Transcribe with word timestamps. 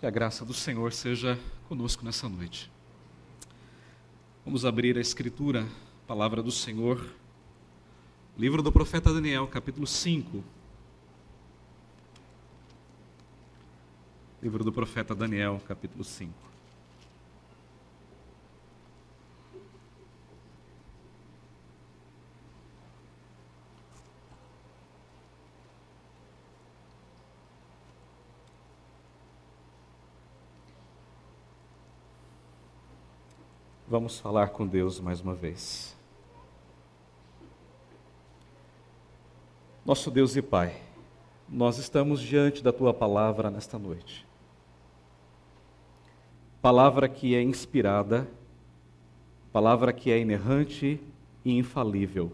Que 0.00 0.06
a 0.06 0.10
graça 0.10 0.46
do 0.46 0.54
Senhor 0.54 0.94
seja 0.94 1.38
conosco 1.68 2.02
nessa 2.02 2.26
noite. 2.26 2.72
Vamos 4.46 4.64
abrir 4.64 4.96
a 4.96 5.00
Escritura, 5.00 5.60
a 5.60 6.06
palavra 6.06 6.42
do 6.42 6.50
Senhor, 6.50 7.06
livro 8.38 8.62
do 8.62 8.72
profeta 8.72 9.12
Daniel, 9.12 9.46
capítulo 9.46 9.86
5. 9.86 10.42
Livro 14.42 14.64
do 14.64 14.72
profeta 14.72 15.14
Daniel, 15.14 15.60
capítulo 15.68 16.02
5. 16.02 16.49
Vamos 33.90 34.20
falar 34.20 34.50
com 34.50 34.64
Deus 34.64 35.00
mais 35.00 35.20
uma 35.20 35.34
vez. 35.34 35.96
Nosso 39.84 40.12
Deus 40.12 40.36
e 40.36 40.42
Pai, 40.42 40.80
nós 41.48 41.76
estamos 41.76 42.20
diante 42.20 42.62
da 42.62 42.72
tua 42.72 42.94
palavra 42.94 43.50
nesta 43.50 43.80
noite. 43.80 44.24
Palavra 46.62 47.08
que 47.08 47.34
é 47.34 47.42
inspirada, 47.42 48.28
palavra 49.52 49.92
que 49.92 50.12
é 50.12 50.20
inerrante 50.20 51.00
e 51.44 51.58
infalível. 51.58 52.30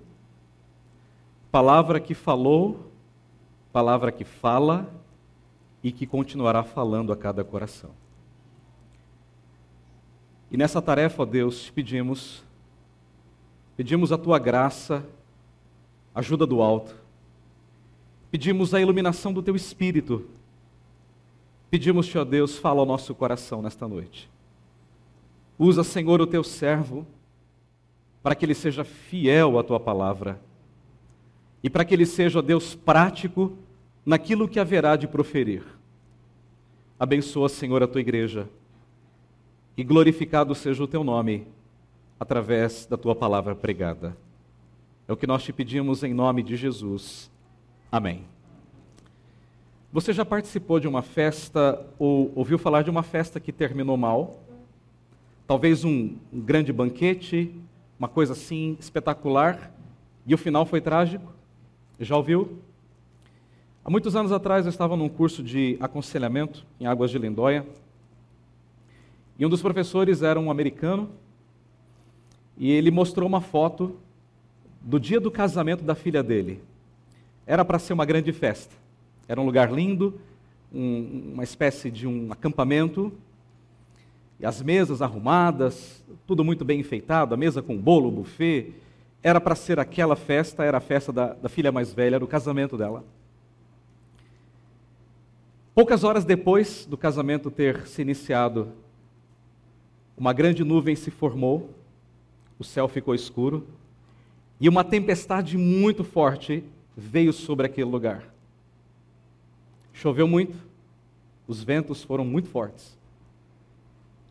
Palavra 1.51 1.99
que 1.99 2.13
falou, 2.13 2.93
palavra 3.73 4.13
que 4.13 4.27
fala 4.27 4.93
e 5.83 5.91
que 5.91 6.07
continuará 6.07 6.63
falando 6.63 7.15
a 7.15 7.17
cada 7.17 7.43
coração. 7.43 7.93
E 10.51 10.57
nessa 10.57 10.81
tarefa, 10.81 11.23
ó 11.23 11.27
Deus, 11.27 11.65
te 11.65 11.73
pedimos, 11.73 12.45
pedimos 13.77 14.13
a 14.13 14.19
tua 14.19 14.39
graça, 14.39 15.05
ajuda 16.15 16.47
do 16.47 16.63
alto, 16.63 16.95
pedimos 18.31 18.73
a 18.73 18.81
iluminação 18.81 19.33
do 19.33 19.43
teu 19.43 19.57
espírito, 19.57 20.27
pedimos-te, 21.71 22.17
ó 22.17 22.25
Deus, 22.25 22.57
fala 22.57 22.81
ao 22.81 22.87
nosso 22.87 23.15
coração 23.15 23.61
nesta 23.61 23.89
noite. 23.89 24.31
Usa, 25.59 25.83
Senhor, 25.83 26.21
o 26.21 26.27
teu 26.27 26.45
servo, 26.45 27.07
para 28.23 28.35
que 28.35 28.45
ele 28.45 28.55
seja 28.55 28.85
fiel 28.85 29.59
à 29.59 29.65
tua 29.65 29.81
palavra 29.81 30.41
e 31.63 31.71
para 31.71 31.85
que 31.85 31.95
ele 31.95 32.07
seja, 32.07 32.39
ó 32.39 32.43
Deus, 32.43 32.75
prático 32.75 33.53
naquilo 34.05 34.49
que 34.49 34.61
haverá 34.61 34.95
de 34.97 35.09
proferir. 35.09 35.65
Abençoa, 36.99 37.49
Senhor, 37.49 37.83
a 37.83 37.89
tua 37.89 38.01
igreja 38.01 38.49
e 39.77 39.85
glorificado 39.85 40.55
seja 40.55 40.83
o 40.83 40.87
teu 40.87 41.05
nome 41.05 41.47
através 42.19 42.87
da 42.87 42.97
tua 42.97 43.15
palavra 43.15 43.55
pregada. 43.55 44.17
É 45.07 45.13
o 45.13 45.17
que 45.17 45.27
nós 45.27 45.43
te 45.43 45.53
pedimos 45.53 46.03
em 46.03 46.15
nome 46.15 46.43
de 46.43 46.57
Jesus. 46.57 47.31
Amém. 47.93 48.25
Você 49.93 50.13
já 50.13 50.25
participou 50.25 50.81
de 50.81 50.89
uma 50.89 51.03
festa 51.03 51.85
ou 51.99 52.33
ouviu 52.35 52.59
falar 52.59 52.83
de 52.83 52.91
uma 52.91 53.03
festa 53.03 53.39
que 53.39 53.53
terminou 53.53 53.97
mal? 53.97 54.41
Talvez 55.47 55.85
um, 55.85 56.17
grande 56.33 56.73
banquete, 56.73 57.55
uma 57.99 58.09
coisa 58.09 58.33
assim 58.33 58.77
espetacular, 58.81 59.71
e 60.27 60.35
o 60.35 60.39
final 60.39 60.67
foi 60.67 60.81
trágico? 60.81 61.33
Já 62.01 62.17
ouviu? 62.17 62.59
Há 63.85 63.91
muitos 63.91 64.17
anos 64.17 64.33
atrás 64.33 64.67
eu 64.67 64.71
estava 64.71 64.97
num 64.97 65.09
curso 65.09 65.43
de 65.43 65.77
aconselhamento 65.81 66.67
em 66.81 66.87
Águas 66.87 67.11
de 67.11 67.19
Lindóia 67.19 67.65
e 69.39 69.45
um 69.45 69.49
dos 69.49 69.61
professores 69.61 70.23
era 70.23 70.41
um 70.41 70.51
americano, 70.51 71.11
e 72.57 72.71
ele 72.71 72.91
mostrou 72.91 73.29
uma 73.29 73.41
foto 73.41 73.97
do 74.81 74.99
dia 74.99 75.21
do 75.21 75.31
casamento 75.31 75.85
da 75.85 75.95
filha 75.95 76.23
dele. 76.23 76.63
Era 77.47 77.65
para 77.65 77.79
ser 77.79 77.93
uma 77.93 78.05
grande 78.05 78.33
festa. 78.33 78.75
Era 79.29 79.41
um 79.41 79.45
lugar 79.45 79.71
lindo, 79.71 80.19
um, 80.73 81.33
uma 81.35 81.45
espécie 81.45 81.91
de 81.91 82.07
um 82.07 82.33
acampamento, 82.33 83.13
e 84.39 84.47
as 84.47 84.63
mesas 84.63 85.01
arrumadas, 85.03 86.05
tudo 86.27 86.45
muito 86.45 86.65
bem 86.65 86.81
enfeitado, 86.81 87.35
a 87.35 87.37
mesa 87.37 87.63
com 87.63 87.77
bolo, 87.77 88.11
buffet. 88.11 88.73
Era 89.23 89.41
para 89.41 89.55
ser 89.55 89.79
aquela 89.81 90.15
festa, 90.15 90.63
era 90.65 90.79
a 90.79 90.81
festa 90.81 91.13
da, 91.13 91.33
da 91.35 91.49
filha 91.49 91.73
mais 91.73 91.93
velha, 91.93 92.17
era 92.17 92.25
o 92.25 92.29
casamento 92.29 92.77
dela. 92.77 93.05
Poucas 95.75 96.05
horas 96.05 96.25
depois 96.25 96.87
do 96.87 96.97
casamento 96.97 97.51
ter 97.51 97.87
se 97.87 98.01
iniciado, 98.01 98.73
uma 100.17 100.33
grande 100.33 100.65
nuvem 100.65 100.97
se 100.97 101.11
formou, 101.11 101.71
o 102.59 102.65
céu 102.65 102.89
ficou 102.89 103.15
escuro, 103.15 103.67
e 104.59 104.69
uma 104.69 104.83
tempestade 104.83 105.59
muito 105.59 106.03
forte 106.03 106.65
veio 106.97 107.33
sobre 107.33 107.67
aquele 107.67 107.91
lugar. 107.91 108.25
Choveu 109.93 110.27
muito, 110.27 110.57
os 111.47 111.63
ventos 111.63 112.03
foram 112.03 112.25
muito 112.25 112.49
fortes. 112.49 112.97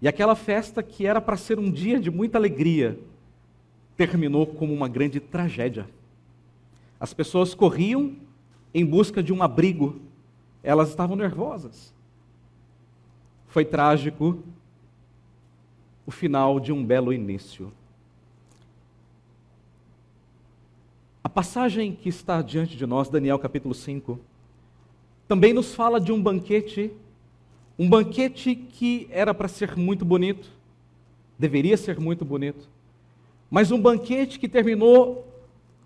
E 0.01 0.07
aquela 0.07 0.35
festa, 0.35 0.81
que 0.81 1.05
era 1.05 1.21
para 1.21 1.37
ser 1.37 1.59
um 1.59 1.71
dia 1.71 1.99
de 1.99 2.09
muita 2.09 2.37
alegria, 2.37 2.99
terminou 3.95 4.45
como 4.45 4.73
uma 4.73 4.87
grande 4.87 5.19
tragédia. 5.19 5.87
As 6.99 7.13
pessoas 7.13 7.53
corriam 7.53 8.15
em 8.73 8.85
busca 8.85 9.21
de 9.23 9.31
um 9.31 9.41
abrigo, 9.41 10.01
elas 10.61 10.89
estavam 10.89 11.15
nervosas. 11.15 11.93
Foi 13.47 13.63
trágico, 13.63 14.43
o 16.05 16.11
final 16.11 16.59
de 16.59 16.71
um 16.71 16.85
belo 16.85 17.11
início. 17.11 17.71
A 21.23 21.29
passagem 21.29 21.93
que 21.93 22.07
está 22.07 22.41
diante 22.41 22.77
de 22.77 22.85
nós, 22.85 23.09
Daniel 23.09 23.39
capítulo 23.39 23.73
5, 23.73 24.19
também 25.27 25.53
nos 25.53 25.73
fala 25.73 25.99
de 25.99 26.11
um 26.11 26.21
banquete, 26.21 26.91
um 27.79 27.89
banquete 27.89 28.55
que 28.55 29.07
era 29.09 29.33
para 29.33 29.47
ser 29.47 29.75
muito 29.75 30.05
bonito, 30.05 30.49
deveria 31.37 31.75
ser 31.77 31.99
muito 31.99 32.23
bonito, 32.23 32.69
mas 33.49 33.71
um 33.71 33.81
banquete 33.81 34.39
que 34.39 34.47
terminou 34.47 35.27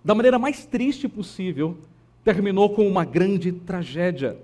da 0.03 0.13
maneira 0.13 0.37
mais 0.37 0.65
triste 0.65 1.07
possível, 1.07 1.77
terminou 2.23 2.69
com 2.75 2.87
uma 2.87 3.05
grande 3.05 3.51
tragédia. 3.51 4.37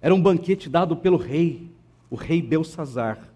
Era 0.00 0.14
um 0.14 0.22
banquete 0.22 0.68
dado 0.68 0.96
pelo 0.96 1.16
rei, 1.16 1.68
o 2.10 2.16
rei 2.16 2.40
Belsazar. 2.40 3.31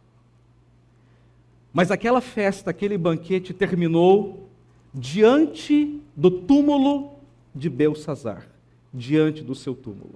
Mas 1.76 1.91
aquela 1.91 2.22
festa, 2.22 2.70
aquele 2.70 2.97
banquete 2.97 3.53
terminou 3.53 4.48
diante 4.94 6.00
do 6.16 6.31
túmulo 6.31 7.10
de 7.54 7.69
Belsazar, 7.69 8.47
diante 8.94 9.42
do 9.42 9.54
seu 9.54 9.75
túmulo. 9.75 10.14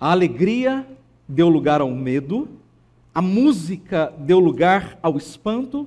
A 0.00 0.12
alegria 0.12 0.86
deu 1.28 1.50
lugar 1.50 1.82
ao 1.82 1.90
medo, 1.90 2.48
a 3.14 3.20
música 3.20 4.10
deu 4.18 4.38
lugar 4.38 4.98
ao 5.02 5.18
espanto 5.18 5.86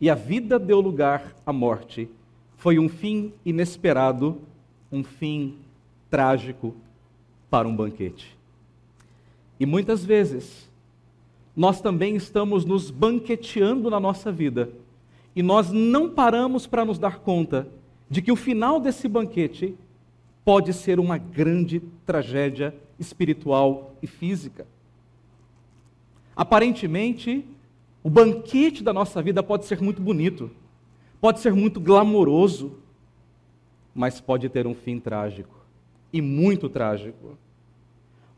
e 0.00 0.08
a 0.08 0.14
vida 0.14 0.58
deu 0.58 0.80
lugar 0.80 1.36
à 1.44 1.52
morte. 1.52 2.08
Foi 2.56 2.78
um 2.78 2.88
fim 2.88 3.34
inesperado, 3.44 4.40
um 4.90 5.04
fim 5.04 5.56
trágico 6.08 6.74
para 7.50 7.68
um 7.68 7.76
banquete. 7.76 8.34
E 9.60 9.66
muitas 9.66 10.02
vezes 10.02 10.65
nós 11.56 11.80
também 11.80 12.14
estamos 12.14 12.66
nos 12.66 12.90
banqueteando 12.90 13.88
na 13.88 13.98
nossa 13.98 14.30
vida. 14.30 14.70
E 15.34 15.42
nós 15.42 15.72
não 15.72 16.10
paramos 16.10 16.66
para 16.66 16.84
nos 16.84 16.98
dar 16.98 17.20
conta 17.20 17.66
de 18.10 18.20
que 18.20 18.30
o 18.30 18.36
final 18.36 18.78
desse 18.78 19.08
banquete 19.08 19.74
pode 20.44 20.72
ser 20.74 21.00
uma 21.00 21.16
grande 21.16 21.80
tragédia 22.04 22.74
espiritual 22.98 23.96
e 24.02 24.06
física. 24.06 24.66
Aparentemente, 26.36 27.44
o 28.04 28.10
banquete 28.10 28.84
da 28.84 28.92
nossa 28.92 29.22
vida 29.22 29.42
pode 29.42 29.64
ser 29.64 29.80
muito 29.80 30.00
bonito, 30.00 30.50
pode 31.20 31.40
ser 31.40 31.54
muito 31.54 31.80
glamouroso, 31.80 32.78
mas 33.94 34.20
pode 34.20 34.48
ter 34.50 34.66
um 34.66 34.74
fim 34.74 35.00
trágico 35.00 35.56
e 36.12 36.20
muito 36.20 36.68
trágico. 36.68 37.36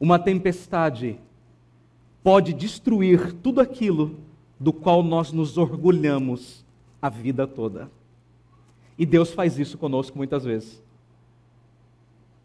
Uma 0.01 0.19
tempestade 0.19 1.19
pode 2.23 2.53
destruir 2.53 3.33
tudo 3.35 3.61
aquilo 3.61 4.17
do 4.59 4.73
qual 4.73 5.03
nós 5.03 5.33
nos 5.33 5.57
orgulhamos 5.57 6.65
a 7.01 7.09
vida 7.09 7.47
toda. 7.47 7.91
E 8.99 9.07
Deus 9.07 9.33
faz 9.33 9.59
isso 9.59 9.79
conosco 9.79 10.19
muitas 10.19 10.45
vezes, 10.45 10.83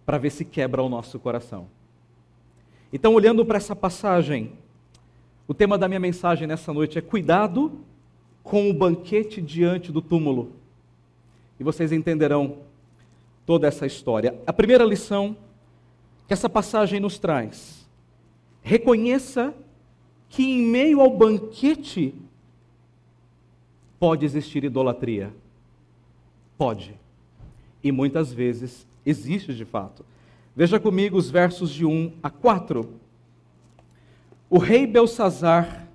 para 0.06 0.18
ver 0.18 0.30
se 0.30 0.46
quebra 0.46 0.84
o 0.84 0.90
nosso 0.90 1.20
coração. 1.20 1.68
Então, 2.92 3.14
olhando 3.16 3.44
para 3.44 3.58
essa 3.58 3.76
passagem, 3.76 4.54
o 5.48 5.54
tema 5.54 5.78
da 5.78 5.88
minha 5.88 6.00
mensagem 6.00 6.48
nessa 6.48 6.72
noite 6.72 7.00
é 7.00 7.02
cuidado 7.02 7.72
com 8.44 8.70
o 8.70 8.74
banquete 8.74 9.42
diante 9.42 9.92
do 9.92 10.02
túmulo. 10.02 10.52
E 11.60 11.64
vocês 11.64 11.92
entenderão 11.92 12.58
toda 13.46 13.68
essa 13.68 13.86
história. 13.86 14.40
A 14.46 14.54
primeira 14.54 14.84
lição 14.84 15.36
que 16.28 16.34
essa 16.34 16.50
passagem 16.50 17.00
nos 17.00 17.18
traz 17.18 17.83
reconheça 18.64 19.54
que 20.30 20.44
em 20.44 20.64
meio 20.64 21.02
ao 21.02 21.16
banquete 21.16 22.16
pode 24.00 24.26
existir 24.26 24.64
idolatria. 24.64 25.32
Pode. 26.58 26.96
E 27.84 27.92
muitas 27.92 28.34
vezes 28.34 28.88
existe 29.06 29.54
de 29.54 29.66
fato. 29.66 30.06
Veja 30.56 30.80
comigo 30.80 31.18
os 31.18 31.30
versos 31.30 31.72
de 31.72 31.86
1 31.86 32.14
a 32.24 32.30
4. 32.30 32.90
O 34.50 34.58
rei 34.58 34.88
Belsazar 34.88 35.88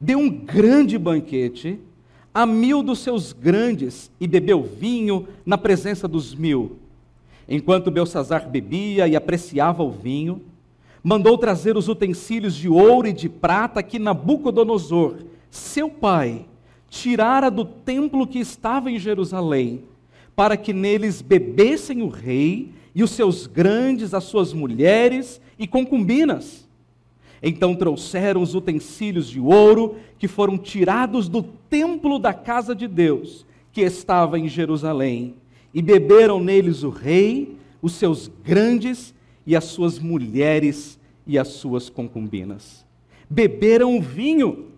deu 0.00 0.18
um 0.18 0.30
grande 0.30 0.98
banquete 0.98 1.80
a 2.32 2.44
mil 2.44 2.82
dos 2.82 2.98
seus 2.98 3.32
grandes 3.32 4.10
e 4.20 4.26
bebeu 4.26 4.62
vinho 4.62 5.28
na 5.44 5.56
presença 5.56 6.06
dos 6.06 6.34
mil. 6.34 6.78
Enquanto 7.48 7.90
Belsazar 7.90 8.48
bebia 8.48 9.06
e 9.06 9.14
apreciava 9.14 9.82
o 9.82 9.90
vinho, 9.90 10.42
mandou 11.04 11.36
trazer 11.36 11.76
os 11.76 11.86
utensílios 11.86 12.54
de 12.54 12.66
ouro 12.66 13.06
e 13.06 13.12
de 13.12 13.28
prata 13.28 13.82
que 13.82 13.98
Nabucodonosor, 13.98 15.18
seu 15.50 15.90
pai, 15.90 16.46
tirara 16.88 17.50
do 17.50 17.66
templo 17.66 18.26
que 18.26 18.38
estava 18.38 18.90
em 18.90 18.98
Jerusalém, 18.98 19.84
para 20.34 20.56
que 20.56 20.72
neles 20.72 21.20
bebessem 21.20 22.00
o 22.00 22.08
rei 22.08 22.72
e 22.94 23.02
os 23.02 23.10
seus 23.10 23.46
grandes, 23.46 24.14
as 24.14 24.24
suas 24.24 24.54
mulheres 24.54 25.42
e 25.58 25.66
concubinas. 25.66 26.66
Então 27.42 27.74
trouxeram 27.74 28.40
os 28.40 28.54
utensílios 28.54 29.28
de 29.28 29.38
ouro 29.38 29.96
que 30.18 30.26
foram 30.26 30.56
tirados 30.56 31.28
do 31.28 31.42
templo 31.42 32.18
da 32.18 32.32
casa 32.32 32.74
de 32.74 32.88
Deus, 32.88 33.44
que 33.70 33.82
estava 33.82 34.38
em 34.38 34.48
Jerusalém, 34.48 35.34
e 35.74 35.82
beberam 35.82 36.40
neles 36.40 36.82
o 36.82 36.88
rei, 36.88 37.56
os 37.82 37.92
seus 37.92 38.30
grandes 38.42 39.14
e 39.46 39.54
as 39.54 39.64
suas 39.64 39.98
mulheres 39.98 40.98
e 41.26 41.38
as 41.38 41.48
suas 41.48 41.88
concubinas. 41.88 42.84
Beberam 43.28 44.00
vinho 44.00 44.70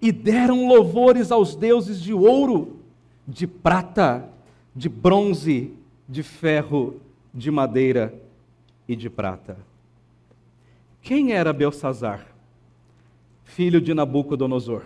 e 0.00 0.12
deram 0.12 0.68
louvores 0.68 1.32
aos 1.32 1.54
deuses 1.56 2.00
de 2.00 2.12
ouro, 2.12 2.76
de 3.26 3.46
prata, 3.46 4.28
de 4.74 4.88
bronze, 4.88 5.72
de 6.08 6.22
ferro, 6.22 7.00
de 7.32 7.50
madeira 7.50 8.14
e 8.86 8.94
de 8.94 9.08
prata. 9.08 9.56
Quem 11.00 11.32
era 11.32 11.52
Belsazar? 11.52 12.26
Filho 13.44 13.80
de 13.80 13.94
Nabucodonosor. 13.94 14.82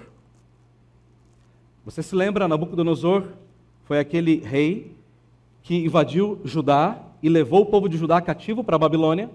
Você 1.84 2.02
se 2.02 2.14
lembra, 2.14 2.48
Nabucodonosor 2.48 3.28
foi 3.84 3.98
aquele 3.98 4.36
rei 4.36 4.92
que 5.62 5.74
invadiu 5.76 6.40
Judá 6.44 7.07
e 7.22 7.28
levou 7.28 7.62
o 7.62 7.66
povo 7.66 7.88
de 7.88 7.96
Judá 7.96 8.20
cativo 8.20 8.62
para 8.62 8.76
a 8.76 8.78
Babilônia? 8.78 9.30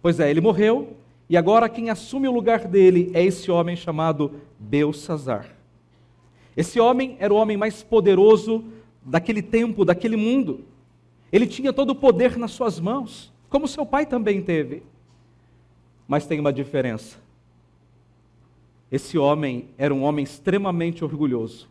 Pois 0.00 0.20
é, 0.20 0.30
ele 0.30 0.40
morreu, 0.40 0.96
e 1.28 1.36
agora 1.36 1.68
quem 1.68 1.90
assume 1.90 2.28
o 2.28 2.32
lugar 2.32 2.66
dele 2.66 3.10
é 3.12 3.24
esse 3.24 3.50
homem 3.50 3.74
chamado 3.74 4.32
Belsazar. 4.58 5.48
Esse 6.56 6.80
homem 6.80 7.16
era 7.18 7.34
o 7.34 7.36
homem 7.36 7.56
mais 7.56 7.82
poderoso 7.82 8.64
daquele 9.04 9.42
tempo, 9.42 9.84
daquele 9.84 10.16
mundo. 10.16 10.64
Ele 11.30 11.46
tinha 11.46 11.72
todo 11.72 11.90
o 11.90 11.94
poder 11.94 12.38
nas 12.38 12.52
suas 12.52 12.80
mãos, 12.80 13.32
como 13.50 13.68
seu 13.68 13.84
pai 13.84 14.06
também 14.06 14.40
teve. 14.40 14.82
Mas 16.08 16.26
tem 16.26 16.40
uma 16.40 16.52
diferença. 16.52 17.18
Esse 18.90 19.18
homem 19.18 19.68
era 19.76 19.92
um 19.92 20.04
homem 20.04 20.22
extremamente 20.22 21.04
orgulhoso. 21.04 21.68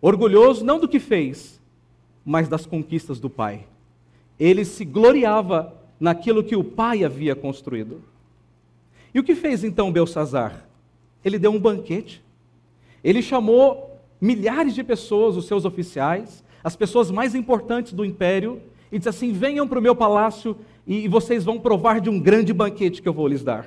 Orgulhoso 0.00 0.64
não 0.64 0.78
do 0.78 0.86
que 0.86 1.00
fez, 1.00 1.60
mas 2.24 2.48
das 2.48 2.66
conquistas 2.66 3.18
do 3.18 3.30
pai. 3.30 3.66
Ele 4.38 4.64
se 4.64 4.84
gloriava 4.84 5.74
naquilo 5.98 6.44
que 6.44 6.56
o 6.56 6.64
pai 6.64 7.04
havia 7.04 7.34
construído. 7.34 8.02
E 9.14 9.18
o 9.18 9.24
que 9.24 9.34
fez 9.34 9.64
então 9.64 9.90
Belsazar? 9.90 10.66
Ele 11.24 11.38
deu 11.38 11.50
um 11.50 11.58
banquete. 11.58 12.22
Ele 13.02 13.22
chamou 13.22 13.98
milhares 14.20 14.74
de 14.74 14.84
pessoas, 14.84 15.36
os 15.36 15.46
seus 15.46 15.64
oficiais, 15.64 16.44
as 16.62 16.76
pessoas 16.76 17.10
mais 17.10 17.34
importantes 17.34 17.92
do 17.92 18.04
império, 18.04 18.60
e 18.90 18.98
disse 18.98 19.08
assim: 19.08 19.32
venham 19.32 19.66
para 19.66 19.78
o 19.78 19.82
meu 19.82 19.94
palácio 19.94 20.56
e 20.86 21.08
vocês 21.08 21.44
vão 21.44 21.58
provar 21.58 22.00
de 22.00 22.10
um 22.10 22.20
grande 22.20 22.52
banquete 22.52 23.02
que 23.02 23.08
eu 23.08 23.12
vou 23.12 23.26
lhes 23.26 23.42
dar. 23.42 23.66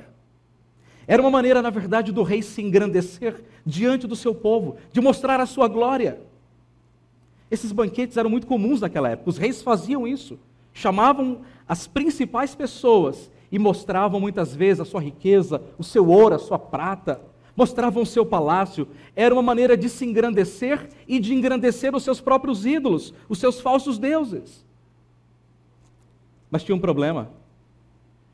Era 1.07 1.21
uma 1.21 1.31
maneira, 1.31 1.62
na 1.62 1.71
verdade, 1.71 2.12
do 2.12 2.21
rei 2.21 2.42
se 2.42 2.62
engrandecer 2.62 3.44
diante 3.66 4.06
do 4.06 4.16
seu 4.16 4.36
povo, 4.36 4.77
de 4.94 5.01
mostrar 5.01 5.39
a 5.39 5.45
sua 5.45 5.68
glória. 5.68 6.21
Esses 7.50 7.71
banquetes 7.71 8.16
eram 8.16 8.30
muito 8.30 8.45
comuns 8.45 8.80
naquela 8.80 9.10
época, 9.10 9.30
os 9.30 9.38
reis 9.38 9.62
faziam 9.62 10.07
isso. 10.07 10.38
Chamavam 10.79 11.41
as 11.67 11.87
principais 11.87 12.55
pessoas 12.55 13.29
e 13.51 13.59
mostravam 13.59 14.17
muitas 14.17 14.55
vezes 14.55 14.79
a 14.79 14.85
sua 14.85 15.01
riqueza, 15.01 15.61
o 15.77 15.83
seu 15.83 16.07
ouro, 16.07 16.35
a 16.35 16.39
sua 16.39 16.57
prata, 16.57 17.19
mostravam 17.53 18.01
o 18.01 18.05
seu 18.05 18.25
palácio. 18.25 18.87
Era 19.13 19.35
uma 19.35 19.43
maneira 19.43 19.75
de 19.75 19.89
se 19.89 20.05
engrandecer 20.05 20.87
e 21.05 21.19
de 21.19 21.33
engrandecer 21.33 21.93
os 21.93 22.01
seus 22.01 22.21
próprios 22.21 22.65
ídolos, 22.65 23.13
os 23.27 23.39
seus 23.39 23.59
falsos 23.59 23.99
deuses. 23.99 24.65
Mas 26.49 26.63
tinha 26.63 26.77
um 26.77 26.79
problema. 26.79 27.29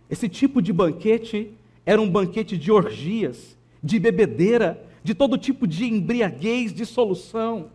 Esse 0.08 0.30
tipo 0.30 0.62
de 0.62 0.72
banquete 0.72 1.52
era 1.84 2.00
um 2.00 2.08
banquete 2.08 2.60
de 2.60 2.72
orgias, 2.72 3.58
de 3.82 3.98
bebedeira, 3.98 4.86
de 5.04 5.16
todo 5.16 5.36
tipo 5.36 5.66
de 5.66 5.86
embriaguez, 5.86 6.72
de 6.72 6.86
solução. 6.86 7.72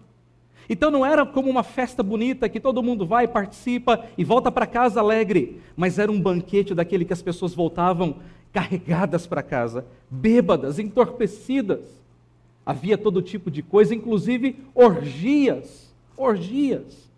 Então 0.73 0.89
não 0.89 1.05
era 1.05 1.27
como 1.27 1.51
uma 1.51 1.65
festa 1.65 2.01
bonita 2.01 2.49
que 2.49 2.61
todo 2.61 2.81
mundo 2.81 3.05
vai, 3.05 3.27
participa 3.27 4.07
e 4.17 4.23
volta 4.23 4.53
para 4.53 4.69
casa 4.69 5.01
alegre, 5.01 5.61
mas 5.77 5.99
era 5.99 6.13
um 6.13 6.21
banquete 6.21 6.77
daquele 6.77 7.05
que 7.05 7.13
as 7.13 7.21
pessoas 7.21 7.53
voltavam 7.53 8.19
carregadas 8.53 9.27
para 9.27 9.43
casa, 9.43 9.85
bêbadas, 10.09 10.79
entorpecidas. 10.79 11.81
Havia 12.65 12.97
todo 12.97 13.21
tipo 13.21 13.51
de 13.51 13.65
coisa, 13.65 13.97
inclusive 13.97 14.59
orgias, 14.73 15.93
orgias. 16.17 17.11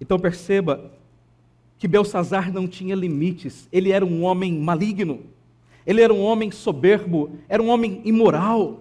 Então 0.00 0.18
perceba 0.18 0.90
que 1.78 1.86
Belsazar 1.86 2.50
não 2.50 2.66
tinha 2.66 2.94
limites, 2.94 3.68
ele 3.70 3.92
era 3.92 4.04
um 4.04 4.22
homem 4.22 4.58
maligno, 4.58 5.20
ele 5.86 6.00
era 6.00 6.12
um 6.12 6.22
homem 6.22 6.50
soberbo, 6.50 7.32
era 7.50 7.62
um 7.62 7.68
homem 7.68 8.00
imoral. 8.02 8.80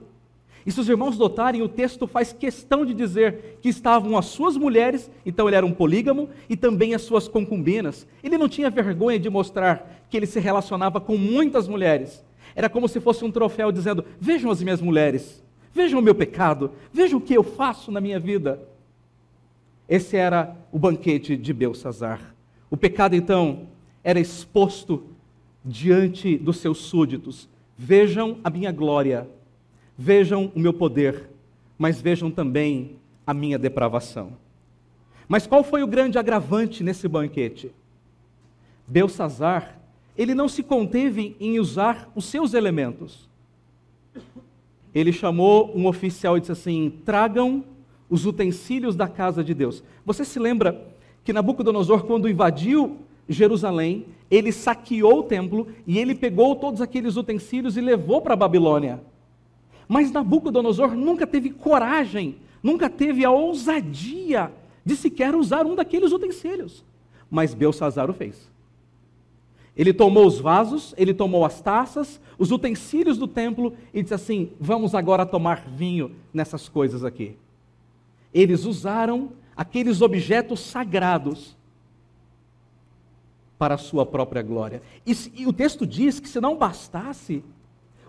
E 0.65 0.71
se 0.71 0.79
os 0.79 0.89
irmãos 0.89 1.17
notarem, 1.17 1.61
o 1.61 1.69
texto 1.69 2.05
faz 2.05 2.33
questão 2.33 2.85
de 2.85 2.93
dizer 2.93 3.57
que 3.61 3.69
estavam 3.69 4.17
as 4.17 4.25
suas 4.25 4.57
mulheres, 4.57 5.09
então 5.25 5.47
ele 5.47 5.55
era 5.55 5.65
um 5.65 5.71
polígamo, 5.71 6.29
e 6.49 6.55
também 6.55 6.93
as 6.93 7.01
suas 7.01 7.27
concubinas. 7.27 8.07
Ele 8.23 8.37
não 8.37 8.49
tinha 8.49 8.69
vergonha 8.69 9.19
de 9.19 9.29
mostrar 9.29 10.03
que 10.09 10.17
ele 10.17 10.25
se 10.25 10.39
relacionava 10.39 10.99
com 10.99 11.17
muitas 11.17 11.67
mulheres. 11.67 12.23
Era 12.55 12.69
como 12.69 12.87
se 12.87 12.99
fosse 12.99 13.23
um 13.23 13.31
troféu 13.31 13.71
dizendo: 13.71 14.03
Vejam 14.19 14.51
as 14.51 14.61
minhas 14.61 14.81
mulheres, 14.81 15.43
vejam 15.73 15.99
o 15.99 16.03
meu 16.03 16.15
pecado, 16.15 16.71
vejam 16.91 17.19
o 17.19 17.21
que 17.21 17.33
eu 17.33 17.43
faço 17.43 17.91
na 17.91 18.01
minha 18.01 18.19
vida. 18.19 18.59
Esse 19.87 20.17
era 20.17 20.55
o 20.71 20.77
banquete 20.77 21.35
de 21.35 21.53
Belsazar. 21.53 22.35
O 22.69 22.77
pecado, 22.77 23.15
então, 23.15 23.67
era 24.03 24.19
exposto 24.19 25.03
diante 25.65 26.37
dos 26.37 26.57
seus 26.57 26.79
súditos. 26.79 27.49
Vejam 27.75 28.37
a 28.43 28.49
minha 28.49 28.71
glória 28.71 29.27
Vejam 30.01 30.49
o 30.55 30.59
meu 30.61 30.71
poder, 30.71 31.29
mas 31.77 31.99
vejam 31.99 32.31
também 32.31 32.95
a 33.27 33.33
minha 33.33 33.59
depravação. 33.59 34.31
Mas 35.27 35.45
qual 35.45 35.61
foi 35.61 35.83
o 35.83 35.87
grande 35.87 36.17
agravante 36.17 36.85
nesse 36.85 37.05
banquete? 37.05 37.69
Belsazar, 38.87 39.77
ele 40.17 40.33
não 40.33 40.47
se 40.47 40.63
conteve 40.63 41.35
em 41.37 41.59
usar 41.59 42.09
os 42.15 42.23
seus 42.23 42.53
elementos. 42.53 43.27
Ele 44.95 45.11
chamou 45.11 45.69
um 45.75 45.85
oficial 45.85 46.37
e 46.37 46.39
disse 46.39 46.53
assim: 46.53 46.93
tragam 47.03 47.65
os 48.09 48.25
utensílios 48.25 48.95
da 48.95 49.09
casa 49.09 49.43
de 49.43 49.53
Deus. 49.53 49.83
Você 50.05 50.23
se 50.23 50.39
lembra 50.39 50.81
que 51.25 51.33
Nabucodonosor, 51.33 52.05
quando 52.05 52.29
invadiu 52.29 52.99
Jerusalém, 53.27 54.05
ele 54.31 54.53
saqueou 54.53 55.19
o 55.19 55.23
templo 55.23 55.67
e 55.85 55.99
ele 55.99 56.15
pegou 56.15 56.55
todos 56.55 56.79
aqueles 56.79 57.17
utensílios 57.17 57.75
e 57.75 57.81
levou 57.81 58.21
para 58.21 58.33
a 58.33 58.37
Babilônia. 58.37 59.01
Mas 59.89 60.11
Nabucodonosor 60.11 60.95
nunca 60.95 61.25
teve 61.25 61.49
coragem, 61.49 62.35
nunca 62.61 62.87
teve 62.87 63.25
a 63.25 63.31
ousadia 63.31 64.53
de 64.85 64.95
sequer 64.95 65.33
usar 65.33 65.65
um 65.65 65.73
daqueles 65.73 66.11
utensílios. 66.11 66.85
Mas 67.29 67.55
Belsazar 67.55 68.07
o 68.07 68.13
fez. 68.13 68.47
Ele 69.75 69.91
tomou 69.91 70.27
os 70.27 70.39
vasos, 70.39 70.93
ele 70.95 71.11
tomou 71.11 71.43
as 71.43 71.59
taças, 71.59 72.21
os 72.37 72.51
utensílios 72.51 73.17
do 73.17 73.27
templo 73.27 73.73
e 73.91 74.03
disse 74.03 74.13
assim: 74.13 74.51
Vamos 74.59 74.93
agora 74.93 75.25
tomar 75.25 75.65
vinho 75.67 76.15
nessas 76.31 76.69
coisas 76.69 77.03
aqui. 77.03 77.35
Eles 78.31 78.65
usaram 78.65 79.31
aqueles 79.55 80.01
objetos 80.01 80.59
sagrados 80.59 81.57
para 83.57 83.73
a 83.73 83.77
sua 83.77 84.05
própria 84.05 84.43
glória. 84.43 84.83
E, 85.05 85.13
e 85.35 85.47
o 85.47 85.53
texto 85.53 85.87
diz 85.87 86.19
que 86.19 86.29
se 86.29 86.39
não 86.39 86.55
bastasse, 86.55 87.43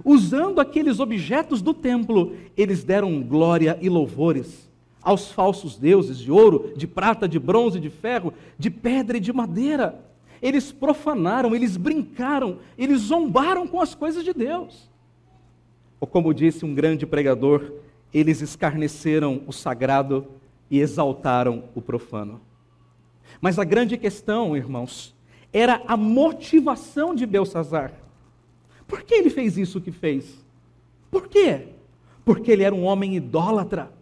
Usando 0.04 0.60
aqueles 0.60 1.00
objetos 1.00 1.60
do 1.60 1.74
templo, 1.74 2.34
eles 2.56 2.84
deram 2.84 3.22
glória 3.22 3.78
e 3.80 3.88
louvores 3.88 4.70
aos 5.02 5.32
falsos 5.32 5.78
deuses 5.78 6.18
de 6.18 6.30
ouro, 6.30 6.72
de 6.76 6.86
prata, 6.86 7.26
de 7.28 7.38
bronze, 7.38 7.80
de 7.80 7.88
ferro, 7.88 8.32
de 8.58 8.70
pedra 8.70 9.16
e 9.16 9.20
de 9.20 9.32
madeira. 9.32 9.98
Eles 10.42 10.72
profanaram, 10.72 11.54
eles 11.54 11.76
brincaram, 11.76 12.58
eles 12.76 13.02
zombaram 13.02 13.66
com 13.66 13.80
as 13.80 13.94
coisas 13.94 14.24
de 14.24 14.32
Deus. 14.32 14.88
Ou 15.98 16.06
como 16.06 16.32
disse 16.32 16.64
um 16.64 16.74
grande 16.74 17.06
pregador, 17.06 17.72
eles 18.12 18.40
escarneceram 18.40 19.42
o 19.46 19.52
sagrado 19.52 20.26
e 20.70 20.80
exaltaram 20.80 21.64
o 21.74 21.80
profano. 21.80 22.40
Mas 23.40 23.58
a 23.58 23.64
grande 23.64 23.96
questão, 23.96 24.56
irmãos, 24.56 25.14
era 25.52 25.82
a 25.86 25.96
motivação 25.96 27.14
de 27.14 27.26
Belsazar. 27.26 27.92
Por 28.90 29.04
que 29.04 29.14
ele 29.14 29.30
fez 29.30 29.56
isso 29.56 29.80
que 29.80 29.92
fez? 29.92 30.44
Por 31.12 31.28
quê? 31.28 31.68
Porque 32.24 32.50
ele 32.50 32.64
era 32.64 32.74
um 32.74 32.82
homem 32.82 33.14
idólatra. 33.14 33.92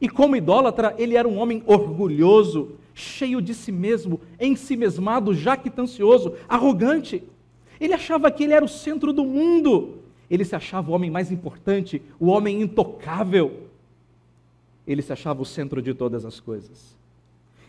E 0.00 0.08
como 0.08 0.36
idólatra, 0.36 0.94
ele 0.96 1.16
era 1.16 1.26
um 1.26 1.36
homem 1.36 1.60
orgulhoso, 1.66 2.76
cheio 2.94 3.42
de 3.42 3.52
si 3.52 3.72
mesmo, 3.72 4.20
ensimesmado, 4.40 5.34
jactancioso, 5.34 6.34
arrogante. 6.48 7.24
Ele 7.80 7.94
achava 7.94 8.30
que 8.30 8.44
ele 8.44 8.52
era 8.52 8.64
o 8.64 8.68
centro 8.68 9.12
do 9.12 9.24
mundo. 9.24 9.98
Ele 10.30 10.44
se 10.44 10.54
achava 10.54 10.88
o 10.88 10.94
homem 10.94 11.10
mais 11.10 11.32
importante, 11.32 12.00
o 12.20 12.26
homem 12.26 12.62
intocável. 12.62 13.64
Ele 14.86 15.02
se 15.02 15.12
achava 15.12 15.42
o 15.42 15.44
centro 15.44 15.82
de 15.82 15.92
todas 15.92 16.24
as 16.24 16.38
coisas. 16.38 16.96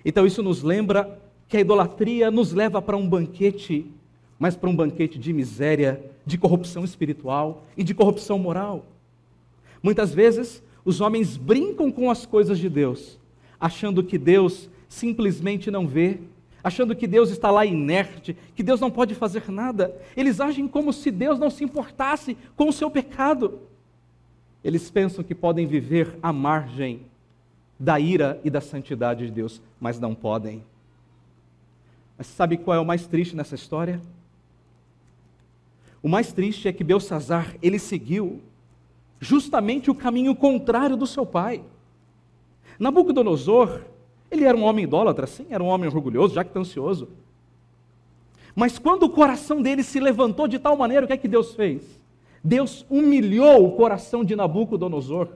Então 0.06 0.24
isso 0.24 0.44
nos 0.44 0.62
lembra 0.62 1.20
que 1.48 1.58
a 1.58 1.62
idolatria 1.62 2.30
nos 2.30 2.54
leva 2.54 2.80
para 2.80 2.96
um 2.96 3.10
banquete, 3.10 3.88
mas 4.38 4.56
para 4.56 4.70
um 4.70 4.76
banquete 4.76 5.18
de 5.18 5.34
miséria, 5.34 6.00
de 6.28 6.38
corrupção 6.38 6.84
espiritual 6.84 7.64
e 7.78 7.84
de 7.86 7.96
corrupção 7.96 8.38
moral. 8.38 8.86
Muitas 9.82 10.14
vezes 10.14 10.62
os 10.84 11.00
homens 11.00 11.38
brincam 11.38 11.90
com 11.90 12.12
as 12.12 12.26
coisas 12.26 12.60
de 12.60 12.70
Deus, 12.70 13.18
achando 13.58 14.04
que 14.04 14.18
Deus 14.18 14.70
simplesmente 14.90 15.72
não 15.72 15.88
vê, 15.88 16.20
achando 16.62 16.94
que 16.94 17.08
Deus 17.08 17.30
está 17.30 17.50
lá 17.50 17.66
inerte, 17.66 18.36
que 18.54 18.62
Deus 18.62 18.82
não 18.82 18.92
pode 18.92 19.16
fazer 19.16 19.50
nada. 19.50 19.96
Eles 20.18 20.42
agem 20.42 20.68
como 20.68 20.92
se 20.92 21.10
Deus 21.10 21.40
não 21.40 21.50
se 21.50 21.64
importasse 21.64 22.36
com 22.58 22.68
o 22.68 22.74
seu 22.74 22.92
pecado. 22.92 23.60
Eles 24.62 24.92
pensam 24.92 25.24
que 25.24 25.34
podem 25.34 25.66
viver 25.66 26.18
à 26.22 26.34
margem 26.34 27.02
da 27.80 27.98
ira 28.02 28.42
e 28.44 28.50
da 28.50 28.60
santidade 28.60 29.28
de 29.28 29.32
Deus, 29.32 29.62
mas 29.80 29.98
não 29.98 30.14
podem. 30.14 30.62
Mas 32.18 32.28
sabe 32.28 32.58
qual 32.58 32.76
é 32.76 32.80
o 32.82 32.86
mais 32.86 33.08
triste 33.08 33.34
nessa 33.34 33.56
história? 33.56 34.02
O 36.02 36.10
mais 36.10 36.32
triste 36.32 36.68
é 36.68 36.74
que 36.74 36.84
Belsazar, 36.84 37.56
ele 37.62 37.80
seguiu 37.80 38.42
justamente 39.20 39.90
o 39.90 39.96
caminho 39.96 40.36
contrário 40.36 40.96
do 40.96 41.08
seu 41.08 41.26
pai. 41.26 41.64
Nabucodonosor, 42.80 43.82
ele 44.30 44.44
era 44.44 44.56
um 44.56 44.64
homem 44.64 44.84
idólatra, 44.84 45.26
sim, 45.26 45.48
era 45.50 45.64
um 45.64 45.68
homem 45.68 45.90
orgulhoso, 45.90 46.36
jactancioso. 46.36 47.10
Mas 48.56 48.78
quando 48.80 49.04
o 49.04 49.10
coração 49.10 49.62
dele 49.62 49.84
se 49.84 50.00
levantou 50.00 50.48
de 50.48 50.60
tal 50.60 50.76
maneira, 50.76 51.06
o 51.06 51.08
que 51.08 51.14
é 51.14 51.18
que 51.18 51.28
Deus 51.28 51.54
fez? 51.54 51.84
Deus 52.44 52.86
humilhou 52.90 53.68
o 53.68 53.72
coração 53.74 54.24
de 54.24 54.36
Nabucodonosor. 54.36 55.30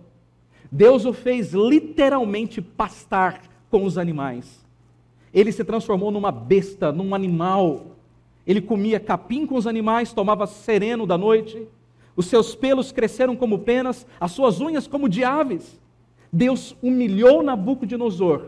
Deus 0.71 1.05
o 1.05 1.13
fez 1.13 1.53
literalmente 1.53 2.61
pastar 2.61 3.43
com 3.69 3.83
os 3.83 3.97
animais. 3.97 4.65
Ele 5.33 5.51
se 5.51 5.63
transformou 5.63 6.11
numa 6.11 6.31
besta, 6.31 6.91
num 6.91 7.13
animal. 7.13 7.90
Ele 8.51 8.61
comia 8.61 8.99
capim 8.99 9.45
com 9.45 9.55
os 9.55 9.65
animais, 9.65 10.11
tomava 10.13 10.45
sereno 10.45 11.05
da 11.07 11.17
noite 11.17 11.67
os 12.15 12.25
seus 12.25 12.53
pelos 12.53 12.91
cresceram 12.91 13.35
como 13.35 13.59
penas, 13.59 14.05
as 14.19 14.31
suas 14.31 14.59
unhas 14.59 14.87
como 14.87 15.07
de 15.07 15.23
aves. 15.23 15.79
Deus 16.31 16.75
humilhou 16.81 17.41
Nabucodonosor. 17.41 18.47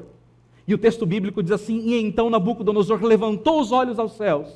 E 0.67 0.73
o 0.73 0.77
texto 0.77 1.05
bíblico 1.05 1.41
diz 1.41 1.51
assim: 1.51 1.79
E 1.79 2.01
então 2.01 2.29
Nabucodonosor 2.29 3.03
levantou 3.03 3.59
os 3.59 3.71
olhos 3.71 3.99
aos 3.99 4.13
céus 4.13 4.47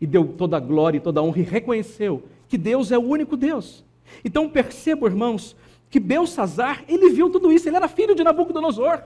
e 0.00 0.06
deu 0.06 0.26
toda 0.26 0.56
a 0.56 0.60
glória 0.60 0.98
e 0.98 1.00
toda 1.00 1.20
a 1.20 1.22
honra 1.22 1.40
e 1.40 1.42
reconheceu 1.42 2.22
que 2.48 2.58
Deus 2.58 2.92
é 2.92 2.98
o 2.98 3.02
único 3.02 3.36
Deus. 3.36 3.84
Então 4.24 4.48
percebo, 4.48 5.06
irmãos, 5.06 5.56
que 5.90 5.98
Belsazar, 5.98 6.84
ele 6.88 7.10
viu 7.10 7.30
tudo 7.30 7.50
isso, 7.52 7.68
ele 7.68 7.76
era 7.76 7.88
filho 7.88 8.14
de 8.14 8.24
Nabucodonosor. 8.24 9.02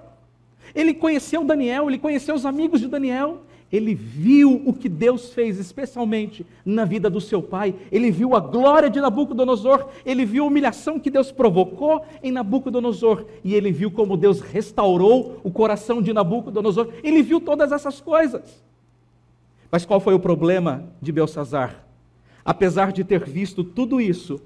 Ele 0.74 0.92
conheceu 0.92 1.44
Daniel, 1.44 1.88
ele 1.88 1.98
conheceu 1.98 2.34
os 2.34 2.44
amigos 2.44 2.80
de 2.80 2.88
Daniel, 2.88 3.42
ele 3.70 3.94
viu 3.94 4.62
o 4.64 4.72
que 4.72 4.88
Deus 4.88 5.34
fez, 5.34 5.58
especialmente 5.58 6.46
na 6.64 6.86
vida 6.86 7.10
do 7.10 7.20
seu 7.20 7.42
pai. 7.42 7.74
Ele 7.92 8.10
viu 8.10 8.34
a 8.34 8.40
glória 8.40 8.88
de 8.88 8.98
Nabucodonosor. 8.98 9.88
Ele 10.06 10.24
viu 10.24 10.44
a 10.44 10.46
humilhação 10.46 10.98
que 10.98 11.10
Deus 11.10 11.30
provocou 11.30 12.02
em 12.22 12.32
Nabucodonosor. 12.32 13.26
E 13.44 13.54
ele 13.54 13.70
viu 13.70 13.90
como 13.90 14.16
Deus 14.16 14.40
restaurou 14.40 15.38
o 15.44 15.50
coração 15.50 16.00
de 16.00 16.14
Nabucodonosor. 16.14 16.88
Ele 17.02 17.22
viu 17.22 17.40
todas 17.42 17.70
essas 17.70 18.00
coisas. 18.00 18.64
Mas 19.70 19.84
qual 19.84 20.00
foi 20.00 20.14
o 20.14 20.20
problema 20.20 20.88
de 21.02 21.12
Belsazar? 21.12 21.84
Apesar 22.42 22.90
de 22.90 23.04
ter 23.04 23.22
visto 23.28 23.62
tudo 23.62 24.00
isso, 24.00 24.40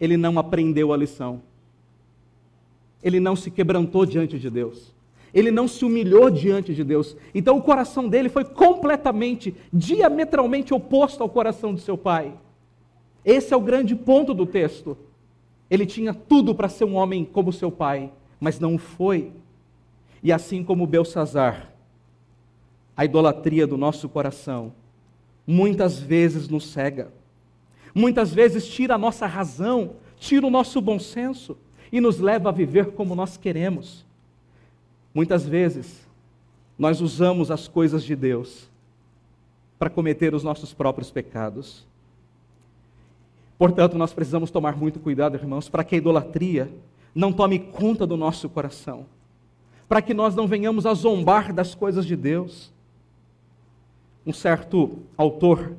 ele 0.00 0.16
não 0.16 0.36
aprendeu 0.36 0.92
a 0.92 0.96
lição. 0.96 1.40
Ele 3.00 3.20
não 3.20 3.36
se 3.36 3.52
quebrantou 3.52 4.04
diante 4.04 4.36
de 4.36 4.50
Deus. 4.50 4.97
Ele 5.32 5.50
não 5.50 5.68
se 5.68 5.84
humilhou 5.84 6.30
diante 6.30 6.74
de 6.74 6.82
Deus. 6.82 7.16
Então 7.34 7.56
o 7.56 7.62
coração 7.62 8.08
dele 8.08 8.28
foi 8.28 8.44
completamente, 8.44 9.54
diametralmente 9.72 10.72
oposto 10.72 11.22
ao 11.22 11.28
coração 11.28 11.74
de 11.74 11.80
seu 11.80 11.98
pai. 11.98 12.32
Esse 13.24 13.52
é 13.52 13.56
o 13.56 13.60
grande 13.60 13.94
ponto 13.94 14.32
do 14.32 14.46
texto. 14.46 14.96
Ele 15.70 15.84
tinha 15.84 16.14
tudo 16.14 16.54
para 16.54 16.68
ser 16.68 16.84
um 16.84 16.94
homem 16.94 17.24
como 17.24 17.52
seu 17.52 17.70
pai, 17.70 18.10
mas 18.40 18.58
não 18.58 18.78
foi. 18.78 19.32
E 20.22 20.32
assim 20.32 20.64
como 20.64 20.86
Belsazar, 20.86 21.72
a 22.96 23.04
idolatria 23.04 23.66
do 23.66 23.76
nosso 23.76 24.08
coração 24.08 24.72
muitas 25.46 25.98
vezes 25.98 26.48
nos 26.48 26.66
cega. 26.66 27.12
Muitas 27.94 28.32
vezes 28.32 28.66
tira 28.66 28.94
a 28.94 28.98
nossa 28.98 29.26
razão, 29.26 29.96
tira 30.16 30.46
o 30.46 30.50
nosso 30.50 30.80
bom 30.80 30.98
senso 30.98 31.56
e 31.92 32.00
nos 32.00 32.18
leva 32.18 32.48
a 32.48 32.52
viver 32.52 32.92
como 32.92 33.14
nós 33.14 33.36
queremos. 33.36 34.07
Muitas 35.18 35.44
vezes, 35.44 36.06
nós 36.78 37.00
usamos 37.00 37.50
as 37.50 37.66
coisas 37.66 38.04
de 38.04 38.14
Deus 38.14 38.68
para 39.76 39.90
cometer 39.90 40.32
os 40.32 40.44
nossos 40.44 40.72
próprios 40.72 41.10
pecados. 41.10 41.84
Portanto, 43.58 43.98
nós 43.98 44.12
precisamos 44.12 44.48
tomar 44.48 44.76
muito 44.76 45.00
cuidado, 45.00 45.34
irmãos, 45.34 45.68
para 45.68 45.82
que 45.82 45.96
a 45.96 45.98
idolatria 45.98 46.70
não 47.12 47.32
tome 47.32 47.58
conta 47.58 48.06
do 48.06 48.16
nosso 48.16 48.48
coração, 48.48 49.06
para 49.88 50.00
que 50.00 50.14
nós 50.14 50.36
não 50.36 50.46
venhamos 50.46 50.86
a 50.86 50.94
zombar 50.94 51.52
das 51.52 51.74
coisas 51.74 52.06
de 52.06 52.14
Deus. 52.14 52.72
Um 54.24 54.32
certo 54.32 55.00
autor 55.16 55.72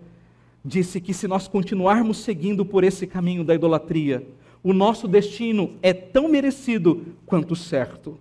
disse 0.65 0.99
que 0.99 1.13
se 1.13 1.29
nós 1.29 1.47
continuarmos 1.47 2.17
seguindo 2.17 2.65
por 2.65 2.83
esse 2.83 3.07
caminho 3.07 3.45
da 3.45 3.55
idolatria, 3.55 4.27
o 4.61 4.73
nosso 4.73 5.07
destino 5.07 5.77
é 5.81 5.93
tão 5.93 6.27
merecido 6.27 7.15
quanto 7.25 7.55
certo. 7.55 8.19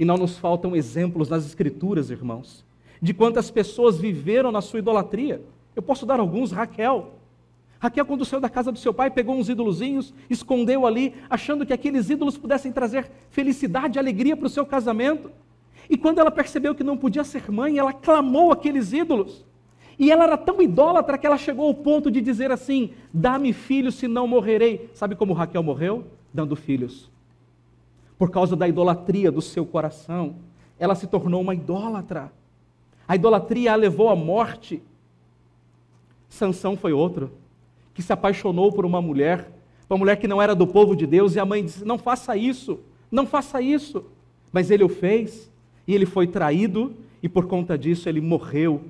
E 0.00 0.04
não 0.06 0.16
nos 0.16 0.38
faltam 0.38 0.74
exemplos 0.74 1.28
nas 1.28 1.44
Escrituras, 1.44 2.10
irmãos, 2.10 2.64
de 3.02 3.12
quantas 3.12 3.50
pessoas 3.50 3.98
viveram 3.98 4.50
na 4.50 4.62
sua 4.62 4.78
idolatria. 4.78 5.42
Eu 5.76 5.82
posso 5.82 6.06
dar 6.06 6.18
alguns, 6.18 6.52
Raquel. 6.52 7.12
Raquel, 7.78 8.06
quando 8.06 8.24
saiu 8.24 8.40
da 8.40 8.48
casa 8.48 8.72
do 8.72 8.78
seu 8.78 8.94
pai, 8.94 9.10
pegou 9.10 9.36
uns 9.36 9.50
ídolozinhos, 9.50 10.14
escondeu 10.30 10.86
ali, 10.86 11.12
achando 11.28 11.66
que 11.66 11.72
aqueles 11.74 12.08
ídolos 12.08 12.38
pudessem 12.38 12.72
trazer 12.72 13.10
felicidade 13.28 13.98
e 13.98 14.00
alegria 14.00 14.34
para 14.34 14.46
o 14.46 14.50
seu 14.50 14.64
casamento. 14.64 15.30
E 15.88 15.98
quando 15.98 16.18
ela 16.18 16.30
percebeu 16.30 16.74
que 16.74 16.82
não 16.82 16.96
podia 16.96 17.22
ser 17.22 17.50
mãe, 17.52 17.76
ela 17.76 17.92
clamou 17.92 18.50
aqueles 18.52 18.94
ídolos. 18.94 19.44
E 19.98 20.10
ela 20.10 20.24
era 20.24 20.38
tão 20.38 20.62
idólatra 20.62 21.18
que 21.18 21.26
ela 21.26 21.36
chegou 21.36 21.68
ao 21.68 21.74
ponto 21.74 22.10
de 22.10 22.22
dizer 22.22 22.50
assim: 22.50 22.94
Dá-me 23.12 23.52
filhos, 23.52 23.96
senão 23.96 24.26
morrerei. 24.26 24.88
Sabe 24.94 25.14
como 25.14 25.34
Raquel 25.34 25.62
morreu? 25.62 26.04
Dando 26.32 26.56
filhos 26.56 27.10
por 28.20 28.30
causa 28.30 28.54
da 28.54 28.68
idolatria 28.68 29.32
do 29.32 29.40
seu 29.40 29.64
coração, 29.64 30.34
ela 30.78 30.94
se 30.94 31.06
tornou 31.06 31.40
uma 31.40 31.54
idólatra. 31.54 32.30
A 33.08 33.16
idolatria 33.16 33.72
a 33.72 33.76
levou 33.76 34.10
à 34.10 34.14
morte. 34.14 34.82
Sansão 36.28 36.76
foi 36.76 36.92
outro, 36.92 37.32
que 37.94 38.02
se 38.02 38.12
apaixonou 38.12 38.70
por 38.72 38.84
uma 38.84 39.00
mulher, 39.00 39.50
uma 39.88 39.96
mulher 39.96 40.16
que 40.16 40.28
não 40.28 40.40
era 40.40 40.54
do 40.54 40.66
povo 40.66 40.94
de 40.94 41.06
Deus, 41.06 41.34
e 41.34 41.40
a 41.40 41.46
mãe 41.46 41.64
disse: 41.64 41.82
Não 41.82 41.96
faça 41.96 42.36
isso, 42.36 42.78
não 43.10 43.26
faça 43.26 43.62
isso. 43.62 44.04
Mas 44.52 44.70
ele 44.70 44.84
o 44.84 44.88
fez, 44.90 45.50
e 45.88 45.94
ele 45.94 46.04
foi 46.04 46.26
traído, 46.26 46.94
e 47.22 47.28
por 47.28 47.46
conta 47.46 47.78
disso 47.78 48.06
ele 48.06 48.20
morreu. 48.20 48.82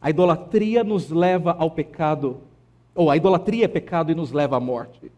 A 0.00 0.10
idolatria 0.10 0.84
nos 0.84 1.10
leva 1.10 1.56
ao 1.58 1.72
pecado, 1.72 2.36
ou 2.94 3.10
a 3.10 3.16
idolatria 3.16 3.64
é 3.64 3.68
pecado 3.68 4.12
e 4.12 4.14
nos 4.14 4.30
leva 4.30 4.58
à 4.58 4.60
morte. 4.60 5.10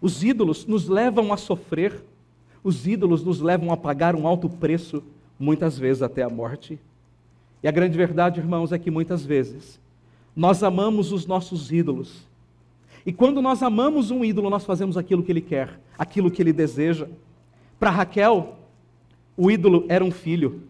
Os 0.00 0.24
ídolos 0.24 0.64
nos 0.64 0.88
levam 0.88 1.30
a 1.30 1.36
sofrer, 1.36 2.02
os 2.62 2.86
ídolos 2.86 3.24
nos 3.24 3.40
levam 3.40 3.72
a 3.72 3.76
pagar 3.76 4.14
um 4.14 4.26
alto 4.26 4.48
preço, 4.48 5.02
muitas 5.38 5.78
vezes 5.78 6.02
até 6.02 6.22
a 6.22 6.30
morte. 6.30 6.78
E 7.62 7.68
a 7.68 7.70
grande 7.70 7.96
verdade, 7.96 8.40
irmãos, 8.40 8.72
é 8.72 8.78
que 8.78 8.90
muitas 8.90 9.24
vezes 9.24 9.80
nós 10.34 10.62
amamos 10.62 11.12
os 11.12 11.26
nossos 11.26 11.70
ídolos. 11.70 12.26
E 13.04 13.12
quando 13.12 13.42
nós 13.42 13.62
amamos 13.62 14.10
um 14.10 14.24
ídolo, 14.24 14.48
nós 14.48 14.64
fazemos 14.64 14.96
aquilo 14.96 15.22
que 15.22 15.32
ele 15.32 15.40
quer, 15.40 15.78
aquilo 15.98 16.30
que 16.30 16.40
ele 16.40 16.52
deseja. 16.52 17.08
Para 17.78 17.90
Raquel, 17.90 18.56
o 19.36 19.50
ídolo 19.50 19.84
era 19.88 20.04
um 20.04 20.10
filho. 20.10 20.62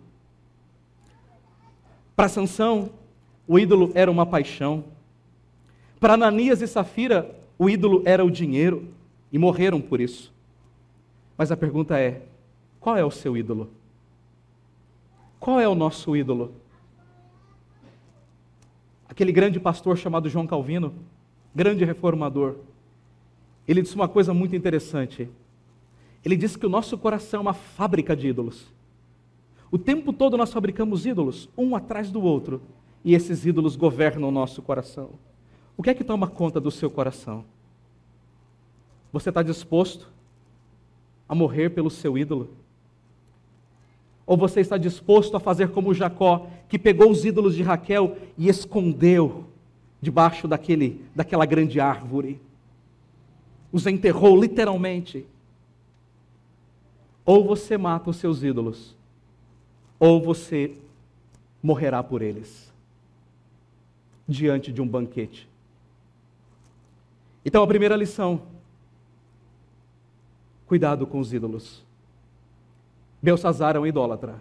Para 2.17 2.29
Sansão, 2.29 2.91
o 3.47 3.59
ídolo 3.59 3.93
era 3.95 4.11
uma 4.11 4.25
paixão. 4.25 4.85
Para 6.01 6.15
Ananias 6.15 6.63
e 6.63 6.67
Safira, 6.67 7.39
o 7.59 7.69
ídolo 7.69 8.03
era 8.05 8.25
o 8.25 8.31
dinheiro 8.31 8.89
e 9.31 9.39
morreram 9.39 9.81
por 9.81 10.01
isso. 10.01 10.33
Mas 11.37 11.51
a 11.51 11.57
pergunta 11.57 11.99
é: 11.99 12.23
qual 12.81 12.97
é 12.97 13.05
o 13.05 13.11
seu 13.11 13.37
ídolo? 13.37 13.71
Qual 15.39 15.59
é 15.59 15.69
o 15.69 15.75
nosso 15.75 16.17
ídolo? 16.17 16.55
Aquele 19.09 19.33
grande 19.33 19.61
pastor 19.61 19.97
chamado 19.97 20.29
João 20.29 20.47
Calvino, 20.47 20.95
grande 21.55 21.85
reformador, 21.85 22.57
ele 23.67 23.83
disse 23.83 23.95
uma 23.95 24.09
coisa 24.09 24.33
muito 24.33 24.57
interessante. 24.57 25.29
Ele 26.25 26.37
disse 26.37 26.59
que 26.59 26.67
o 26.67 26.71
nosso 26.71 26.97
coração 26.97 27.39
é 27.39 27.43
uma 27.43 27.55
fábrica 27.55 28.17
de 28.17 28.29
ídolos. 28.29 28.73
O 29.71 29.79
tempo 29.79 30.13
todo 30.13 30.37
nós 30.37 30.53
fabricamos 30.53 31.07
ídolos, 31.07 31.49
um 31.57 31.75
atrás 31.75 32.11
do 32.11 32.23
outro, 32.23 32.63
e 33.05 33.15
esses 33.15 33.45
ídolos 33.45 33.75
governam 33.75 34.29
o 34.29 34.33
nosso 34.33 34.63
coração. 34.63 35.11
O 35.77 35.83
que 35.83 35.91
é 35.91 35.95
que 35.95 36.05
toma 36.05 36.29
conta 36.29 36.61
do 36.61 36.71
seu 36.71 36.91
coração? 36.91 37.45
Você 39.13 39.31
está 39.31 39.43
disposto 39.43 40.09
a 41.33 41.35
morrer 41.35 41.71
pelo 41.71 41.89
seu 41.89 42.19
ídolo? 42.19 42.51
Ou 44.27 44.37
você 44.37 44.61
está 44.61 44.77
disposto 44.77 45.35
a 45.35 45.41
fazer 45.41 45.71
como 45.71 45.95
Jacó, 45.95 46.47
que 46.69 46.79
pegou 46.79 47.11
os 47.11 47.25
ídolos 47.25 47.55
de 47.55 47.63
Raquel 47.63 48.19
e 48.37 48.51
escondeu 48.51 49.47
debaixo 49.99 50.47
daquele, 50.47 51.03
daquela 51.17 51.47
grande 51.47 51.81
árvore? 51.81 52.39
Os 53.73 53.87
enterrou 53.87 54.39
literalmente. 54.39 55.25
Ou 57.25 57.43
você 57.43 57.79
mata 57.79 58.11
os 58.11 58.17
seus 58.17 58.43
ídolos, 58.43 58.95
ou 59.99 60.21
você 60.21 60.77
morrerá 61.63 62.03
por 62.03 62.21
eles 62.21 62.71
diante 64.29 64.71
de 64.71 64.83
um 64.83 64.87
banquete. 64.87 65.49
Então, 67.43 67.63
a 67.63 67.67
primeira 67.67 67.97
lição: 67.97 68.43
cuidado 70.73 71.07
com 71.07 71.21
os 71.21 71.35
ídolos. 71.35 71.85
Belsazar 73.21 73.77
é 73.77 73.79
um 73.79 73.87
idólatra. 73.87 74.41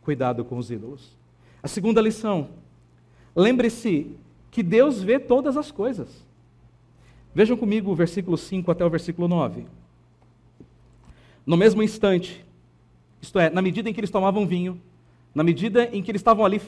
Cuidado 0.00 0.42
com 0.42 0.56
os 0.56 0.70
ídolos. 0.70 1.14
A 1.62 1.68
segunda 1.68 2.00
lição: 2.00 2.48
lembre-se 3.36 4.16
que 4.50 4.62
Deus 4.62 5.02
vê 5.02 5.18
todas 5.18 5.58
as 5.58 5.70
coisas. 5.70 6.08
Vejam 7.34 7.54
comigo 7.54 7.90
o 7.90 7.94
versículo 7.94 8.38
5 8.38 8.70
até 8.70 8.82
o 8.82 8.88
versículo 8.88 9.28
9. 9.28 9.66
No 11.44 11.54
mesmo 11.54 11.82
instante, 11.82 12.42
isto 13.20 13.38
é, 13.38 13.50
na 13.50 13.60
medida 13.60 13.90
em 13.90 13.92
que 13.92 14.00
eles 14.00 14.10
tomavam 14.10 14.46
vinho, 14.46 14.80
na 15.34 15.44
medida 15.44 15.84
em 15.92 16.02
que 16.02 16.10
eles 16.10 16.20
estavam 16.20 16.46
ali 16.46 16.62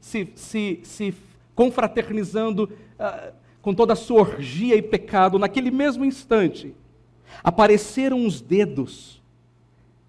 se, 0.00 0.28
se, 0.36 0.78
se 0.84 1.12
confraternizando 1.56 2.70
uh, 3.00 3.34
com 3.60 3.74
toda 3.74 3.94
a 3.94 3.96
sua 3.96 4.20
orgia 4.20 4.76
e 4.76 4.82
pecado, 4.82 5.40
naquele 5.40 5.72
mesmo 5.72 6.04
instante, 6.04 6.72
apareceram 7.42 8.26
os 8.26 8.40
dedos 8.40 9.22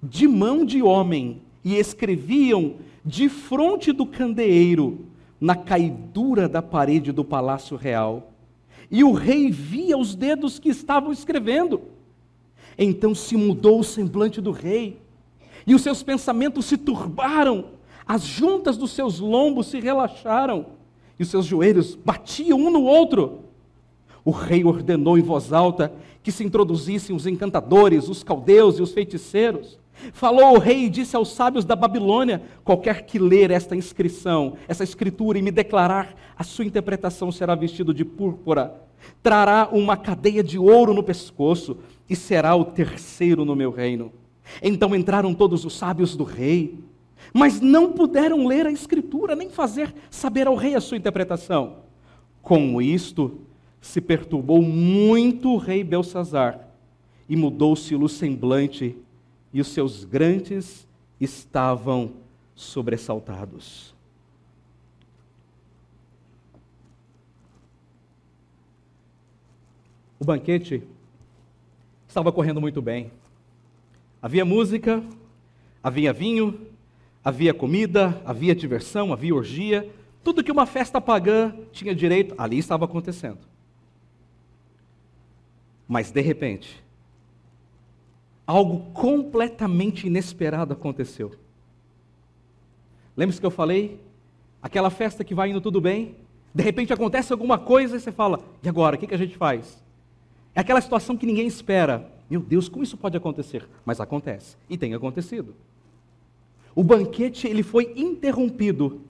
de 0.02 0.28
mão 0.28 0.66
de 0.66 0.82
homem 0.82 1.42
e 1.64 1.76
escreviam 1.76 2.76
de 3.04 3.30
fronte 3.30 3.92
do 3.92 4.06
candeeiro, 4.06 5.06
na 5.40 5.56
caidura 5.56 6.48
da 6.48 6.62
parede 6.62 7.12
do 7.12 7.24
palácio 7.24 7.76
real. 7.78 8.32
E 8.90 9.04
o 9.04 9.12
rei 9.12 9.52
via 9.52 9.98
os 9.98 10.16
dedos 10.16 10.60
que 10.60 10.70
estavam 10.70 11.12
escrevendo. 11.12 11.82
Então 12.78 13.16
se 13.16 13.36
mudou 13.36 13.80
o 13.80 13.84
semblante 13.84 14.42
do 14.42 14.52
rei, 14.52 15.00
e 15.66 15.74
os 15.74 15.82
seus 15.82 16.04
pensamentos 16.04 16.66
se 16.66 16.78
turbaram, 16.78 17.66
as 18.06 18.24
juntas 18.24 18.78
dos 18.78 18.92
seus 18.92 19.20
lombos 19.20 19.68
se 19.68 19.80
relaxaram, 19.80 20.68
e 21.18 21.24
os 21.24 21.30
seus 21.30 21.46
joelhos 21.46 21.96
batiam 21.96 22.60
um 22.60 22.70
no 22.70 22.84
outro. 22.84 23.45
O 24.26 24.32
rei 24.32 24.66
ordenou 24.66 25.18
em 25.18 25.22
voz 25.22 25.54
alta 25.54 25.94
que 26.22 26.32
se 26.32 26.44
introduzissem 26.44 27.16
os 27.16 27.28
encantadores, 27.28 28.10
os 28.10 28.24
caldeus 28.24 28.80
e 28.80 28.82
os 28.82 28.92
feiticeiros. 28.92 29.80
Falou 30.12 30.56
o 30.56 30.60
rei 30.60 30.86
e 30.86 30.90
disse 30.90 31.16
aos 31.16 31.32
sábios 31.32 31.64
da 31.64 31.76
Babilônia: 31.76 32.42
qualquer 32.64 33.06
que 33.06 33.20
ler 33.20 33.52
esta 33.52 33.76
inscrição, 33.76 34.56
essa 34.68 34.84
escritura 34.84 35.38
e 35.38 35.42
me 35.42 35.52
declarar 35.52 36.16
a 36.36 36.44
sua 36.44 36.66
interpretação 36.66 37.32
será 37.32 37.54
vestido 37.54 37.94
de 37.94 38.04
púrpura, 38.04 38.76
trará 39.22 39.70
uma 39.72 39.96
cadeia 39.96 40.44
de 40.44 40.58
ouro 40.58 40.94
no 40.94 41.04
pescoço 41.04 41.78
e 42.10 42.16
será 42.16 42.56
o 42.56 42.66
terceiro 42.66 43.46
no 43.46 43.56
meu 43.56 43.72
reino. 43.72 44.12
Então 44.62 44.96
entraram 44.96 45.34
todos 45.34 45.64
os 45.64 45.78
sábios 45.78 46.18
do 46.18 46.24
rei 46.24 46.84
mas 47.34 47.60
não 47.60 47.92
puderam 47.92 48.46
ler 48.46 48.66
a 48.66 48.72
escritura, 48.72 49.36
nem 49.36 49.50
fazer 49.50 49.94
saber 50.10 50.48
ao 50.48 50.56
rei 50.56 50.76
a 50.76 50.82
sua 50.82 50.98
interpretação. 50.98 51.78
Com 52.42 52.82
isto, 52.82 53.40
se 53.88 54.02
perturbou 54.02 54.62
muito 54.62 55.52
o 55.52 55.58
rei 55.58 55.84
Belsazar, 55.84 56.68
e 57.28 57.36
mudou-se 57.36 57.96
o 57.96 58.08
semblante, 58.08 58.96
e 59.54 59.62
os 59.62 59.68
seus 59.68 60.04
grandes 60.04 60.88
estavam 61.20 62.14
sobressaltados. 62.54 63.94
O 70.20 70.26
banquete 70.26 70.84
estava 72.08 72.32
correndo 72.32 72.62
muito 72.62 72.82
bem. 72.82 73.12
Havia 74.22 74.46
música, 74.46 75.04
havia 75.84 76.12
vinho, 76.14 76.60
Havia 77.26 77.56
comida, 77.56 78.22
havia 78.24 78.54
diversão, 78.54 79.12
havia 79.12 79.34
orgia, 79.34 79.90
tudo 80.24 80.44
que 80.44 80.52
uma 80.52 80.68
festa 80.68 81.02
pagã 81.02 81.56
tinha 81.72 81.96
direito, 81.96 82.36
ali 82.38 82.60
estava 82.60 82.86
acontecendo. 82.86 83.40
Mas 85.88 86.12
de 86.12 86.22
repente, 86.22 86.84
algo 88.46 88.92
completamente 88.92 90.08
inesperado 90.08 90.74
aconteceu. 90.74 91.34
Lembra-se 93.16 93.40
que 93.40 93.46
eu 93.46 93.52
falei? 93.52 94.00
Aquela 94.62 94.90
festa 94.90 95.24
que 95.24 95.36
vai 95.36 95.50
indo 95.50 95.62
tudo 95.62 95.80
bem, 95.80 96.16
de 96.54 96.64
repente 96.64 96.92
acontece 96.92 97.32
alguma 97.32 97.58
coisa 97.58 97.98
e 97.98 98.00
você 98.00 98.12
fala: 98.12 98.40
e 98.64 98.70
agora? 98.70 98.96
O 98.96 99.00
que, 99.00 99.08
que 99.08 99.14
a 99.14 99.18
gente 99.18 99.38
faz? 99.38 99.84
É 100.54 100.62
aquela 100.62 100.82
situação 100.82 101.18
que 101.18 101.26
ninguém 101.26 101.48
espera. 101.48 102.12
Meu 102.30 102.40
Deus, 102.40 102.68
como 102.68 102.84
isso 102.84 102.98
pode 102.98 103.16
acontecer? 103.16 103.68
Mas 103.86 104.00
acontece. 104.00 104.58
E 104.70 104.78
tem 104.78 104.94
acontecido. 104.94 105.54
O 106.74 106.84
banquete 106.84 107.48
ele 107.48 107.62
foi 107.62 107.94
interrompido 107.96 109.02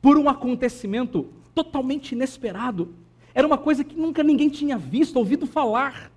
por 0.00 0.16
um 0.16 0.28
acontecimento 0.28 1.28
totalmente 1.54 2.12
inesperado. 2.12 2.94
Era 3.36 3.46
uma 3.46 3.58
coisa 3.58 3.84
que 3.84 3.94
nunca 3.94 4.22
ninguém 4.22 4.48
tinha 4.48 4.78
visto, 4.78 5.16
ouvido 5.16 5.46
falar. 5.46 6.10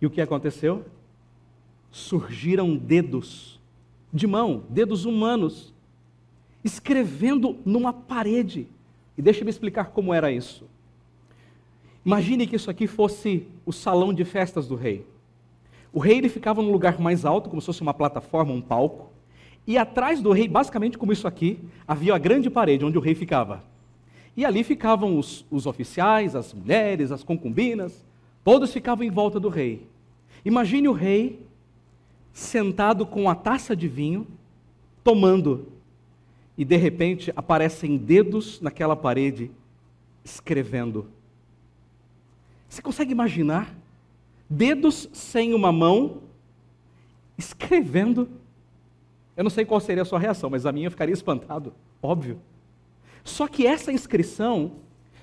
E 0.00 0.06
o 0.06 0.10
que 0.10 0.20
aconteceu? 0.20 0.84
Surgiram 1.90 2.76
dedos 2.76 3.58
de 4.12 4.24
mão, 4.24 4.62
dedos 4.68 5.04
humanos, 5.04 5.74
escrevendo 6.62 7.58
numa 7.64 7.92
parede. 7.92 8.68
E 9.18 9.20
deixa 9.20 9.40
eu 9.40 9.44
me 9.44 9.50
explicar 9.50 9.86
como 9.86 10.14
era 10.14 10.30
isso. 10.30 10.64
Imagine 12.04 12.46
que 12.46 12.54
isso 12.54 12.70
aqui 12.70 12.86
fosse 12.86 13.48
o 13.66 13.72
salão 13.72 14.14
de 14.14 14.24
festas 14.24 14.68
do 14.68 14.76
rei. 14.76 15.04
O 15.92 15.98
rei 15.98 16.18
ele 16.18 16.28
ficava 16.28 16.62
num 16.62 16.70
lugar 16.70 17.00
mais 17.00 17.24
alto, 17.24 17.50
como 17.50 17.60
se 17.60 17.66
fosse 17.66 17.82
uma 17.82 17.92
plataforma, 17.92 18.52
um 18.52 18.62
palco. 18.62 19.10
E 19.66 19.76
atrás 19.76 20.22
do 20.22 20.30
rei, 20.30 20.46
basicamente 20.46 20.96
como 20.96 21.12
isso 21.12 21.26
aqui, 21.26 21.58
havia 21.84 22.14
a 22.14 22.18
grande 22.18 22.48
parede 22.48 22.84
onde 22.84 22.96
o 22.96 23.00
rei 23.00 23.16
ficava. 23.16 23.64
E 24.36 24.44
ali 24.44 24.62
ficavam 24.62 25.18
os, 25.18 25.44
os 25.50 25.66
oficiais, 25.66 26.36
as 26.36 26.52
mulheres, 26.52 27.10
as 27.10 27.24
concubinas, 27.24 28.04
todos 28.44 28.72
ficavam 28.72 29.04
em 29.04 29.10
volta 29.10 29.40
do 29.40 29.48
rei. 29.48 29.86
Imagine 30.44 30.88
o 30.88 30.92
rei 30.92 31.40
sentado 32.32 33.06
com 33.06 33.30
a 33.30 33.34
taça 33.34 33.74
de 33.74 33.88
vinho, 33.88 34.26
tomando, 35.02 35.68
e 36.58 36.64
de 36.64 36.76
repente 36.76 37.32
aparecem 37.34 37.96
dedos 37.96 38.60
naquela 38.60 38.94
parede 38.94 39.50
escrevendo. 40.24 41.06
Você 42.68 42.82
consegue 42.82 43.12
imaginar? 43.12 43.74
dedos 44.48 45.08
sem 45.12 45.54
uma 45.54 45.72
mão, 45.72 46.22
escrevendo. 47.36 48.28
Eu 49.36 49.44
não 49.44 49.50
sei 49.50 49.64
qual 49.64 49.80
seria 49.80 50.02
a 50.02 50.06
sua 50.06 50.18
reação, 50.18 50.48
mas 50.48 50.64
a 50.64 50.72
minha 50.72 50.90
ficaria 50.90 51.12
espantado, 51.12 51.74
óbvio. 52.02 52.40
Só 53.26 53.46
que 53.46 53.66
essa 53.66 53.92
inscrição 53.92 54.72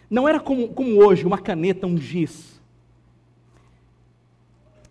não 0.09 0.27
era 0.27 0.39
como, 0.39 0.67
como 0.69 1.03
hoje, 1.03 1.25
uma 1.25 1.37
caneta, 1.37 1.87
um 1.87 1.97
giz. 1.97 2.61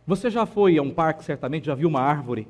Você 0.07 0.31
já 0.31 0.45
foi 0.45 0.77
a 0.79 0.83
um 0.83 0.91
parque, 0.91 1.25
certamente, 1.25 1.67
já 1.67 1.75
viu 1.75 1.89
uma 1.89 2.01
árvore. 2.01 2.49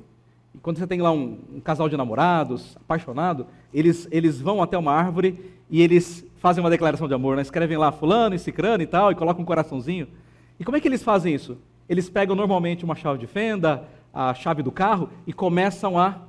E 0.55 0.57
quando 0.57 0.79
você 0.79 0.87
tem 0.87 1.01
lá 1.01 1.11
um, 1.11 1.37
um 1.55 1.59
casal 1.59 1.87
de 1.87 1.95
namorados, 1.95 2.75
apaixonado, 2.77 3.45
eles, 3.73 4.07
eles 4.11 4.41
vão 4.41 4.61
até 4.63 4.77
uma 4.77 4.91
árvore 4.91 5.53
e 5.69 5.81
eles 5.81 6.25
fazem 6.37 6.63
uma 6.63 6.69
declaração 6.69 7.07
de 7.07 7.13
amor, 7.13 7.35
né? 7.35 7.41
escrevem 7.41 7.77
lá 7.77 7.91
fulano 7.91 8.33
e 8.33 8.39
cicrano 8.39 8.81
e 8.81 8.87
tal, 8.87 9.11
e 9.11 9.15
colocam 9.15 9.43
um 9.43 9.45
coraçãozinho. 9.45 10.07
E 10.59 10.63
como 10.63 10.77
é 10.77 10.79
que 10.79 10.87
eles 10.87 11.03
fazem 11.03 11.33
isso? 11.35 11.57
eles 11.87 12.09
pegam 12.09 12.35
normalmente 12.35 12.85
uma 12.85 12.95
chave 12.95 13.19
de 13.19 13.27
fenda, 13.27 13.87
a 14.13 14.33
chave 14.33 14.63
do 14.63 14.71
carro 14.71 15.09
e 15.25 15.33
começam 15.33 15.97
a, 15.97 16.19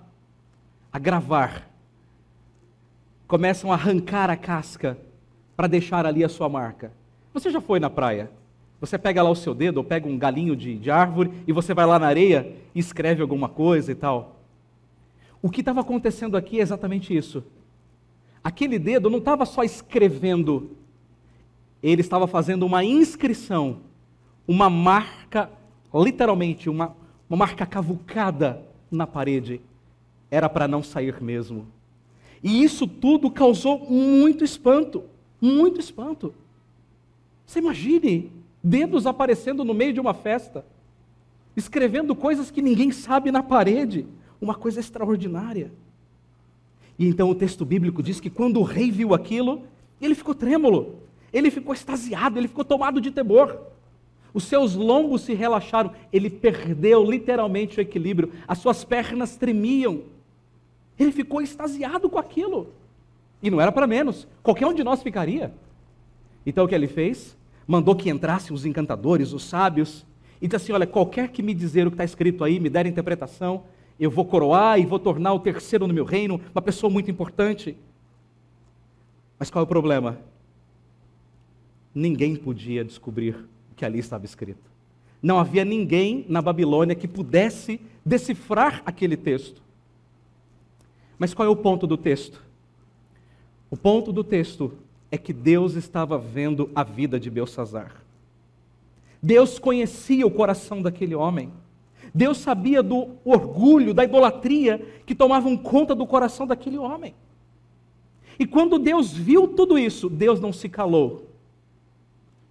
a 0.92 0.98
gravar. 0.98 1.68
Começam 3.26 3.72
a 3.72 3.74
arrancar 3.74 4.30
a 4.30 4.36
casca 4.36 4.98
para 5.56 5.66
deixar 5.66 6.06
ali 6.06 6.24
a 6.24 6.28
sua 6.28 6.48
marca. 6.48 6.92
Você 7.32 7.50
já 7.50 7.60
foi 7.60 7.80
na 7.80 7.90
praia? 7.90 8.30
Você 8.80 8.98
pega 8.98 9.22
lá 9.22 9.30
o 9.30 9.34
seu 9.34 9.54
dedo, 9.54 9.78
ou 9.78 9.84
pega 9.84 10.08
um 10.08 10.18
galinho 10.18 10.54
de, 10.54 10.76
de 10.76 10.90
árvore, 10.90 11.30
e 11.46 11.52
você 11.52 11.72
vai 11.72 11.86
lá 11.86 11.98
na 11.98 12.06
areia 12.06 12.54
e 12.74 12.78
escreve 12.78 13.22
alguma 13.22 13.48
coisa 13.48 13.90
e 13.90 13.94
tal. 13.94 14.36
O 15.40 15.50
que 15.50 15.60
estava 15.60 15.80
acontecendo 15.80 16.36
aqui 16.36 16.58
é 16.58 16.62
exatamente 16.62 17.16
isso. 17.16 17.44
Aquele 18.42 18.78
dedo 18.78 19.08
não 19.08 19.18
estava 19.18 19.46
só 19.46 19.62
escrevendo, 19.62 20.76
ele 21.82 22.02
estava 22.02 22.26
fazendo 22.26 22.66
uma 22.66 22.84
inscrição, 22.84 23.78
uma 24.46 24.68
marca, 24.68 25.50
literalmente, 25.94 26.68
uma, 26.68 26.94
uma 27.28 27.38
marca 27.38 27.64
cavucada 27.64 28.62
na 28.90 29.06
parede. 29.06 29.60
Era 30.30 30.48
para 30.48 30.68
não 30.68 30.82
sair 30.82 31.22
mesmo. 31.22 31.66
E 32.44 32.62
isso 32.62 32.86
tudo 32.86 33.30
causou 33.30 33.90
muito 33.90 34.44
espanto, 34.44 35.02
muito 35.40 35.80
espanto. 35.80 36.34
Você 37.46 37.58
imagine 37.58 38.30
dedos 38.62 39.06
aparecendo 39.06 39.64
no 39.64 39.72
meio 39.72 39.94
de 39.94 40.00
uma 40.00 40.12
festa, 40.12 40.62
escrevendo 41.56 42.14
coisas 42.14 42.50
que 42.50 42.60
ninguém 42.60 42.90
sabe 42.92 43.32
na 43.32 43.42
parede, 43.42 44.06
uma 44.42 44.54
coisa 44.54 44.78
extraordinária. 44.78 45.72
E 46.98 47.06
então 47.08 47.30
o 47.30 47.34
texto 47.34 47.64
bíblico 47.64 48.02
diz 48.02 48.20
que 48.20 48.28
quando 48.28 48.60
o 48.60 48.62
rei 48.62 48.90
viu 48.90 49.14
aquilo, 49.14 49.62
ele 49.98 50.14
ficou 50.14 50.34
trêmulo, 50.34 50.96
ele 51.32 51.50
ficou 51.50 51.72
extasiado, 51.72 52.38
ele 52.38 52.48
ficou 52.48 52.64
tomado 52.64 53.00
de 53.00 53.10
temor. 53.10 53.58
Os 54.34 54.44
seus 54.44 54.74
lombos 54.74 55.22
se 55.22 55.32
relaxaram, 55.32 55.92
ele 56.12 56.28
perdeu 56.28 57.08
literalmente 57.10 57.78
o 57.78 57.80
equilíbrio, 57.80 58.32
as 58.46 58.58
suas 58.58 58.84
pernas 58.84 59.34
tremiam. 59.34 60.02
Ele 60.98 61.12
ficou 61.12 61.42
extasiado 61.42 62.08
com 62.08 62.18
aquilo. 62.18 62.72
E 63.42 63.50
não 63.50 63.60
era 63.60 63.72
para 63.72 63.86
menos, 63.86 64.26
qualquer 64.42 64.66
um 64.66 64.74
de 64.74 64.84
nós 64.84 65.02
ficaria. 65.02 65.52
Então 66.46 66.64
o 66.64 66.68
que 66.68 66.74
ele 66.74 66.88
fez? 66.88 67.36
Mandou 67.66 67.94
que 67.94 68.10
entrassem 68.10 68.54
os 68.54 68.64
encantadores, 68.64 69.32
os 69.32 69.44
sábios, 69.44 70.04
e 70.40 70.46
disse 70.46 70.56
assim: 70.56 70.72
Olha, 70.72 70.86
qualquer 70.86 71.28
que 71.28 71.42
me 71.42 71.54
dizer 71.54 71.86
o 71.86 71.90
que 71.90 71.94
está 71.94 72.04
escrito 72.04 72.44
aí, 72.44 72.60
me 72.60 72.68
der 72.68 72.86
interpretação, 72.86 73.64
eu 73.98 74.10
vou 74.10 74.24
coroar 74.24 74.78
e 74.78 74.84
vou 74.84 74.98
tornar 74.98 75.32
o 75.32 75.40
terceiro 75.40 75.86
no 75.86 75.94
meu 75.94 76.04
reino, 76.04 76.40
uma 76.54 76.62
pessoa 76.62 76.90
muito 76.90 77.10
importante. 77.10 77.76
Mas 79.38 79.50
qual 79.50 79.62
é 79.62 79.64
o 79.64 79.68
problema? 79.68 80.18
Ninguém 81.94 82.36
podia 82.36 82.84
descobrir 82.84 83.36
o 83.70 83.74
que 83.74 83.84
ali 83.84 83.98
estava 83.98 84.24
escrito. 84.24 84.70
Não 85.22 85.38
havia 85.38 85.64
ninguém 85.64 86.26
na 86.28 86.42
Babilônia 86.42 86.94
que 86.94 87.08
pudesse 87.08 87.80
decifrar 88.04 88.82
aquele 88.84 89.16
texto. 89.16 89.62
Mas 91.24 91.32
qual 91.32 91.48
é 91.48 91.50
o 91.50 91.56
ponto 91.56 91.86
do 91.86 91.96
texto? 91.96 92.38
O 93.70 93.78
ponto 93.78 94.12
do 94.12 94.22
texto 94.22 94.74
é 95.10 95.16
que 95.16 95.32
Deus 95.32 95.72
estava 95.72 96.18
vendo 96.18 96.68
a 96.74 96.84
vida 96.84 97.18
de 97.18 97.30
Belsazar. 97.30 98.04
Deus 99.22 99.58
conhecia 99.58 100.26
o 100.26 100.30
coração 100.30 100.82
daquele 100.82 101.14
homem. 101.14 101.50
Deus 102.14 102.36
sabia 102.36 102.82
do 102.82 103.12
orgulho, 103.24 103.94
da 103.94 104.04
idolatria 104.04 104.86
que 105.06 105.14
tomavam 105.14 105.56
conta 105.56 105.94
do 105.94 106.06
coração 106.06 106.46
daquele 106.46 106.76
homem. 106.76 107.14
E 108.38 108.44
quando 108.46 108.78
Deus 108.78 109.10
viu 109.10 109.48
tudo 109.48 109.78
isso, 109.78 110.10
Deus 110.10 110.38
não 110.38 110.52
se 110.52 110.68
calou. 110.68 111.30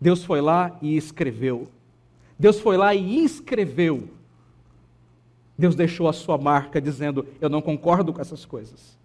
Deus 0.01 0.23
foi 0.23 0.41
lá 0.41 0.75
e 0.81 0.97
escreveu. 0.97 1.67
Deus 2.39 2.59
foi 2.59 2.75
lá 2.75 2.95
e 2.95 3.23
escreveu. 3.23 4.09
Deus 5.57 5.75
deixou 5.75 6.07
a 6.07 6.13
sua 6.13 6.37
marca 6.37 6.81
dizendo: 6.81 7.25
Eu 7.39 7.49
não 7.49 7.61
concordo 7.61 8.11
com 8.11 8.21
essas 8.21 8.45
coisas. 8.45 8.97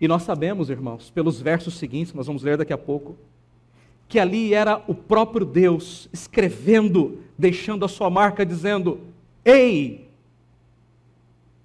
E 0.00 0.06
nós 0.06 0.22
sabemos, 0.22 0.70
irmãos, 0.70 1.10
pelos 1.10 1.40
versos 1.40 1.74
seguintes, 1.74 2.14
nós 2.14 2.26
vamos 2.26 2.42
ler 2.42 2.56
daqui 2.56 2.72
a 2.72 2.78
pouco, 2.78 3.16
que 4.08 4.18
ali 4.18 4.54
era 4.54 4.82
o 4.86 4.94
próprio 4.94 5.44
Deus 5.44 6.08
escrevendo, 6.12 7.22
deixando 7.36 7.84
a 7.84 7.88
sua 7.88 8.08
marca, 8.08 8.46
dizendo: 8.46 9.00
Ei, 9.44 10.08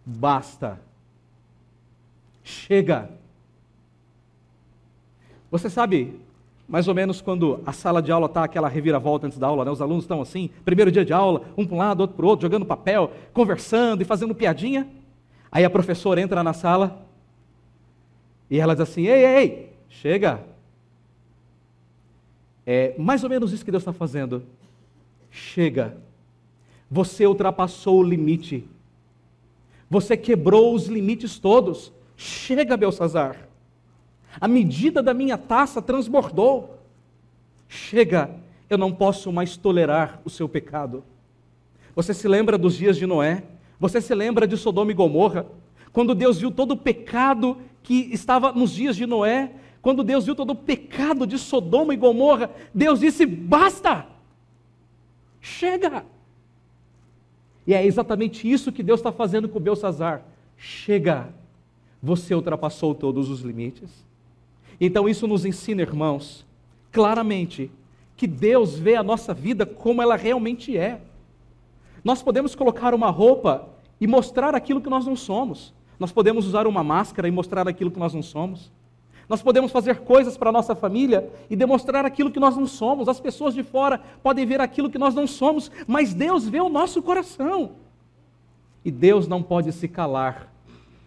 basta, 0.06 0.79
chega. 2.43 3.10
Você 5.49 5.69
sabe, 5.69 6.19
mais 6.67 6.88
ou 6.88 6.95
menos 6.95 7.21
quando 7.21 7.62
a 7.65 7.73
sala 7.73 8.02
de 8.02 8.12
aula 8.12 8.28
está 8.28 8.43
aquela 8.43 8.67
reviravolta 8.67 9.28
antes 9.28 9.38
da 9.38 9.47
aula, 9.47 9.65
né? 9.65 9.71
os 9.71 9.82
alunos 9.82 10.04
estão 10.04 10.21
assim, 10.21 10.49
primeiro 10.63 10.91
dia 10.91 11.06
de 11.06 11.13
aula, 11.13 11.43
um 11.58 11.65
para 11.65 11.76
um 11.76 11.78
lado, 11.78 12.02
outro 12.02 12.15
para 12.15 12.26
o 12.26 12.30
outro, 12.30 12.45
jogando 12.45 12.65
papel, 12.65 13.12
conversando 13.34 14.02
e 14.02 14.06
fazendo 14.06 14.34
piadinha. 14.34 14.88
Aí 15.52 15.63
a 15.63 15.69
professora 15.69 16.21
entra 16.21 16.43
na 16.43 16.54
sala 16.54 17.06
e 18.49 18.60
ela 18.60 18.73
diz 18.73 18.82
assim: 18.82 19.08
Ei, 19.08 19.26
ei, 19.26 19.38
ei, 19.38 19.73
chega, 19.89 20.43
é 22.65 22.95
mais 22.97 23.23
ou 23.23 23.30
menos 23.30 23.52
isso 23.52 23.63
que 23.63 23.71
Deus 23.71 23.82
está 23.82 23.93
fazendo. 23.93 24.43
Chega. 25.30 25.97
Você 26.89 27.26
ultrapassou 27.26 27.99
o 27.99 28.04
limite. 28.04 28.65
Você 29.89 30.15
quebrou 30.15 30.73
os 30.73 30.88
limites 30.88 31.39
todos. 31.39 31.91
Chega, 32.15 32.78
Belsazar. 32.78 33.47
A 34.39 34.48
medida 34.48 35.02
da 35.02 35.13
minha 35.13 35.38
taça 35.38 35.82
transbordou. 35.82 36.80
Chega, 37.67 38.32
eu 38.69 38.78
não 38.78 38.91
posso 38.91 39.32
mais 39.32 39.58
tolerar 39.58 40.22
o 40.26 40.30
seu 40.30 40.48
pecado. 40.50 41.04
Você 41.96 42.13
se 42.13 42.28
lembra 42.28 42.58
dos 42.58 42.76
dias 42.76 42.98
de 42.98 43.06
Noé? 43.06 43.43
Você 43.80 44.02
se 44.02 44.13
lembra 44.15 44.48
de 44.48 44.58
Sodoma 44.58 44.91
e 44.91 44.96
Gomorra? 44.96 45.46
Quando 45.91 46.15
Deus 46.15 46.39
viu 46.39 46.52
todo 46.52 46.72
o 46.72 46.78
pecado 46.78 47.58
que 47.84 48.10
estava 48.12 48.52
nos 48.52 48.72
dias 48.72 48.96
de 48.96 49.06
Noé, 49.06 49.52
quando 49.82 50.04
Deus 50.04 50.26
viu 50.26 50.36
todo 50.36 50.52
o 50.52 50.56
pecado 50.56 51.28
de 51.28 51.38
Sodoma 51.38 51.93
e 51.93 51.98
Gomorra, 51.98 52.50
Deus 52.74 53.02
disse: 53.02 53.26
basta, 53.26 54.08
chega. 55.39 56.06
E 57.67 57.74
é 57.74 57.86
exatamente 57.86 58.50
isso 58.50 58.72
que 58.72 58.82
Deus 58.82 59.00
está 59.00 59.12
fazendo 59.12 59.48
com 59.48 59.60
Belsazar. 59.60 60.24
Chega, 60.58 61.34
você 62.02 62.34
ultrapassou 62.34 62.96
todos 62.96 63.30
os 63.30 63.41
limites. 63.41 63.89
Então 64.86 65.08
isso 65.08 65.26
nos 65.26 65.46
ensina, 65.46 65.82
irmãos, 65.82 66.46
claramente, 66.91 67.72
que 68.17 68.28
Deus 68.28 68.78
vê 68.78 68.98
a 68.98 69.04
nossa 69.04 69.34
vida 69.34 69.65
como 69.65 70.02
ela 70.02 70.17
realmente 70.17 70.78
é. 70.78 71.00
Nós 72.04 72.22
podemos 72.22 72.54
colocar 72.54 72.93
uma 72.93 73.10
roupa 73.10 73.69
e 74.00 74.06
mostrar 74.06 74.54
aquilo 74.54 74.82
que 74.82 74.89
nós 74.89 75.06
não 75.06 75.15
somos. 75.15 75.74
Nós 75.98 76.12
podemos 76.12 76.46
usar 76.46 76.67
uma 76.67 76.84
máscara 76.84 77.30
e 77.30 77.32
mostrar 77.32 77.65
aquilo 77.65 77.89
que 77.91 77.98
nós 77.98 78.13
não 78.13 78.22
somos. 78.22 78.74
Nós 79.30 79.41
podemos 79.41 79.72
fazer 79.72 80.00
coisas 80.02 80.36
para 80.36 80.50
a 80.50 80.52
nossa 80.52 80.76
família 80.76 81.32
e 81.50 81.56
demonstrar 81.56 82.06
aquilo 82.06 82.30
que 82.30 82.39
nós 82.39 82.58
não 82.58 82.67
somos. 82.67 83.08
As 83.08 83.22
pessoas 83.22 83.54
de 83.54 83.63
fora 83.63 84.02
podem 84.22 84.46
ver 84.46 84.60
aquilo 84.60 84.89
que 84.89 84.98
nós 84.98 85.15
não 85.15 85.26
somos, 85.26 85.72
mas 85.88 86.13
Deus 86.13 86.46
vê 86.46 86.60
o 86.60 86.67
nosso 86.67 87.02
coração. 87.02 87.72
E 88.84 88.91
Deus 88.91 89.30
não 89.30 89.41
pode 89.41 89.72
se 89.72 89.88
calar 89.88 90.52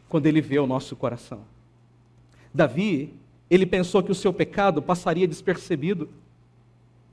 quando 0.09 0.25
ele 0.25 0.41
vê 0.41 0.59
o 0.59 0.67
nosso 0.67 0.97
coração. 0.97 1.41
Davi, 2.55 3.13
ele 3.51 3.67
pensou 3.67 4.03
que 4.03 4.13
o 4.13 4.15
seu 4.15 4.33
pecado 4.33 4.83
passaria 4.83 5.27
despercebido. 5.27 6.09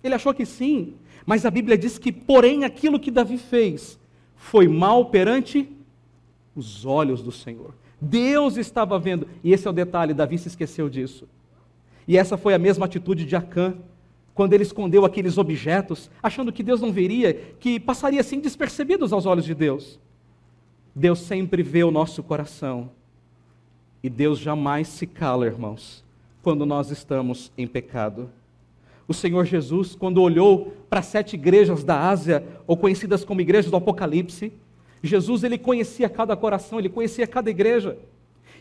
Ele 0.04 0.16
achou 0.16 0.34
que 0.34 0.46
sim, 0.46 0.96
mas 1.26 1.46
a 1.46 1.52
Bíblia 1.52 1.78
diz 1.78 1.98
que, 1.98 2.12
porém, 2.12 2.66
aquilo 2.66 3.00
que 3.00 3.12
Davi 3.12 3.38
fez 3.38 4.00
foi 4.36 4.68
mal 4.68 5.06
perante 5.06 5.70
os 6.56 6.86
olhos 6.86 7.22
do 7.22 7.32
Senhor. 7.32 7.74
Deus 8.02 8.58
estava 8.58 9.00
vendo. 9.00 9.28
E 9.44 9.54
esse 9.54 9.66
é 9.68 9.70
o 9.70 9.74
detalhe, 9.74 10.14
Davi 10.14 10.38
se 10.38 10.50
esqueceu 10.50 10.90
disso. 10.90 11.28
E 12.08 12.18
essa 12.18 12.36
foi 12.36 12.54
a 12.54 12.60
mesma 12.60 12.86
atitude 12.86 13.26
de 13.26 13.36
Acã, 13.36 13.76
quando 14.34 14.54
ele 14.54 14.64
escondeu 14.64 15.06
aqueles 15.06 15.38
objetos, 15.38 16.10
achando 16.22 16.52
que 16.52 16.64
Deus 16.64 16.82
não 16.82 16.92
veria, 16.92 17.34
que 17.60 17.80
passaria 17.80 18.20
assim 18.20 18.40
despercebidos 18.40 19.14
aos 19.14 19.26
olhos 19.26 19.46
de 19.46 19.54
Deus. 19.54 20.00
Deus 20.94 21.20
sempre 21.20 21.64
vê 21.64 21.84
o 21.84 21.92
nosso 21.92 22.22
coração. 22.22 22.92
E 24.02 24.10
Deus 24.10 24.38
jamais 24.38 24.90
se 24.90 25.08
cala, 25.08 25.46
irmãos, 25.46 26.03
quando 26.44 26.66
nós 26.66 26.92
estamos 26.92 27.52
em 27.58 27.66
pecado. 27.66 28.30
O 29.08 29.14
Senhor 29.14 29.46
Jesus, 29.46 29.96
quando 29.96 30.22
olhou 30.22 30.74
para 30.90 31.02
sete 31.02 31.34
igrejas 31.34 31.84
da 31.84 32.10
Ásia, 32.10 32.46
ou 32.68 32.78
conhecidas 32.78 33.26
como 33.26 33.42
igrejas 33.42 33.72
do 33.72 33.78
Apocalipse, 33.78 34.52
Jesus 35.02 35.44
ele 35.44 35.58
conhecia 35.58 36.08
cada 36.08 36.36
coração, 36.36 36.80
ele 36.80 36.90
conhecia 36.90 37.26
cada 37.26 37.50
igreja. 37.50 37.98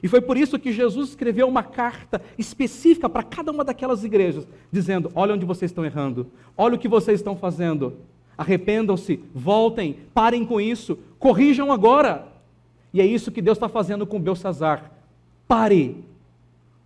E 0.02 0.08
foi 0.08 0.20
por 0.20 0.36
isso 0.36 0.58
que 0.58 0.72
Jesus 0.72 1.10
escreveu 1.10 1.46
uma 1.46 1.62
carta 1.62 2.20
específica 2.36 3.08
para 3.08 3.22
cada 3.22 3.52
uma 3.52 3.64
daquelas 3.64 4.02
igrejas, 4.02 4.46
dizendo: 4.70 5.12
Olha 5.14 5.34
onde 5.34 5.46
vocês 5.46 5.70
estão 5.70 5.84
errando, 5.84 6.26
olha 6.56 6.74
o 6.74 6.78
que 6.78 6.88
vocês 6.88 7.20
estão 7.20 7.36
fazendo, 7.36 7.96
arrependam-se, 8.36 9.22
voltem, 9.32 9.98
parem 10.12 10.44
com 10.44 10.60
isso, 10.60 10.98
corrijam 11.18 11.70
agora. 11.70 12.26
E 12.92 13.00
é 13.00 13.06
isso 13.06 13.30
que 13.30 13.40
Deus 13.40 13.56
está 13.56 13.68
fazendo 13.68 14.06
com 14.06 14.20
Belsazar. 14.20 14.90
Pare, 15.46 15.96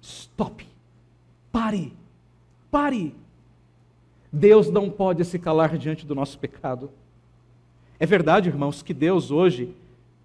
stop, 0.02 0.66
pare, 1.56 1.90
pare. 2.70 3.14
Deus 4.30 4.70
não 4.70 4.90
pode 4.90 5.24
se 5.24 5.38
calar 5.38 5.78
diante 5.78 6.04
do 6.04 6.14
nosso 6.14 6.38
pecado. 6.38 6.90
É 7.98 8.04
verdade, 8.04 8.50
irmãos, 8.50 8.82
que 8.82 8.92
Deus 8.92 9.30
hoje 9.30 9.74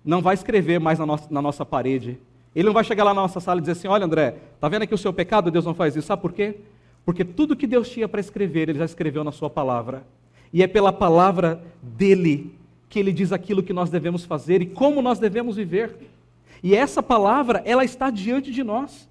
não 0.03 0.21
vai 0.21 0.33
escrever 0.33 0.77
mais 0.77 0.99
na 0.99 1.05
nossa, 1.05 1.27
na 1.31 1.41
nossa 1.41 1.65
parede 1.65 2.19
Ele 2.53 2.65
não 2.65 2.73
vai 2.73 2.83
chegar 2.83 3.05
lá 3.05 3.13
na 3.13 3.21
nossa 3.21 3.39
sala 3.39 3.59
e 3.59 3.61
dizer 3.61 3.71
assim: 3.71 3.87
olha, 3.87 4.03
André, 4.03 4.35
tá 4.59 4.67
vendo 4.67 4.81
aqui 4.81 4.93
o 4.93 4.97
seu 4.97 5.13
pecado? 5.13 5.49
Deus 5.49 5.63
não 5.63 5.73
faz 5.73 5.95
isso. 5.95 6.07
Sabe 6.07 6.21
por 6.21 6.33
quê? 6.33 6.57
Porque 7.05 7.23
tudo 7.23 7.55
que 7.55 7.65
Deus 7.65 7.87
tinha 7.89 8.09
para 8.09 8.19
escrever, 8.19 8.67
Ele 8.67 8.79
já 8.79 8.85
escreveu 8.85 9.23
na 9.23 9.31
Sua 9.31 9.49
palavra. 9.49 10.03
E 10.51 10.61
é 10.61 10.67
pela 10.67 10.91
palavra 10.91 11.63
dele 11.81 12.53
que 12.89 12.99
Ele 12.99 13.13
diz 13.13 13.31
aquilo 13.31 13.63
que 13.63 13.71
nós 13.71 13.89
devemos 13.89 14.25
fazer 14.25 14.61
e 14.61 14.65
como 14.65 15.01
nós 15.01 15.17
devemos 15.17 15.55
viver. 15.55 15.95
E 16.61 16.75
essa 16.75 17.01
palavra, 17.01 17.61
ela 17.63 17.85
está 17.85 18.09
diante 18.09 18.51
de 18.51 18.65
nós. 18.65 19.09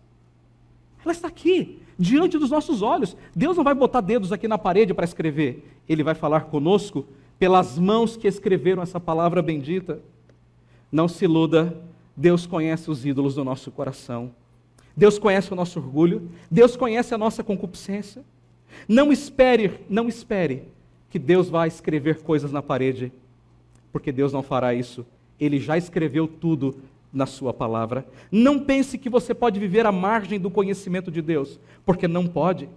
Ela 1.03 1.13
está 1.13 1.29
aqui, 1.29 1.80
diante 2.01 2.39
dos 2.39 2.51
nossos 2.51 2.81
olhos. 2.81 3.15
Deus 3.37 3.59
não 3.59 3.63
vai 3.63 3.75
botar 3.75 4.01
dedos 4.01 4.33
aqui 4.33 4.49
na 4.49 4.57
parede 4.57 4.95
para 4.95 5.05
escrever. 5.05 5.63
Ele 5.87 6.03
vai 6.03 6.15
falar 6.15 6.47
conosco 6.47 7.07
pelas 7.39 7.79
mãos 7.79 8.17
que 8.17 8.27
escreveram 8.27 8.83
essa 8.83 8.99
palavra 8.99 9.43
bendita. 9.43 10.01
Não 10.91 11.07
se 11.07 11.27
iluda, 11.27 11.77
Deus 12.17 12.47
conhece 12.47 12.91
os 12.91 13.05
ídolos 13.05 13.35
do 13.35 13.45
nosso 13.45 13.71
coração. 13.71 14.33
Deus 14.97 15.19
conhece 15.19 15.53
o 15.53 15.57
nosso 15.57 15.79
orgulho, 15.79 16.29
Deus 16.51 16.75
conhece 16.75 17.15
a 17.15 17.19
nossa 17.19 17.45
concupiscência. 17.45 18.25
Não 18.89 19.13
espere, 19.13 19.81
não 19.89 20.09
espere 20.09 20.65
que 21.11 21.19
Deus 21.19 21.51
vai 21.51 21.69
escrever 21.69 22.23
coisas 22.23 22.51
na 22.51 22.63
parede, 22.63 23.13
porque 23.93 24.11
Deus 24.11 24.33
não 24.33 24.43
fará 24.43 24.73
isso. 24.73 25.07
Ele 25.39 25.59
já 25.59 25.77
escreveu 25.77 26.27
tudo 26.27 26.77
na 27.13 27.27
sua 27.27 27.53
palavra. 27.53 28.07
Não 28.31 28.61
pense 28.61 28.97
que 28.97 29.11
você 29.11 29.35
pode 29.35 29.59
viver 29.59 29.87
à 29.87 29.93
margem 29.93 30.39
do 30.39 30.51
conhecimento 30.51 31.11
de 31.11 31.21
Deus, 31.21 31.59
porque 31.85 32.07
não 32.07 32.27
pode. 32.27 32.69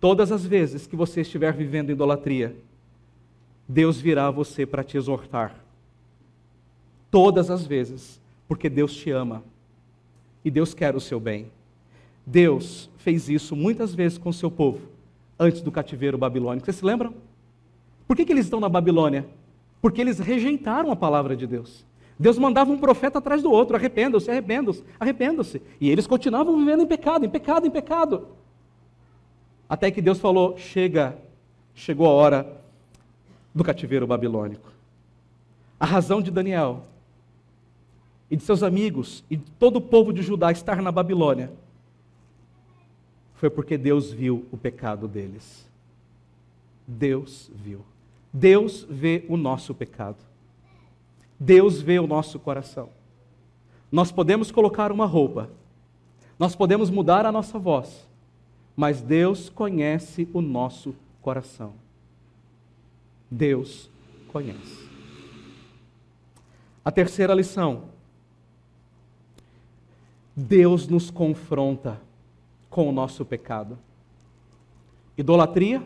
Todas 0.00 0.30
as 0.30 0.44
vezes 0.44 0.86
que 0.86 0.96
você 0.96 1.22
estiver 1.22 1.52
vivendo 1.52 1.90
idolatria, 1.90 2.56
Deus 3.68 4.00
virá 4.00 4.28
a 4.28 4.30
você 4.30 4.66
para 4.66 4.84
te 4.84 4.96
exortar. 4.96 5.54
Todas 7.10 7.50
as 7.50 7.66
vezes, 7.66 8.20
porque 8.46 8.68
Deus 8.68 8.94
te 8.94 9.10
ama 9.10 9.42
e 10.44 10.50
Deus 10.50 10.74
quer 10.74 10.94
o 10.94 11.00
seu 11.00 11.18
bem. 11.18 11.50
Deus 12.26 12.90
fez 12.98 13.28
isso 13.28 13.56
muitas 13.56 13.94
vezes 13.94 14.18
com 14.18 14.28
o 14.30 14.32
seu 14.32 14.50
povo, 14.50 14.88
antes 15.38 15.60
do 15.60 15.72
cativeiro 15.72 16.18
babilônico. 16.18 16.64
Vocês 16.64 16.76
se 16.76 16.84
lembram? 16.84 17.14
Por 18.06 18.16
que, 18.16 18.24
que 18.24 18.32
eles 18.32 18.46
estão 18.46 18.60
na 18.60 18.68
Babilônia? 18.68 19.26
Porque 19.80 20.00
eles 20.00 20.18
rejeitaram 20.18 20.90
a 20.90 20.96
palavra 20.96 21.36
de 21.36 21.46
Deus. 21.46 21.84
Deus 22.18 22.38
mandava 22.38 22.70
um 22.70 22.78
profeta 22.78 23.18
atrás 23.18 23.42
do 23.42 23.50
outro, 23.50 23.76
arrependam-se, 23.76 24.30
arrependam-se, 24.30 24.84
arrependam-se. 24.98 25.60
E 25.80 25.90
eles 25.90 26.06
continuavam 26.06 26.56
vivendo 26.56 26.82
em 26.82 26.86
pecado, 26.86 27.26
em 27.26 27.28
pecado, 27.28 27.66
em 27.66 27.70
pecado. 27.70 28.28
Até 29.68 29.90
que 29.90 30.00
Deus 30.00 30.18
falou: 30.18 30.56
chega, 30.56 31.16
chegou 31.74 32.06
a 32.06 32.10
hora 32.10 32.62
do 33.54 33.64
cativeiro 33.64 34.06
babilônico. 34.06 34.72
A 35.78 35.86
razão 35.86 36.22
de 36.22 36.30
Daniel 36.30 36.82
e 38.30 38.36
de 38.36 38.42
seus 38.42 38.62
amigos 38.62 39.24
e 39.28 39.36
de 39.36 39.50
todo 39.52 39.76
o 39.76 39.80
povo 39.80 40.12
de 40.12 40.22
Judá 40.22 40.50
estar 40.52 40.80
na 40.80 40.92
Babilônia 40.92 41.50
foi 43.34 43.50
porque 43.50 43.76
Deus 43.76 44.10
viu 44.10 44.46
o 44.50 44.56
pecado 44.56 45.06
deles. 45.06 45.68
Deus 46.86 47.50
viu. 47.54 47.80
Deus 48.32 48.86
vê 48.88 49.24
o 49.28 49.36
nosso 49.36 49.74
pecado. 49.74 50.16
Deus 51.38 51.80
vê 51.80 51.98
o 51.98 52.06
nosso 52.06 52.38
coração. 52.38 52.88
Nós 53.90 54.10
podemos 54.10 54.50
colocar 54.50 54.90
uma 54.90 55.06
roupa, 55.06 55.50
nós 56.38 56.56
podemos 56.56 56.90
mudar 56.90 57.26
a 57.26 57.32
nossa 57.32 57.58
voz, 57.58 58.08
mas 58.76 59.00
Deus 59.00 59.48
conhece 59.48 60.28
o 60.32 60.40
nosso 60.40 60.94
coração. 61.22 61.74
Deus 63.30 63.88
conhece. 64.32 64.88
A 66.84 66.90
terceira 66.90 67.34
lição 67.34 67.94
Deus 70.36 70.88
nos 70.88 71.10
confronta 71.10 72.00
com 72.68 72.88
o 72.88 72.92
nosso 72.92 73.24
pecado. 73.24 73.78
Idolatria. 75.16 75.82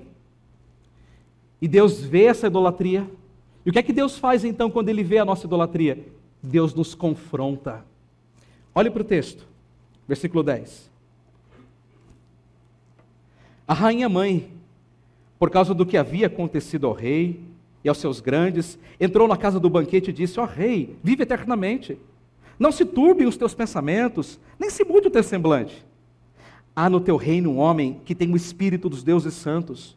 E 1.61 1.69
Deus 1.69 2.01
vê 2.01 2.25
essa 2.25 2.47
idolatria. 2.47 3.09
E 3.69 3.71
o 3.71 3.73
que 3.73 3.81
é 3.81 3.83
que 3.83 3.93
Deus 3.93 4.17
faz 4.17 4.47
então 4.47 4.71
quando 4.71 4.89
ele 4.89 5.05
vê 5.05 5.19
a 5.19 5.27
nossa 5.27 5.45
idolatria? 5.45 6.03
Deus 6.43 6.73
nos 6.73 6.95
confronta. 6.95 7.85
Olhe 8.75 8.89
para 8.89 9.03
o 9.03 9.05
texto, 9.05 9.47
versículo 10.09 10.43
10. 10.43 10.91
A 13.67 13.75
rainha 13.75 14.09
mãe, 14.09 14.51
por 15.39 15.51
causa 15.51 15.75
do 15.75 15.85
que 15.85 15.99
havia 15.99 16.29
acontecido 16.29 16.87
ao 16.87 16.95
rei 16.95 17.43
e 17.85 17.91
aos 17.91 17.99
seus 17.99 18.21
grandes, 18.21 18.79
entrou 18.99 19.29
na 19.29 19.37
casa 19.37 19.61
do 19.61 19.69
banquete 19.69 20.09
e 20.09 20.15
disse: 20.15 20.41
Ó 20.41 20.45
oh, 20.45 20.47
rei, 20.47 20.97
vive 21.05 21.25
eternamente. 21.25 21.99
Não 22.59 22.73
se 22.73 22.87
turbem 22.87 23.27
os 23.27 23.37
teus 23.37 23.53
pensamentos, 23.53 24.41
nem 24.59 24.71
se 24.71 24.83
mude 24.83 25.09
o 25.09 25.11
teu 25.11 25.23
semblante. 25.23 25.85
Há 26.75 26.89
no 26.89 27.03
teu 27.03 27.19
reino 27.19 27.51
um 27.51 27.59
homem 27.59 28.01
que 28.07 28.15
tem 28.15 28.33
o 28.33 28.37
espírito 28.37 28.89
dos 28.89 29.03
deuses 29.03 29.35
santos. 29.35 29.95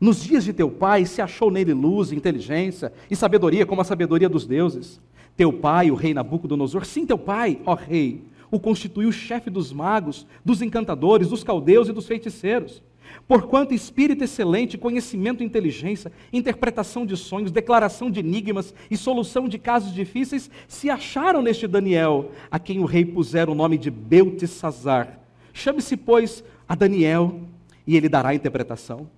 Nos 0.00 0.22
dias 0.22 0.44
de 0.44 0.52
teu 0.52 0.70
pai 0.70 1.04
se 1.04 1.20
achou 1.20 1.50
nele 1.50 1.74
luz, 1.74 2.12
inteligência 2.12 2.92
e 3.10 3.16
sabedoria, 3.16 3.66
como 3.66 3.80
a 3.80 3.84
sabedoria 3.84 4.28
dos 4.28 4.46
deuses. 4.46 5.00
Teu 5.36 5.52
pai, 5.52 5.90
o 5.90 5.94
rei 5.94 6.14
Nabucodonosor, 6.14 6.84
sim, 6.84 7.04
teu 7.04 7.18
pai, 7.18 7.60
ó 7.66 7.74
rei, 7.74 8.22
o 8.50 8.58
constituiu 8.58 9.10
chefe 9.12 9.50
dos 9.50 9.72
magos, 9.72 10.26
dos 10.44 10.62
encantadores, 10.62 11.28
dos 11.28 11.44
caldeus 11.44 11.88
e 11.88 11.92
dos 11.92 12.06
feiticeiros. 12.06 12.82
Porquanto 13.26 13.74
espírito 13.74 14.22
excelente, 14.22 14.78
conhecimento 14.78 15.42
e 15.42 15.46
inteligência, 15.46 16.12
interpretação 16.32 17.04
de 17.04 17.16
sonhos, 17.16 17.50
declaração 17.50 18.10
de 18.10 18.20
enigmas 18.20 18.74
e 18.90 18.96
solução 18.96 19.48
de 19.48 19.58
casos 19.58 19.92
difíceis 19.94 20.50
se 20.66 20.88
acharam 20.88 21.42
neste 21.42 21.66
Daniel, 21.66 22.30
a 22.50 22.58
quem 22.58 22.80
o 22.80 22.84
rei 22.84 23.04
pusera 23.04 23.50
o 23.50 23.54
nome 23.54 23.78
de 23.78 23.90
Beltesazar. 23.90 25.20
Chame-se, 25.52 25.96
pois, 25.96 26.44
a 26.68 26.74
Daniel, 26.74 27.40
e 27.86 27.96
ele 27.96 28.08
dará 28.08 28.30
a 28.30 28.34
interpretação. 28.34 29.08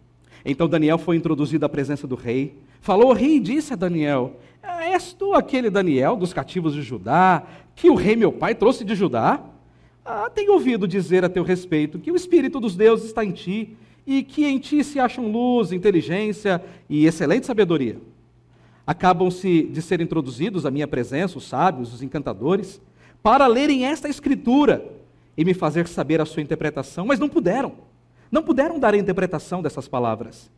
Então 0.44 0.68
Daniel 0.68 0.98
foi 0.98 1.16
introduzido 1.16 1.66
à 1.66 1.68
presença 1.68 2.06
do 2.06 2.14
rei. 2.14 2.56
Falou 2.80 3.10
o 3.10 3.12
rei 3.12 3.36
e 3.36 3.40
disse 3.40 3.72
a 3.72 3.76
Daniel: 3.76 4.36
És 4.92 5.12
tu 5.12 5.34
aquele 5.34 5.70
Daniel 5.70 6.16
dos 6.16 6.32
cativos 6.32 6.74
de 6.74 6.82
Judá, 6.82 7.42
que 7.74 7.90
o 7.90 7.94
rei 7.94 8.16
meu 8.16 8.32
pai 8.32 8.54
trouxe 8.54 8.84
de 8.84 8.94
Judá? 8.94 9.40
Ah, 10.04 10.30
tenho 10.30 10.54
ouvido 10.54 10.88
dizer 10.88 11.24
a 11.24 11.28
teu 11.28 11.42
respeito 11.42 11.98
que 11.98 12.10
o 12.10 12.16
Espírito 12.16 12.58
dos 12.58 12.74
deuses 12.74 13.06
está 13.06 13.24
em 13.24 13.32
ti 13.32 13.76
e 14.06 14.22
que 14.22 14.46
em 14.46 14.58
ti 14.58 14.82
se 14.82 14.98
acham 14.98 15.30
luz, 15.30 15.72
inteligência 15.72 16.62
e 16.88 17.06
excelente 17.06 17.46
sabedoria. 17.46 17.98
Acabam-se 18.86 19.64
de 19.64 19.82
ser 19.82 20.00
introduzidos 20.00 20.66
à 20.66 20.70
minha 20.70 20.88
presença 20.88 21.38
os 21.38 21.44
sábios, 21.44 21.92
os 21.94 22.02
encantadores, 22.02 22.80
para 23.22 23.46
lerem 23.46 23.84
esta 23.84 24.08
escritura 24.08 24.84
e 25.36 25.44
me 25.44 25.54
fazer 25.54 25.86
saber 25.86 26.20
a 26.20 26.24
sua 26.24 26.42
interpretação, 26.42 27.06
mas 27.06 27.18
não 27.18 27.28
puderam. 27.28 27.89
Não 28.30 28.42
puderam 28.42 28.78
dar 28.78 28.94
a 28.94 28.98
interpretação 28.98 29.60
dessas 29.60 29.88
palavras. 29.88 30.50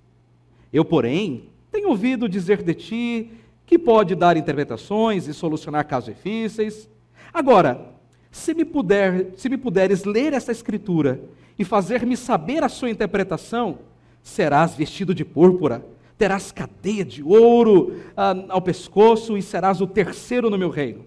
Eu, 0.72 0.84
porém, 0.84 1.48
tenho 1.70 1.88
ouvido 1.88 2.28
dizer 2.28 2.62
de 2.62 2.74
ti 2.74 3.30
que 3.64 3.78
pode 3.78 4.14
dar 4.14 4.36
interpretações 4.36 5.26
e 5.26 5.32
solucionar 5.32 5.86
casos 5.86 6.14
difíceis. 6.14 6.88
Agora, 7.32 7.92
se 8.30 8.52
me, 8.54 8.64
puder, 8.64 9.32
se 9.36 9.48
me 9.48 9.56
puderes 9.56 10.04
ler 10.04 10.32
essa 10.32 10.52
escritura 10.52 11.20
e 11.58 11.64
fazer-me 11.64 12.16
saber 12.16 12.62
a 12.62 12.68
sua 12.68 12.90
interpretação, 12.90 13.78
serás 14.22 14.74
vestido 14.74 15.14
de 15.14 15.24
púrpura, 15.24 15.84
terás 16.18 16.52
cadeia 16.52 17.04
de 17.04 17.22
ouro 17.22 18.00
ah, 18.16 18.34
ao 18.48 18.60
pescoço 18.60 19.36
e 19.36 19.42
serás 19.42 19.80
o 19.80 19.86
terceiro 19.86 20.50
no 20.50 20.58
meu 20.58 20.70
reino. 20.70 21.04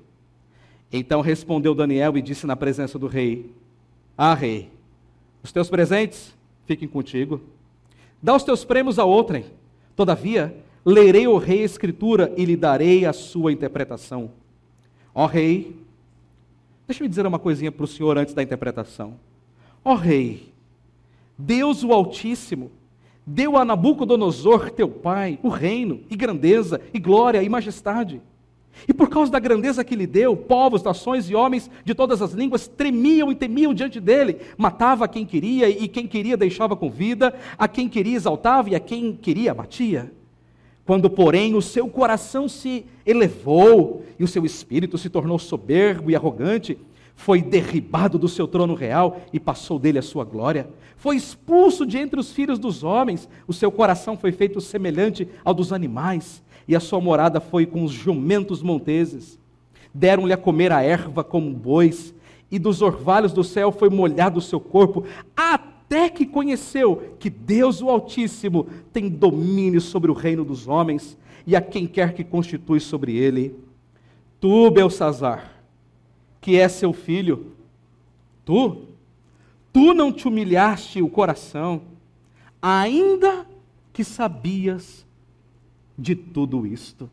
Então 0.92 1.22
respondeu 1.22 1.76
Daniel 1.76 2.18
e 2.18 2.22
disse 2.22 2.46
na 2.46 2.56
presença 2.56 2.98
do 2.98 3.08
rei: 3.08 3.52
Ah, 4.18 4.34
rei, 4.34 4.70
os 5.44 5.52
teus 5.52 5.70
presentes 5.70 6.36
fiquem 6.66 6.88
contigo. 6.88 7.42
Dá 8.22 8.36
os 8.36 8.44
teus 8.44 8.64
prêmios 8.64 9.00
a 9.00 9.06
outrem. 9.06 9.46
Todavia, 9.96 10.56
lerei 10.86 11.26
ao 11.26 11.38
rei 11.38 11.62
a 11.62 11.66
escritura 11.66 12.34
e 12.36 12.46
lhe 12.46 12.56
darei 12.56 13.06
a 13.06 13.14
sua 13.14 13.52
interpretação. 13.52 14.32
Ó 15.14 15.26
rei, 15.26 15.76
Deixa 16.88 17.04
eu 17.04 17.08
dizer 17.08 17.26
uma 17.26 17.40
coisinha 17.40 17.72
para 17.72 17.84
o 17.84 17.88
senhor 17.88 18.18
antes 18.18 18.34
da 18.34 18.44
interpretação. 18.44 19.16
Ó 19.84 19.96
rei, 19.96 20.54
Deus 21.38 21.84
o 21.84 21.92
Altíssimo 21.92 22.72
deu 23.26 23.58
a 23.58 23.66
Nabucodonosor, 23.66 24.70
teu 24.70 24.88
pai, 24.88 25.40
o 25.42 25.50
reino, 25.50 26.02
e 26.10 26.16
grandeza, 26.16 26.80
e 26.94 27.00
glória, 27.00 27.42
e 27.42 27.50
majestade. 27.50 28.22
E 28.88 28.94
por 28.94 29.10
causa 29.10 29.32
da 29.32 29.40
grandeza 29.40 29.84
que 29.84 29.96
lhe 29.96 30.06
deu, 30.06 30.36
povos, 30.36 30.84
nações 30.84 31.30
e 31.30 31.36
homens 31.36 31.70
de 31.84 31.96
todas 31.96 32.22
as 32.22 32.34
línguas 32.34 32.68
tremiam 32.68 33.32
e 33.32 33.36
temiam 33.36 33.74
diante 33.74 34.00
dele. 34.00 34.38
Matava 34.58 35.08
quem 35.08 35.26
queria, 35.26 35.70
e 35.70 35.88
quem 35.88 36.08
queria 36.08 36.38
deixava 36.38 36.76
com 36.76 36.90
vida, 36.90 37.34
a 37.58 37.68
quem 37.68 37.88
queria 37.88 38.16
exaltava, 38.16 38.70
e 38.70 38.76
a 38.76 38.80
quem 38.80 39.14
queria 39.14 39.52
abatia. 39.52 40.12
Quando, 40.86 41.10
porém, 41.10 41.56
o 41.56 41.62
seu 41.62 41.88
coração 41.88 42.48
se 42.48 42.86
elevou 43.06 44.04
e 44.20 44.24
o 44.24 44.28
seu 44.28 44.46
espírito 44.46 44.98
se 44.98 45.10
tornou 45.10 45.40
soberbo 45.40 46.12
e 46.12 46.16
arrogante, 46.16 46.78
foi 47.16 47.42
derribado 47.42 48.20
do 48.20 48.28
seu 48.28 48.48
trono 48.48 48.76
real 48.76 49.22
e 49.34 49.40
passou 49.40 49.80
dele 49.80 49.98
a 49.98 50.04
sua 50.04 50.24
glória. 50.24 50.70
Foi 50.98 51.16
expulso 51.16 51.86
de 51.86 51.98
entre 51.98 52.20
os 52.20 52.32
filhos 52.32 52.60
dos 52.60 52.84
homens, 52.84 53.28
o 53.48 53.54
seu 53.54 53.72
coração 53.72 54.18
foi 54.18 54.32
feito 54.32 54.62
semelhante 54.62 55.28
ao 55.44 55.54
dos 55.54 55.74
animais, 55.74 56.44
e 56.68 56.76
a 56.76 56.80
sua 56.80 57.00
morada 57.00 57.40
foi 57.40 57.66
com 57.66 57.84
os 57.84 57.92
jumentos 57.92 58.62
monteses. 58.62 59.40
Deram-lhe 59.94 60.34
a 60.34 60.38
comer 60.38 60.72
a 60.72 60.82
erva 60.82 61.24
como 61.24 61.52
bois, 61.52 62.14
e 62.52 62.60
dos 62.60 62.82
orvalhos 62.82 63.34
do 63.34 63.44
céu 63.44 63.72
foi 63.72 63.90
molhado 63.90 64.40
o 64.40 64.42
seu 64.42 64.60
corpo, 64.60 65.04
até 65.36 66.10
que 66.10 66.26
conheceu 66.26 67.16
que 67.20 67.30
Deus 67.30 67.82
o 67.82 67.90
Altíssimo 67.90 68.68
tem 68.92 69.10
domínio 69.10 69.82
sobre 69.82 70.12
o 70.12 70.14
reino 70.14 70.44
dos 70.44 70.68
homens 70.68 71.18
e 71.46 71.56
a 71.56 71.62
quem 71.62 71.86
quer 71.86 72.14
que 72.14 72.24
constitui 72.24 72.80
sobre 72.80 73.16
ele. 73.16 73.56
Tu, 74.40 74.72
Belsazar, 74.72 75.52
que 76.42 76.58
é 76.58 76.68
seu 76.68 76.94
filho, 76.94 77.52
tu, 78.44 78.84
tu 79.72 79.94
não 79.94 80.12
te 80.12 80.28
humilhaste 80.28 81.02
o 81.02 81.10
coração, 81.10 81.82
ainda 82.62 83.46
que 83.92 84.04
sabias 84.04 85.05
de 85.98 86.16
tudo 86.16 86.66
isto. 86.66 87.10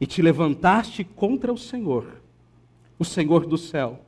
E 0.00 0.06
te 0.06 0.22
levantaste 0.22 1.04
contra 1.04 1.52
o 1.52 1.58
Senhor, 1.58 2.22
o 2.98 3.04
Senhor 3.04 3.46
do 3.46 3.58
céu, 3.58 4.04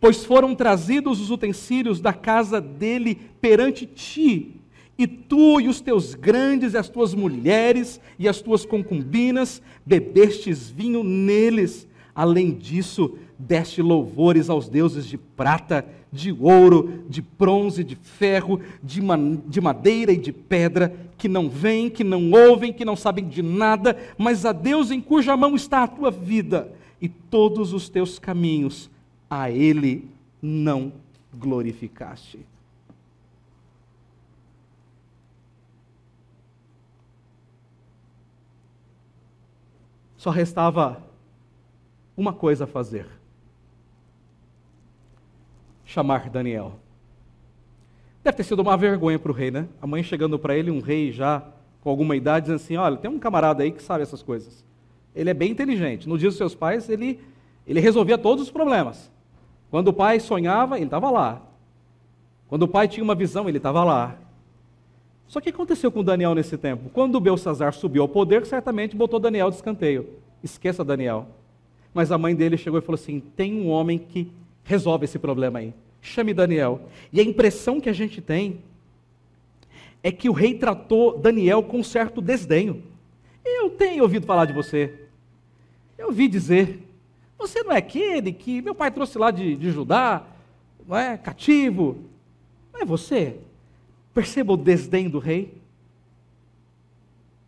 pois 0.00 0.24
foram 0.24 0.54
trazidos 0.54 1.20
os 1.20 1.30
utensílios 1.30 2.00
da 2.00 2.12
casa 2.12 2.60
dele 2.60 3.18
perante 3.40 3.86
ti, 3.86 4.56
e 4.98 5.06
tu 5.06 5.60
e 5.60 5.68
os 5.68 5.80
teus 5.80 6.14
grandes, 6.14 6.74
e 6.74 6.76
as 6.76 6.88
tuas 6.88 7.14
mulheres 7.14 8.00
e 8.18 8.28
as 8.28 8.40
tuas 8.40 8.64
concubinas 8.64 9.62
bebestes 9.84 10.70
vinho 10.70 11.02
neles. 11.02 11.88
Além 12.14 12.52
disso, 12.52 13.16
deste 13.42 13.82
louvores 13.82 14.48
aos 14.48 14.68
deuses 14.68 15.06
de 15.06 15.18
prata, 15.18 15.84
de 16.12 16.32
ouro, 16.32 17.04
de 17.08 17.20
bronze, 17.20 17.82
de 17.82 17.96
ferro, 17.96 18.60
de, 18.82 19.00
de 19.46 19.60
madeira 19.60 20.12
e 20.12 20.16
de 20.16 20.32
pedra, 20.32 20.94
que 21.18 21.28
não 21.28 21.48
veem, 21.48 21.90
que 21.90 22.04
não 22.04 22.30
ouvem, 22.30 22.72
que 22.72 22.84
não 22.84 22.96
sabem 22.96 23.28
de 23.28 23.42
nada, 23.42 23.96
mas 24.16 24.44
a 24.44 24.52
Deus 24.52 24.90
em 24.90 25.00
cuja 25.00 25.36
mão 25.36 25.54
está 25.54 25.82
a 25.82 25.88
tua 25.88 26.10
vida 26.10 26.72
e 27.00 27.08
todos 27.08 27.72
os 27.72 27.88
teus 27.88 28.18
caminhos, 28.18 28.90
a 29.28 29.50
Ele 29.50 30.08
não 30.40 30.92
glorificaste. 31.34 32.40
Só 40.16 40.30
restava 40.30 41.02
uma 42.16 42.32
coisa 42.32 42.62
a 42.62 42.66
fazer: 42.68 43.08
chamar 45.92 46.30
Daniel. 46.30 46.72
Deve 48.24 48.36
ter 48.36 48.44
sido 48.44 48.62
uma 48.62 48.76
vergonha 48.76 49.18
para 49.18 49.30
o 49.30 49.34
rei, 49.34 49.50
né? 49.50 49.68
A 49.80 49.86
mãe 49.86 50.02
chegando 50.02 50.38
para 50.38 50.56
ele, 50.56 50.70
um 50.70 50.80
rei 50.80 51.12
já 51.12 51.42
com 51.82 51.90
alguma 51.90 52.16
idade, 52.16 52.46
dizendo 52.46 52.56
assim: 52.56 52.76
Olha, 52.76 52.96
tem 52.96 53.10
um 53.10 53.18
camarada 53.18 53.62
aí 53.62 53.70
que 53.70 53.82
sabe 53.82 54.02
essas 54.02 54.22
coisas. 54.22 54.64
Ele 55.14 55.28
é 55.28 55.34
bem 55.34 55.50
inteligente. 55.50 56.08
No 56.08 56.16
dia 56.16 56.28
dos 56.28 56.38
seus 56.38 56.54
pais, 56.54 56.88
ele, 56.88 57.20
ele 57.66 57.80
resolvia 57.80 58.16
todos 58.16 58.44
os 58.44 58.50
problemas. 58.50 59.10
Quando 59.70 59.88
o 59.88 59.92
pai 59.92 60.18
sonhava, 60.18 60.76
ele 60.76 60.86
estava 60.86 61.10
lá. 61.10 61.42
Quando 62.48 62.62
o 62.62 62.68
pai 62.68 62.88
tinha 62.88 63.04
uma 63.04 63.14
visão, 63.14 63.48
ele 63.48 63.58
estava 63.58 63.84
lá. 63.84 64.16
Só 65.26 65.40
que 65.40 65.50
aconteceu 65.50 65.90
com 65.90 66.04
Daniel 66.04 66.34
nesse 66.34 66.56
tempo? 66.56 66.90
Quando 66.90 67.18
Belsazar 67.20 67.72
subiu 67.72 68.02
ao 68.02 68.08
poder, 68.08 68.44
certamente 68.46 68.96
botou 68.96 69.18
Daniel 69.18 69.50
de 69.50 69.56
escanteio. 69.56 70.08
Esqueça 70.42 70.84
Daniel. 70.84 71.26
Mas 71.92 72.12
a 72.12 72.18
mãe 72.18 72.34
dele 72.34 72.56
chegou 72.56 72.78
e 72.78 72.82
falou 72.82 72.98
assim: 73.00 73.20
tem 73.34 73.60
um 73.60 73.68
homem 73.68 73.98
que 73.98 74.30
resolve 74.64 75.04
esse 75.04 75.18
problema 75.18 75.58
aí. 75.58 75.74
Chame 76.00 76.34
Daniel. 76.34 76.88
E 77.12 77.20
a 77.20 77.22
impressão 77.22 77.80
que 77.80 77.88
a 77.88 77.92
gente 77.92 78.20
tem 78.20 78.60
é 80.02 80.10
que 80.10 80.28
o 80.28 80.32
rei 80.32 80.54
tratou 80.54 81.18
Daniel 81.18 81.62
com 81.62 81.82
certo 81.82 82.20
desdenho. 82.20 82.82
Eu 83.44 83.70
tenho 83.70 84.02
ouvido 84.02 84.26
falar 84.26 84.44
de 84.44 84.52
você. 84.52 85.06
Eu 85.96 86.08
ouvi 86.08 86.26
dizer: 86.26 86.80
você 87.38 87.62
não 87.62 87.72
é 87.72 87.78
aquele 87.78 88.32
que 88.32 88.62
meu 88.62 88.74
pai 88.74 88.90
trouxe 88.90 89.18
lá 89.18 89.30
de, 89.30 89.56
de 89.56 89.70
Judá, 89.70 90.24
não 90.86 90.96
é? 90.96 91.16
Cativo. 91.16 91.98
Não 92.72 92.80
é 92.80 92.84
você? 92.84 93.36
Perceba 94.14 94.52
o 94.52 94.56
desdém 94.56 95.08
do 95.08 95.18
rei. 95.18 95.54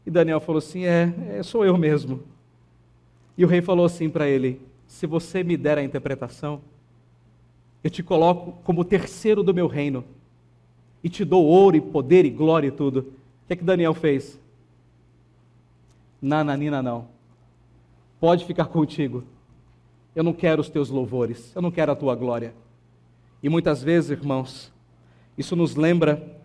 E 0.07 0.11
Daniel 0.11 0.41
falou 0.41 0.59
assim: 0.59 0.85
É, 0.85 1.13
é 1.39 1.43
sou 1.43 1.65
eu 1.65 1.77
mesmo. 1.77 2.23
E 3.37 3.45
o 3.45 3.49
rei 3.49 3.63
falou 3.63 3.85
assim 3.85 4.09
para 4.09 4.29
ele: 4.29 4.61
Se 4.87 5.07
você 5.07 5.43
me 5.43 5.57
der 5.57 5.79
a 5.79 5.83
interpretação, 5.83 6.61
eu 7.85 7.91
te 7.91 8.03
coloco 8.03 8.53
como 8.65 8.83
terceiro 8.83 9.43
do 9.43 9.53
meu 9.53 9.67
reino, 9.67 10.03
e 11.03 11.09
te 11.11 11.23
dou 11.23 11.45
ouro 11.45 11.77
e 11.77 11.83
poder 11.83 12.25
e 12.25 12.31
glória 12.31 12.69
e 12.69 12.71
tudo. 12.71 13.01
O 13.01 13.47
que 13.47 13.53
é 13.53 13.57
que 13.57 13.63
Daniel 13.63 13.93
fez? 13.93 14.41
Nananina, 16.21 16.83
não. 16.83 17.07
Pode 18.19 18.47
ficar 18.47 18.65
contigo. 18.65 19.23
Eu 20.17 20.25
não 20.25 20.33
quero 20.33 20.63
os 20.63 20.71
teus 20.71 20.89
louvores, 20.89 21.55
eu 21.55 21.61
não 21.61 21.71
quero 21.71 21.93
a 21.93 21.97
tua 21.97 22.15
glória. 22.15 22.55
E 23.43 23.51
muitas 23.51 23.83
vezes, 23.83 24.11
irmãos, 24.11 24.73
isso 25.37 25.55
nos 25.55 25.77
lembra 25.77 26.41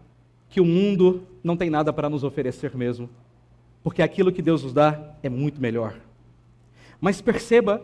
que 0.49 0.59
o 0.59 0.65
mundo 0.65 1.23
não 1.41 1.55
tem 1.55 1.69
nada 1.69 1.93
para 1.93 2.09
nos 2.09 2.25
oferecer 2.25 2.75
mesmo, 2.75 3.09
porque 3.81 4.01
aquilo 4.01 4.33
que 4.33 4.41
Deus 4.41 4.63
nos 4.63 4.73
dá 4.73 5.15
é 5.23 5.29
muito 5.29 5.61
melhor. 5.61 5.95
Mas 6.99 7.21
perceba 7.21 7.81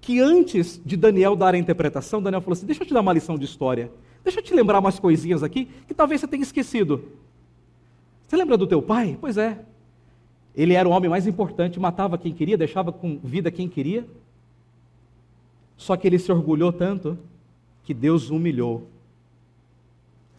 que 0.00 0.20
antes 0.20 0.80
de 0.84 0.96
Daniel 0.96 1.36
dar 1.36 1.54
a 1.54 1.58
interpretação, 1.58 2.22
Daniel 2.22 2.40
falou 2.40 2.54
assim: 2.54 2.66
Deixa 2.66 2.82
eu 2.82 2.86
te 2.86 2.94
dar 2.94 3.00
uma 3.00 3.12
lição 3.12 3.38
de 3.38 3.44
história. 3.44 3.90
Deixa 4.22 4.40
eu 4.40 4.44
te 4.44 4.54
lembrar 4.54 4.78
umas 4.78 4.98
coisinhas 4.98 5.42
aqui 5.42 5.68
que 5.86 5.94
talvez 5.94 6.20
você 6.20 6.26
tenha 6.26 6.42
esquecido. 6.42 7.04
Você 8.26 8.36
lembra 8.36 8.56
do 8.56 8.66
teu 8.66 8.80
pai? 8.80 9.18
Pois 9.20 9.36
é. 9.36 9.64
Ele 10.54 10.74
era 10.74 10.88
o 10.88 10.92
homem 10.92 11.08
mais 11.08 11.26
importante, 11.26 11.80
matava 11.80 12.18
quem 12.18 12.32
queria, 12.32 12.56
deixava 12.56 12.92
com 12.92 13.18
vida 13.22 13.50
quem 13.50 13.68
queria. 13.68 14.06
Só 15.76 15.96
que 15.96 16.06
ele 16.06 16.18
se 16.18 16.30
orgulhou 16.30 16.72
tanto 16.72 17.18
que 17.82 17.94
Deus 17.94 18.30
o 18.30 18.36
humilhou 18.36 18.86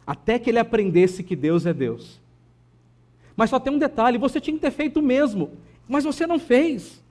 até 0.05 0.37
que 0.37 0.49
ele 0.49 0.59
aprendesse 0.59 1.23
que 1.23 1.35
Deus 1.35 1.65
é 1.65 1.73
Deus. 1.73 2.19
Mas 3.35 3.49
só 3.49 3.59
tem 3.59 3.73
um 3.73 3.77
detalhe: 3.77 4.17
você 4.17 4.41
tinha 4.41 4.55
que 4.55 4.61
ter 4.61 4.71
feito 4.71 4.99
o 4.99 5.03
mesmo, 5.03 5.51
mas 5.87 6.03
você 6.03 6.27
não 6.27 6.39
fez. 6.39 7.01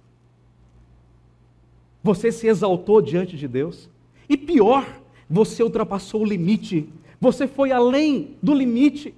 Você 2.02 2.32
se 2.32 2.46
exaltou 2.46 3.00
diante 3.00 3.36
de 3.36 3.46
Deus. 3.46 3.88
E 4.28 4.36
pior, 4.36 4.86
você 5.28 5.62
ultrapassou 5.62 6.22
o 6.22 6.26
limite. 6.26 6.88
Você 7.20 7.46
foi 7.46 7.72
além 7.72 8.36
do 8.42 8.54
limite. 8.54 9.14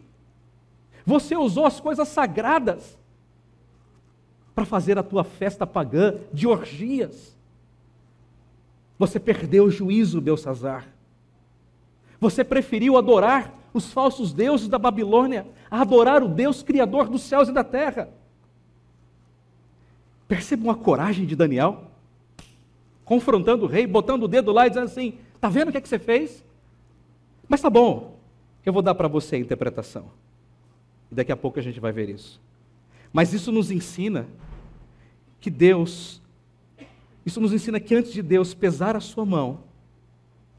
Você 1.06 1.36
usou 1.36 1.66
as 1.66 1.80
coisas 1.80 2.08
sagradas 2.08 2.98
para 4.54 4.64
fazer 4.64 4.98
a 4.98 5.02
tua 5.02 5.24
festa 5.24 5.66
pagã 5.66 6.16
de 6.32 6.46
orgias. 6.46 7.36
Você 8.98 9.18
perdeu 9.18 9.64
o 9.64 9.70
juízo, 9.70 10.20
Belsazar. 10.20 10.86
Você 12.20 12.44
preferiu 12.44 12.96
adorar 12.96 13.52
os 13.74 13.92
falsos 13.92 14.32
deuses 14.32 14.68
da 14.68 14.78
Babilônia 14.78 15.46
a 15.70 15.80
adorar 15.80 16.22
o 16.22 16.28
Deus 16.28 16.62
criador 16.62 17.08
dos 17.08 17.22
céus 17.22 17.48
e 17.48 17.52
da 17.52 17.64
terra. 17.64 18.10
Percebam 20.28 20.70
a 20.70 20.74
coragem 20.76 21.26
de 21.26 21.34
Daniel, 21.34 21.90
confrontando 23.04 23.64
o 23.64 23.68
rei, 23.68 23.86
botando 23.86 24.24
o 24.24 24.28
dedo 24.28 24.52
lá 24.52 24.66
e 24.66 24.70
dizendo 24.70 24.86
assim: 24.86 25.18
Está 25.34 25.48
vendo 25.48 25.68
o 25.68 25.72
que, 25.72 25.78
é 25.78 25.80
que 25.80 25.88
você 25.88 25.98
fez? 25.98 26.44
Mas 27.48 27.60
tá 27.60 27.68
bom, 27.68 28.18
eu 28.64 28.72
vou 28.72 28.82
dar 28.82 28.94
para 28.94 29.08
você 29.08 29.36
a 29.36 29.38
interpretação. 29.38 30.06
Daqui 31.10 31.32
a 31.32 31.36
pouco 31.36 31.58
a 31.58 31.62
gente 31.62 31.80
vai 31.80 31.92
ver 31.92 32.08
isso. 32.08 32.40
Mas 33.12 33.32
isso 33.32 33.52
nos 33.52 33.70
ensina 33.70 34.26
que 35.40 35.50
Deus, 35.50 36.22
isso 37.26 37.40
nos 37.40 37.52
ensina 37.52 37.78
que 37.78 37.94
antes 37.94 38.12
de 38.12 38.22
Deus 38.22 38.54
pesar 38.54 38.96
a 38.96 39.00
sua 39.00 39.26
mão 39.26 39.60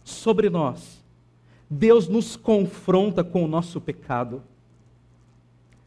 sobre 0.04 0.50
nós, 0.50 1.04
Deus 1.70 2.08
nos 2.08 2.36
confronta 2.36 3.24
com 3.24 3.44
o 3.44 3.48
nosso 3.48 3.82
pecado. 3.82 4.44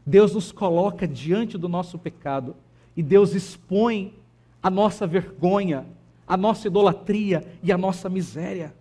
Deus 0.05 0.33
nos 0.33 0.51
coloca 0.51 1.07
diante 1.07 1.57
do 1.57 1.69
nosso 1.69 1.97
pecado 1.97 2.55
e 2.95 3.03
Deus 3.03 3.33
expõe 3.33 4.13
a 4.61 4.69
nossa 4.69 5.05
vergonha, 5.05 5.85
a 6.27 6.35
nossa 6.35 6.67
idolatria 6.67 7.45
e 7.63 7.71
a 7.71 7.77
nossa 7.77 8.09
miséria. 8.09 8.75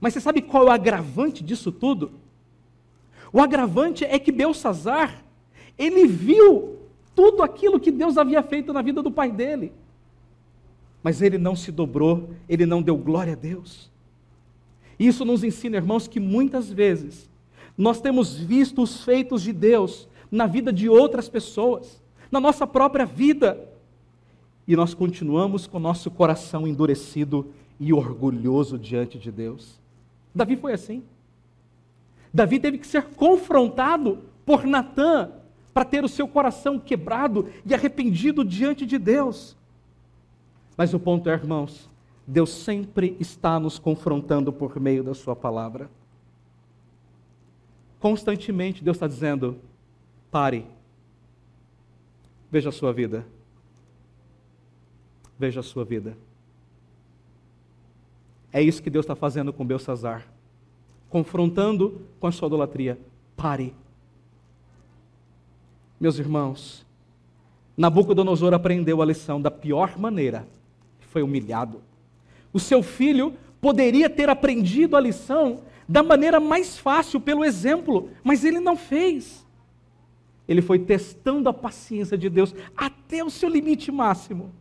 Mas 0.00 0.14
você 0.14 0.20
sabe 0.20 0.42
qual 0.42 0.64
é 0.64 0.66
o 0.66 0.70
agravante 0.70 1.42
disso 1.42 1.70
tudo? 1.70 2.12
O 3.32 3.40
agravante 3.40 4.04
é 4.04 4.18
que 4.18 4.32
Belsazar, 4.32 5.24
ele 5.76 6.06
viu 6.06 6.78
tudo 7.14 7.42
aquilo 7.42 7.80
que 7.80 7.90
Deus 7.90 8.16
havia 8.16 8.42
feito 8.42 8.72
na 8.72 8.82
vida 8.82 9.02
do 9.02 9.10
pai 9.10 9.30
dele. 9.30 9.72
Mas 11.02 11.22
ele 11.22 11.38
não 11.38 11.54
se 11.54 11.70
dobrou, 11.70 12.30
ele 12.48 12.66
não 12.66 12.82
deu 12.82 12.96
glória 12.96 13.34
a 13.34 13.36
Deus. 13.36 13.90
Isso 14.98 15.24
nos 15.24 15.44
ensina, 15.44 15.76
irmãos, 15.76 16.08
que 16.08 16.18
muitas 16.18 16.70
vezes 16.70 17.28
nós 17.76 18.00
temos 18.00 18.36
visto 18.36 18.82
os 18.82 19.04
feitos 19.04 19.42
de 19.42 19.52
Deus 19.52 20.08
na 20.30 20.46
vida 20.46 20.72
de 20.72 20.88
outras 20.88 21.28
pessoas, 21.28 22.02
na 22.30 22.40
nossa 22.40 22.66
própria 22.66 23.06
vida, 23.06 23.67
e 24.68 24.76
nós 24.76 24.92
continuamos 24.92 25.66
com 25.66 25.78
nosso 25.78 26.10
coração 26.10 26.66
endurecido 26.66 27.50
e 27.80 27.90
orgulhoso 27.90 28.78
diante 28.78 29.18
de 29.18 29.32
Deus. 29.32 29.80
Davi 30.34 30.56
foi 30.56 30.74
assim. 30.74 31.02
Davi 32.32 32.60
teve 32.60 32.76
que 32.76 32.86
ser 32.86 33.04
confrontado 33.04 34.18
por 34.44 34.64
Natã 34.66 35.30
para 35.72 35.86
ter 35.86 36.04
o 36.04 36.08
seu 36.08 36.28
coração 36.28 36.78
quebrado 36.78 37.48
e 37.64 37.72
arrependido 37.72 38.44
diante 38.44 38.84
de 38.84 38.98
Deus. 38.98 39.56
Mas 40.76 40.92
o 40.92 41.00
ponto 41.00 41.30
é, 41.30 41.32
irmãos, 41.32 41.88
Deus 42.26 42.50
sempre 42.50 43.16
está 43.18 43.58
nos 43.58 43.78
confrontando 43.78 44.52
por 44.52 44.78
meio 44.78 45.02
da 45.02 45.14
Sua 45.14 45.34
palavra. 45.34 45.90
Constantemente 47.98 48.84
Deus 48.84 48.98
está 48.98 49.06
dizendo: 49.06 49.56
pare, 50.30 50.66
veja 52.50 52.68
a 52.68 52.72
sua 52.72 52.92
vida. 52.92 53.24
Veja 55.38 55.60
a 55.60 55.62
sua 55.62 55.84
vida. 55.84 56.16
É 58.52 58.62
isso 58.62 58.82
que 58.82 58.90
Deus 58.90 59.04
está 59.04 59.14
fazendo 59.14 59.52
com 59.52 59.64
Belsazar, 59.64 60.26
confrontando 61.08 62.02
com 62.18 62.26
a 62.26 62.32
sua 62.32 62.48
idolatria. 62.48 62.98
Pare. 63.36 63.74
Meus 66.00 66.18
irmãos, 66.18 66.86
Nabucodonosor 67.76 68.54
aprendeu 68.54 69.00
a 69.00 69.04
lição 69.04 69.40
da 69.40 69.50
pior 69.50 69.98
maneira, 69.98 70.46
foi 71.00 71.22
humilhado. 71.22 71.80
O 72.52 72.58
seu 72.58 72.82
filho 72.82 73.34
poderia 73.60 74.08
ter 74.08 74.28
aprendido 74.28 74.96
a 74.96 75.00
lição 75.00 75.62
da 75.88 76.02
maneira 76.02 76.38
mais 76.38 76.78
fácil, 76.78 77.20
pelo 77.20 77.44
exemplo, 77.44 78.10
mas 78.22 78.44
ele 78.44 78.60
não 78.60 78.76
fez. 78.76 79.46
Ele 80.46 80.62
foi 80.62 80.78
testando 80.78 81.48
a 81.48 81.52
paciência 81.52 82.16
de 82.16 82.28
Deus 82.28 82.54
até 82.76 83.22
o 83.22 83.30
seu 83.30 83.48
limite 83.48 83.92
máximo. 83.92 84.52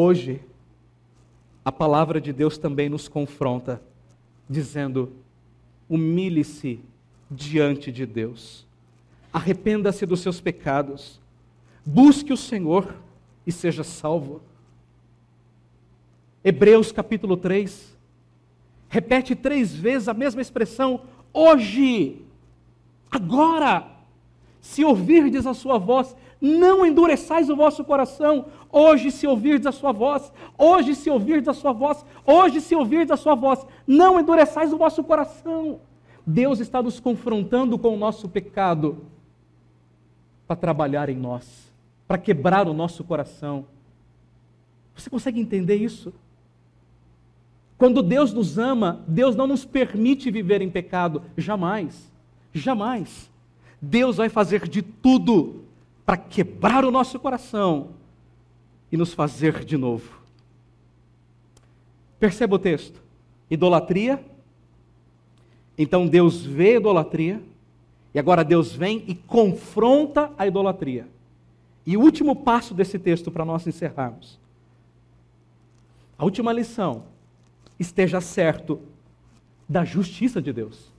Hoje, 0.00 0.40
a 1.64 1.72
palavra 1.72 2.20
de 2.20 2.32
Deus 2.32 2.56
também 2.56 2.88
nos 2.88 3.08
confronta, 3.08 3.82
dizendo: 4.48 5.12
humilhe-se 5.88 6.78
diante 7.28 7.90
de 7.90 8.06
Deus, 8.06 8.64
arrependa-se 9.32 10.06
dos 10.06 10.20
seus 10.20 10.40
pecados, 10.40 11.18
busque 11.84 12.32
o 12.32 12.36
Senhor 12.36 12.94
e 13.44 13.50
seja 13.50 13.82
salvo. 13.82 14.40
Hebreus 16.44 16.92
capítulo 16.92 17.36
3, 17.36 17.98
repete 18.88 19.34
três 19.34 19.74
vezes 19.74 20.06
a 20.06 20.14
mesma 20.14 20.40
expressão: 20.40 21.00
hoje, 21.32 22.22
agora, 23.10 23.90
se 24.60 24.84
ouvirdes 24.84 25.44
a 25.44 25.54
sua 25.54 25.76
voz, 25.76 26.14
não 26.40 26.86
endureçais 26.86 27.50
o 27.50 27.56
vosso 27.56 27.84
coração. 27.84 28.46
Hoje, 28.70 29.10
se 29.10 29.26
ouvirdes 29.26 29.66
a 29.66 29.72
sua 29.72 29.92
voz, 29.92 30.32
hoje, 30.56 30.94
se 30.94 31.10
ouvirdes 31.10 31.48
a 31.48 31.52
sua 31.52 31.72
voz, 31.72 32.04
hoje, 32.24 32.60
se 32.60 32.74
ouvirdes 32.74 33.10
a 33.10 33.16
sua 33.16 33.34
voz, 33.34 33.66
não 33.86 34.20
endureçais 34.20 34.72
o 34.72 34.78
vosso 34.78 35.02
coração. 35.02 35.80
Deus 36.26 36.60
está 36.60 36.82
nos 36.82 37.00
confrontando 37.00 37.78
com 37.78 37.94
o 37.94 37.98
nosso 37.98 38.28
pecado 38.28 39.04
para 40.46 40.56
trabalhar 40.56 41.08
em 41.08 41.16
nós, 41.16 41.72
para 42.06 42.18
quebrar 42.18 42.68
o 42.68 42.74
nosso 42.74 43.02
coração. 43.02 43.66
Você 44.94 45.08
consegue 45.08 45.40
entender 45.40 45.76
isso? 45.76 46.12
Quando 47.76 48.02
Deus 48.02 48.32
nos 48.32 48.58
ama, 48.58 49.04
Deus 49.06 49.36
não 49.36 49.46
nos 49.46 49.64
permite 49.64 50.30
viver 50.30 50.60
em 50.60 50.68
pecado, 50.68 51.22
jamais, 51.36 52.10
jamais. 52.52 53.30
Deus 53.80 54.16
vai 54.16 54.28
fazer 54.28 54.68
de 54.68 54.82
tudo 54.82 55.67
para 56.08 56.16
quebrar 56.16 56.86
o 56.86 56.90
nosso 56.90 57.20
coração 57.20 57.90
e 58.90 58.96
nos 58.96 59.12
fazer 59.12 59.62
de 59.62 59.76
novo. 59.76 60.22
Perceba 62.18 62.56
o 62.56 62.58
texto: 62.58 63.02
idolatria. 63.50 64.24
Então 65.76 66.06
Deus 66.06 66.42
vê 66.42 66.76
a 66.76 66.76
idolatria, 66.78 67.42
e 68.14 68.18
agora 68.18 68.42
Deus 68.42 68.72
vem 68.72 69.04
e 69.06 69.14
confronta 69.14 70.32
a 70.38 70.46
idolatria. 70.46 71.06
E 71.84 71.94
o 71.94 72.00
último 72.00 72.34
passo 72.34 72.72
desse 72.72 72.98
texto 72.98 73.30
para 73.30 73.44
nós 73.44 73.66
encerrarmos. 73.66 74.40
A 76.16 76.24
última 76.24 76.54
lição: 76.54 77.02
esteja 77.78 78.18
certo 78.22 78.80
da 79.68 79.84
justiça 79.84 80.40
de 80.40 80.54
Deus. 80.54 80.90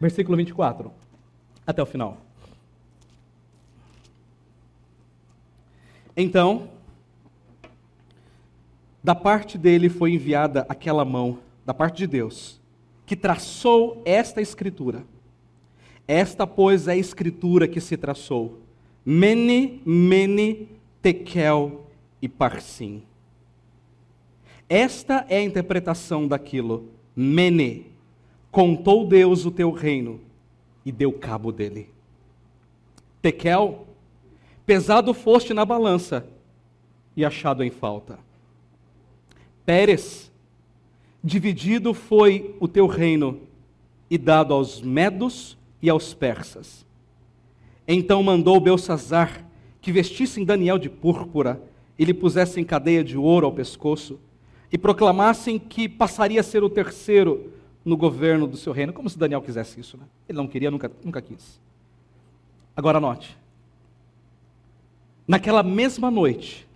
Versículo 0.00 0.36
24, 0.36 0.92
até 1.66 1.82
o 1.82 1.86
final. 1.86 2.18
Então, 6.16 6.70
da 9.02 9.14
parte 9.14 9.56
dele 9.56 9.88
foi 9.88 10.12
enviada 10.12 10.66
aquela 10.68 11.04
mão, 11.04 11.38
da 11.64 11.72
parte 11.72 11.98
de 11.98 12.06
Deus, 12.06 12.60
que 13.04 13.14
traçou 13.14 14.02
esta 14.04 14.40
escritura. 14.40 15.04
Esta, 16.08 16.46
pois, 16.46 16.88
é 16.88 16.92
a 16.92 16.96
escritura 16.96 17.68
que 17.68 17.80
se 17.80 17.96
traçou. 17.96 18.60
Mene, 19.04 19.80
mene, 19.84 20.68
tekel 21.02 21.86
e 22.20 22.28
parsim. 22.28 23.02
Esta 24.68 25.24
é 25.28 25.36
a 25.38 25.44
interpretação 25.44 26.26
daquilo. 26.26 26.88
Mene, 27.14 27.86
Contou 28.56 29.06
Deus 29.06 29.44
o 29.44 29.50
teu 29.50 29.70
reino 29.70 30.18
e 30.82 30.90
deu 30.90 31.12
cabo 31.12 31.52
dele. 31.52 31.90
Tekel, 33.20 33.86
pesado 34.64 35.12
foste 35.12 35.52
na 35.52 35.62
balança 35.62 36.26
e 37.14 37.22
achado 37.22 37.62
em 37.62 37.68
falta. 37.68 38.18
Pérez, 39.66 40.32
dividido 41.22 41.92
foi 41.92 42.56
o 42.58 42.66
teu 42.66 42.86
reino 42.86 43.40
e 44.08 44.16
dado 44.16 44.54
aos 44.54 44.80
medos 44.80 45.58
e 45.82 45.90
aos 45.90 46.14
persas. 46.14 46.86
Então 47.86 48.22
mandou 48.22 48.58
Belsazar 48.58 49.44
que 49.82 49.92
vestissem 49.92 50.46
Daniel 50.46 50.78
de 50.78 50.88
púrpura 50.88 51.62
e 51.98 52.06
lhe 52.06 52.14
pusessem 52.14 52.64
cadeia 52.64 53.04
de 53.04 53.18
ouro 53.18 53.44
ao 53.44 53.52
pescoço 53.52 54.18
e 54.72 54.78
proclamassem 54.78 55.58
que 55.58 55.86
passaria 55.86 56.40
a 56.40 56.42
ser 56.42 56.64
o 56.64 56.70
terceiro 56.70 57.52
no 57.86 57.96
governo 57.96 58.48
do 58.48 58.56
seu 58.56 58.72
reino, 58.72 58.92
como 58.92 59.08
se 59.08 59.16
Daniel 59.16 59.40
quisesse 59.40 59.78
isso. 59.78 59.96
Né? 59.96 60.02
Ele 60.28 60.36
não 60.36 60.48
queria, 60.48 60.72
nunca, 60.72 60.90
nunca 61.04 61.22
quis. 61.22 61.60
Agora 62.76 62.98
note. 62.98 63.38
Naquela 65.26 65.62
mesma 65.62 66.10
noite, 66.10 66.66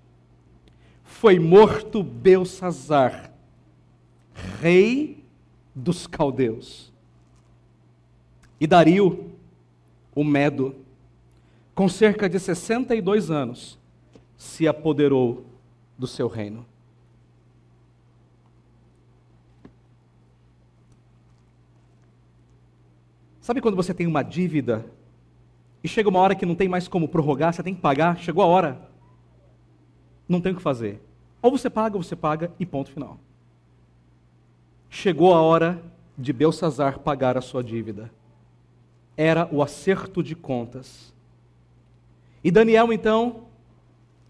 foi 1.03 1.41
morto 1.41 2.05
Belsazar, 2.05 3.33
rei 4.61 5.23
dos 5.75 6.07
caldeus. 6.07 6.93
E 8.61 8.67
Dario, 8.67 9.33
o 10.15 10.23
Medo, 10.23 10.77
com 11.75 11.89
cerca 11.89 12.29
de 12.29 12.39
62 12.39 13.33
anos, 13.33 13.77
se 14.37 14.69
apoderou 14.69 15.45
do 15.99 16.07
seu 16.07 16.29
reino. 16.29 16.65
Sabe 23.41 23.61
quando 23.61 23.77
você 23.77 23.95
tem 23.95 24.07
uma 24.07 24.23
dívida 24.23 24.85
e 25.83 25.89
chega 25.89 26.09
uma 26.09 26.21
hora 26.21 26.35
que 26.35 26.45
não 26.45 26.55
tem 26.55 26.69
mais 26.69 26.87
como 26.87 27.09
prorrogar, 27.09 27.53
você 27.53 27.63
tem 27.63 27.75
que 27.75 27.81
pagar, 27.81 28.19
chegou 28.19 28.43
a 28.43 28.47
hora. 28.47 28.81
Não 30.29 30.41
tem 30.41 30.53
o 30.53 30.57
que 30.57 30.63
fazer. 30.63 31.01
Ou 31.41 31.51
você 31.51 31.71
paga, 31.71 31.97
ou 31.97 32.03
você 32.03 32.15
paga 32.15 32.53
e 32.61 32.67
ponto 32.67 32.91
final. 32.91 33.19
Chegou 34.91 35.33
a 35.33 35.41
hora 35.41 35.83
de 36.19 36.33
Belsazar 36.33 36.99
pagar 36.99 37.39
a 37.39 37.41
sua 37.41 37.65
dívida. 37.65 38.11
Era 39.17 39.49
o 39.51 39.63
acerto 39.63 40.23
de 40.23 40.35
contas. 40.35 41.15
E 42.45 42.51
Daniel 42.51 42.93
então 42.93 43.45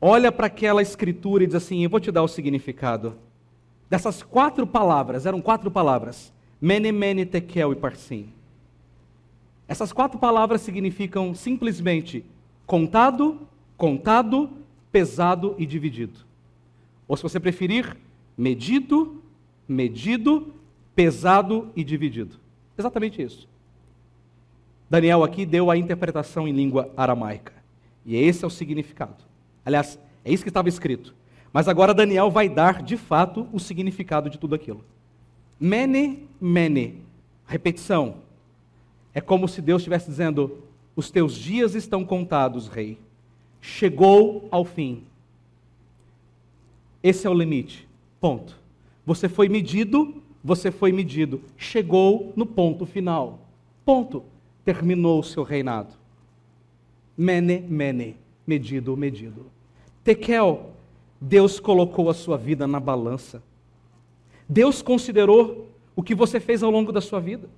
olha 0.00 0.30
para 0.30 0.46
aquela 0.46 0.82
escritura 0.82 1.42
e 1.42 1.46
diz 1.46 1.56
assim: 1.56 1.82
Eu 1.82 1.90
vou 1.90 2.00
te 2.00 2.12
dar 2.12 2.22
o 2.22 2.28
significado. 2.28 3.16
Dessas 3.88 4.22
quatro 4.22 4.66
palavras, 4.66 5.26
eram 5.26 5.40
quatro 5.40 5.70
palavras: 5.70 6.32
Mene, 6.60 6.92
Mene, 6.92 7.26
Tekel 7.26 7.72
e 7.72 7.76
Parsim. 7.76 8.32
Essas 9.70 9.92
quatro 9.92 10.18
palavras 10.18 10.62
significam 10.62 11.32
simplesmente 11.32 12.24
contado, 12.66 13.46
contado, 13.76 14.50
pesado 14.90 15.54
e 15.58 15.64
dividido. 15.64 16.18
Ou 17.06 17.16
se 17.16 17.22
você 17.22 17.38
preferir, 17.38 17.96
medido, 18.36 19.22
medido, 19.68 20.52
pesado 20.92 21.70
e 21.76 21.84
dividido. 21.84 22.34
Exatamente 22.76 23.22
isso. 23.22 23.48
Daniel 24.90 25.22
aqui 25.22 25.46
deu 25.46 25.70
a 25.70 25.76
interpretação 25.76 26.48
em 26.48 26.52
língua 26.52 26.90
aramaica. 26.96 27.52
E 28.04 28.16
esse 28.16 28.42
é 28.42 28.48
o 28.48 28.50
significado. 28.50 29.22
Aliás, 29.64 30.00
é 30.24 30.32
isso 30.32 30.42
que 30.42 30.50
estava 30.50 30.68
escrito. 30.68 31.14
Mas 31.52 31.68
agora 31.68 31.94
Daniel 31.94 32.28
vai 32.28 32.48
dar, 32.48 32.82
de 32.82 32.96
fato, 32.96 33.46
o 33.52 33.60
significado 33.60 34.28
de 34.28 34.36
tudo 34.36 34.56
aquilo. 34.56 34.84
Mene, 35.60 36.28
mene. 36.40 37.04
Repetição. 37.46 38.28
É 39.14 39.20
como 39.20 39.48
se 39.48 39.60
Deus 39.60 39.82
estivesse 39.82 40.06
dizendo: 40.06 40.58
Os 40.94 41.10
teus 41.10 41.34
dias 41.34 41.74
estão 41.74 42.04
contados, 42.04 42.68
rei. 42.68 42.98
Chegou 43.60 44.48
ao 44.50 44.64
fim. 44.64 45.04
Esse 47.02 47.26
é 47.26 47.30
o 47.30 47.34
limite. 47.34 47.88
Ponto. 48.20 48.58
Você 49.04 49.28
foi 49.28 49.48
medido, 49.48 50.22
você 50.42 50.70
foi 50.70 50.92
medido. 50.92 51.40
Chegou 51.56 52.32
no 52.36 52.46
ponto 52.46 52.86
final. 52.86 53.40
Ponto. 53.84 54.22
terminou 54.64 55.20
o 55.20 55.24
seu 55.24 55.42
reinado. 55.42 55.94
Mene, 57.16 57.60
mene, 57.60 58.16
medido, 58.46 58.96
medido. 58.96 59.46
Tekel, 60.04 60.70
Deus 61.20 61.58
colocou 61.58 62.08
a 62.08 62.14
sua 62.14 62.36
vida 62.38 62.66
na 62.66 62.78
balança. 62.78 63.42
Deus 64.48 64.80
considerou 64.80 65.68
o 65.94 66.02
que 66.02 66.14
você 66.14 66.40
fez 66.40 66.62
ao 66.62 66.70
longo 66.70 66.92
da 66.92 67.00
sua 67.00 67.20
vida. 67.20 67.48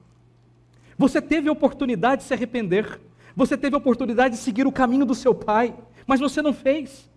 Você 1.03 1.20
teve 1.20 1.48
a 1.48 1.53
oportunidade 1.53 2.22
de 2.22 2.28
se 2.28 2.32
arrepender. 2.32 3.00
Você 3.34 3.57
teve 3.57 3.74
a 3.74 3.78
oportunidade 3.78 4.36
de 4.36 4.40
seguir 4.40 4.68
o 4.68 4.70
caminho 4.70 5.05
do 5.05 5.16
seu 5.16 5.34
pai, 5.34 5.74
mas 6.07 6.20
você 6.20 6.40
não 6.40 6.53
fez. 6.53 7.11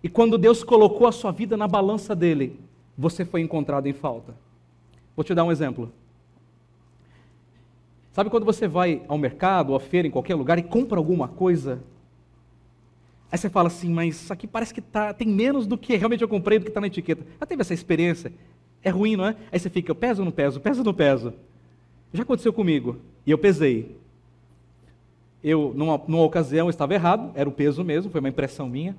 E 0.00 0.08
quando 0.08 0.38
Deus 0.38 0.62
colocou 0.62 1.08
a 1.08 1.12
sua 1.12 1.32
vida 1.32 1.56
na 1.56 1.66
balança 1.66 2.14
dele, 2.14 2.60
você 2.96 3.24
foi 3.24 3.40
encontrado 3.40 3.88
em 3.88 3.92
falta. 3.92 4.32
Vou 5.16 5.24
te 5.24 5.34
dar 5.34 5.42
um 5.42 5.50
exemplo. 5.50 5.92
Sabe 8.12 8.30
quando 8.30 8.44
você 8.44 8.68
vai 8.68 9.02
ao 9.08 9.18
mercado, 9.18 9.70
ou 9.70 9.76
à 9.76 9.80
feira, 9.80 10.06
em 10.06 10.10
qualquer 10.12 10.36
lugar 10.36 10.56
e 10.56 10.62
compra 10.62 10.98
alguma 10.98 11.26
coisa? 11.26 11.82
Aí 13.32 13.36
você 13.36 13.50
fala 13.50 13.66
assim, 13.66 13.92
mas 13.92 14.22
isso 14.22 14.32
aqui 14.32 14.46
parece 14.46 14.72
que 14.72 14.80
tá, 14.80 15.12
tem 15.12 15.26
menos 15.26 15.66
do 15.66 15.76
que 15.76 15.96
realmente 15.96 16.22
eu 16.22 16.28
comprei, 16.28 16.60
do 16.60 16.62
que 16.62 16.70
está 16.70 16.80
na 16.80 16.86
etiqueta. 16.86 17.26
Já 17.40 17.44
teve 17.44 17.60
essa 17.60 17.74
experiência? 17.74 18.32
É 18.84 18.90
ruim, 18.90 19.16
não 19.16 19.26
é? 19.26 19.34
Aí 19.50 19.58
você 19.58 19.68
fica, 19.68 19.90
eu 19.90 19.96
peso 19.96 20.22
ou 20.22 20.24
não 20.24 20.30
peso? 20.30 20.60
Peso 20.60 20.78
ou 20.78 20.84
não 20.84 20.94
peso? 20.94 21.34
Já 22.14 22.22
aconteceu 22.22 22.52
comigo. 22.52 22.96
E 23.26 23.32
eu 23.32 23.36
pesei. 23.36 23.96
Eu, 25.42 25.72
numa, 25.74 26.00
numa 26.06 26.22
ocasião, 26.22 26.70
estava 26.70 26.94
errado, 26.94 27.32
era 27.34 27.48
o 27.48 27.52
peso 27.52 27.82
mesmo, 27.84 28.10
foi 28.10 28.20
uma 28.20 28.28
impressão 28.28 28.68
minha, 28.68 28.96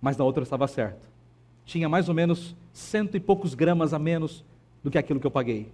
mas 0.00 0.16
na 0.16 0.24
outra 0.24 0.42
estava 0.42 0.66
certo. 0.66 1.08
Tinha 1.64 1.88
mais 1.88 2.08
ou 2.08 2.14
menos 2.14 2.54
cento 2.72 3.16
e 3.16 3.20
poucos 3.20 3.54
gramas 3.54 3.94
a 3.94 3.98
menos 3.98 4.44
do 4.82 4.90
que 4.90 4.98
aquilo 4.98 5.20
que 5.20 5.26
eu 5.26 5.30
paguei. 5.30 5.68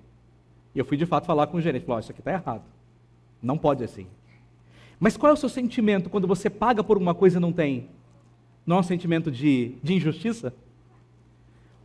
E 0.74 0.78
eu 0.78 0.84
fui 0.84 0.96
de 0.96 1.06
fato 1.06 1.26
falar 1.26 1.46
com 1.46 1.56
o 1.56 1.60
gerente, 1.60 1.84
falou, 1.86 1.96
oh, 1.96 2.00
isso 2.00 2.12
aqui 2.12 2.20
está 2.20 2.32
errado. 2.32 2.62
Não 3.42 3.56
pode 3.58 3.82
assim. 3.82 4.06
Mas 5.00 5.16
qual 5.16 5.30
é 5.30 5.32
o 5.32 5.36
seu 5.36 5.48
sentimento 5.48 6.10
quando 6.10 6.28
você 6.28 6.48
paga 6.48 6.84
por 6.84 6.98
uma 6.98 7.14
coisa 7.14 7.38
e 7.38 7.40
não 7.40 7.52
tem? 7.52 7.88
Não 8.66 8.76
é 8.76 8.80
um 8.80 8.84
sentimento 8.84 9.30
de, 9.30 9.74
de 9.82 9.94
injustiça? 9.94 10.54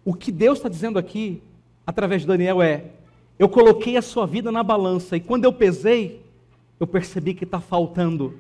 O 0.06 0.14
que 0.14 0.32
Deus 0.32 0.60
está 0.60 0.70
dizendo 0.70 1.00
aqui, 1.00 1.42
através 1.86 2.22
de 2.22 2.28
Daniel, 2.28 2.62
é: 2.62 2.92
eu 3.40 3.48
coloquei 3.48 3.98
a 3.98 4.02
sua 4.02 4.26
vida 4.26 4.52
na 4.52 4.64
balança 4.64 5.16
e 5.16 5.20
quando 5.20 5.46
eu 5.46 5.54
pesei, 5.54 6.22
eu 6.80 6.88
percebi 6.88 7.34
que 7.34 7.44
está 7.44 7.60
faltando. 7.60 8.36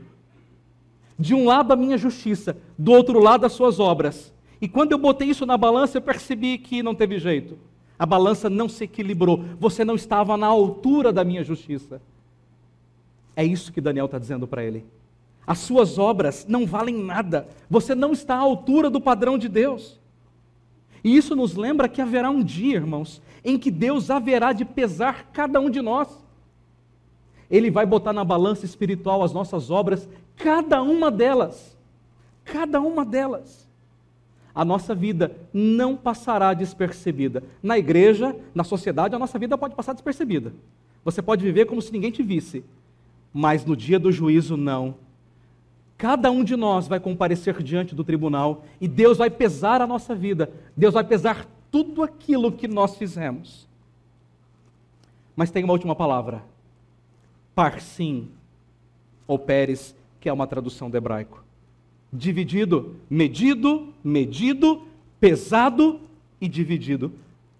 De 1.19 1.33
um 1.33 1.45
lado 1.45 1.71
a 1.71 1.75
minha 1.75 1.97
justiça, 1.97 2.57
do 2.77 2.91
outro 2.91 3.19
lado 3.19 3.45
as 3.45 3.53
suas 3.53 3.79
obras. 3.79 4.33
E 4.61 4.67
quando 4.67 4.91
eu 4.91 4.97
botei 4.97 5.29
isso 5.29 5.45
na 5.45 5.57
balança, 5.57 5.97
eu 5.97 6.01
percebi 6.01 6.57
que 6.57 6.83
não 6.83 6.95
teve 6.95 7.19
jeito. 7.19 7.57
A 7.97 8.05
balança 8.05 8.49
não 8.49 8.69
se 8.69 8.83
equilibrou. 8.83 9.43
Você 9.59 9.83
não 9.83 9.95
estava 9.95 10.37
na 10.37 10.47
altura 10.47 11.11
da 11.11 11.23
minha 11.23 11.43
justiça. 11.43 12.01
É 13.35 13.43
isso 13.43 13.71
que 13.71 13.81
Daniel 13.81 14.05
está 14.05 14.19
dizendo 14.19 14.47
para 14.47 14.63
ele. 14.63 14.85
As 15.45 15.59
suas 15.59 15.97
obras 15.97 16.45
não 16.47 16.65
valem 16.65 16.95
nada. 16.95 17.47
Você 17.69 17.95
não 17.95 18.11
está 18.11 18.35
à 18.35 18.39
altura 18.39 18.89
do 18.89 19.01
padrão 19.01 19.37
de 19.37 19.47
Deus. 19.47 19.99
E 21.03 21.15
isso 21.15 21.35
nos 21.35 21.55
lembra 21.55 21.87
que 21.87 22.01
haverá 22.01 22.29
um 22.29 22.43
dia, 22.43 22.75
irmãos, 22.75 23.21
em 23.43 23.57
que 23.57 23.71
Deus 23.71 24.09
haverá 24.09 24.53
de 24.53 24.65
pesar 24.65 25.29
cada 25.31 25.59
um 25.59 25.69
de 25.69 25.81
nós. 25.81 26.07
Ele 27.49 27.71
vai 27.71 27.85
botar 27.85 28.13
na 28.13 28.23
balança 28.23 28.65
espiritual 28.65 29.23
as 29.23 29.33
nossas 29.33 29.71
obras, 29.71 30.07
cada 30.35 30.81
uma 30.81 31.09
delas. 31.09 31.77
Cada 32.43 32.79
uma 32.79 33.05
delas 33.05 33.67
a 34.57 34.65
nossa 34.65 34.95
vida 34.95 35.37
não 35.53 35.95
passará 35.95 36.51
despercebida. 36.51 37.43
Na 37.61 37.77
igreja, 37.77 38.35
na 38.55 38.63
sociedade, 38.63 39.13
a 39.13 39.19
nossa 39.19 39.37
vida 39.37 39.55
pode 39.55 39.75
passar 39.75 39.93
despercebida. 39.93 40.51
Você 41.05 41.21
pode 41.21 41.43
viver 41.43 41.65
como 41.65 41.79
se 41.79 41.91
ninguém 41.91 42.09
te 42.09 42.23
visse, 42.23 42.65
mas 43.31 43.63
no 43.63 43.75
dia 43.75 43.99
do 43.99 44.11
juízo, 44.11 44.57
não. 44.57 44.95
Cada 45.95 46.31
um 46.31 46.43
de 46.43 46.55
nós 46.55 46.87
vai 46.87 46.99
comparecer 46.99 47.61
diante 47.61 47.93
do 47.93 48.03
tribunal 48.03 48.65
e 48.81 48.87
Deus 48.87 49.19
vai 49.19 49.29
pesar 49.29 49.79
a 49.79 49.85
nossa 49.85 50.15
vida, 50.15 50.49
Deus 50.75 50.95
vai 50.95 51.03
pesar 51.03 51.45
tudo 51.71 52.03
aquilo 52.03 52.51
que 52.51 52.67
nós 52.67 52.95
fizemos. 52.95 53.67
Mas 55.35 55.51
tem 55.51 55.63
uma 55.63 55.73
última 55.73 55.95
palavra: 55.95 56.43
parsim, 57.53 58.29
ou 59.25 59.37
pérez, 59.37 59.95
que 60.19 60.29
é 60.29 60.33
uma 60.33 60.47
tradução 60.47 60.89
do 60.89 60.97
hebraico 60.97 61.47
dividido, 62.11 62.95
medido, 63.09 63.93
medido, 64.03 64.87
pesado 65.19 65.99
e 66.39 66.47
dividido. 66.47 67.11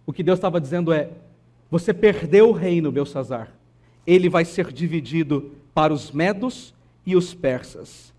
O 0.06 0.14
que 0.14 0.24
Deus 0.24 0.38
estava 0.38 0.62
dizendo 0.62 0.92
é: 0.92 1.12
você 1.70 1.94
perdeu 1.94 2.50
o 2.50 2.54
reino, 2.54 2.92
Belsazar. 2.92 3.52
Ele 4.06 4.30
vai 4.30 4.46
ser 4.46 4.72
dividido 4.72 5.52
para 5.74 5.94
os 5.94 6.12
medos 6.12 6.74
e 7.06 7.16
os 7.16 7.34
persas. 7.34 8.14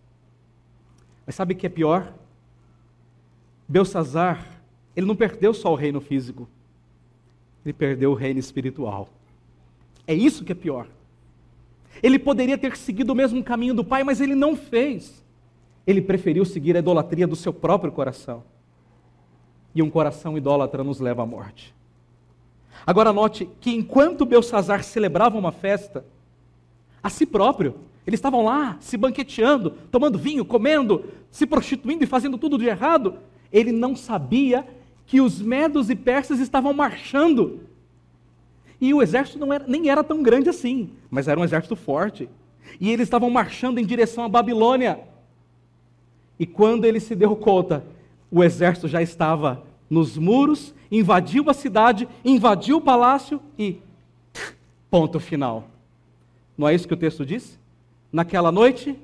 Mas 1.27 1.35
sabe 1.35 1.55
o 1.55 1.57
que 1.57 1.67
é 1.67 1.71
pior? 1.71 2.13
Belsazar, 3.67 4.58
ele 4.99 5.07
não 5.07 5.15
perdeu 5.15 5.55
só 5.55 5.71
o 5.71 5.77
reino 5.77 6.01
físico, 6.01 6.49
ele 7.65 7.73
perdeu 7.73 8.11
o 8.11 8.15
reino 8.15 8.41
espiritual. 8.41 9.09
É 10.05 10.13
isso 10.13 10.45
que 10.45 10.51
é 10.51 10.57
pior. 10.57 10.89
Ele 12.03 12.19
poderia 12.19 12.59
ter 12.59 12.77
seguido 12.77 13.13
o 13.13 13.15
mesmo 13.15 13.41
caminho 13.45 13.75
do 13.75 13.85
pai, 13.85 14.03
mas 14.03 14.21
ele 14.21 14.35
não 14.35 14.57
fez. 14.57 15.25
Ele 15.87 16.03
preferiu 16.03 16.45
seguir 16.45 16.75
a 16.75 16.81
idolatria 16.81 17.29
do 17.29 17.37
seu 17.37 17.53
próprio 17.53 17.93
coração. 17.93 18.43
E 19.73 19.81
um 19.81 19.89
coração 19.89 20.37
idólatra 20.37 20.83
nos 20.83 20.99
leva 20.99 21.23
à 21.23 21.27
morte. 21.27 21.73
Agora 22.85 23.13
note 23.13 23.49
que 23.61 23.71
enquanto 23.71 24.27
Belsazar 24.27 24.83
celebrava 24.83 25.39
uma 25.39 25.53
festa, 25.53 26.05
a 27.01 27.09
si 27.09 27.25
próprio, 27.25 27.77
eles 28.05 28.19
estavam 28.19 28.43
lá 28.43 28.77
se 28.81 28.97
banqueteando, 28.97 29.71
tomando 29.93 30.19
vinho, 30.19 30.45
comendo, 30.45 31.05
se 31.31 31.47
prostituindo 31.47 32.03
e 32.03 32.07
fazendo 32.09 32.37
tudo 32.37 32.59
de 32.59 32.67
errado, 32.67 33.15
ele 33.53 33.71
não 33.71 33.95
sabia 33.95 34.67
que 35.09 35.23
os 35.23 35.41
medos 35.41 35.89
e 35.89 35.97
persas 35.97 36.39
estavam 36.39 36.75
marchando. 36.75 37.61
E 38.79 38.93
o 38.93 39.03
exército 39.03 39.39
não 39.39 39.53
era, 39.53 39.65
nem 39.67 39.89
era 39.89 40.05
tão 40.05 40.23
grande 40.23 40.51
assim, 40.51 40.91
mas 41.11 41.27
era 41.27 41.41
um 41.41 41.45
exército 41.45 41.75
forte. 41.75 42.29
E 42.79 42.91
eles 42.91 43.07
estavam 43.07 43.31
marchando 43.31 43.79
em 43.79 43.87
direção 43.87 44.23
à 44.23 44.29
Babilônia. 44.29 45.01
E 46.39 46.47
quando 46.47 46.85
ele 46.85 47.01
se 47.01 47.17
deu 47.17 47.35
conta, 47.35 47.83
o 48.31 48.45
exército 48.45 48.87
já 48.87 49.01
estava 49.01 49.65
nos 49.89 50.19
muros, 50.19 50.75
invadiu 50.93 51.49
a 51.49 51.55
cidade, 51.55 52.07
invadiu 52.23 52.77
o 52.77 52.83
palácio 52.83 53.41
e 53.59 53.79
ponto 54.91 55.19
final. 55.19 55.71
Não 56.57 56.69
é 56.69 56.75
isso 56.75 56.87
que 56.87 56.95
o 56.95 56.99
texto 56.99 57.25
diz? 57.25 57.59
Naquela 58.13 58.53
noite 58.53 58.95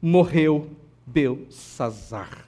morreu 0.00 0.68
Belsazar. 1.06 2.47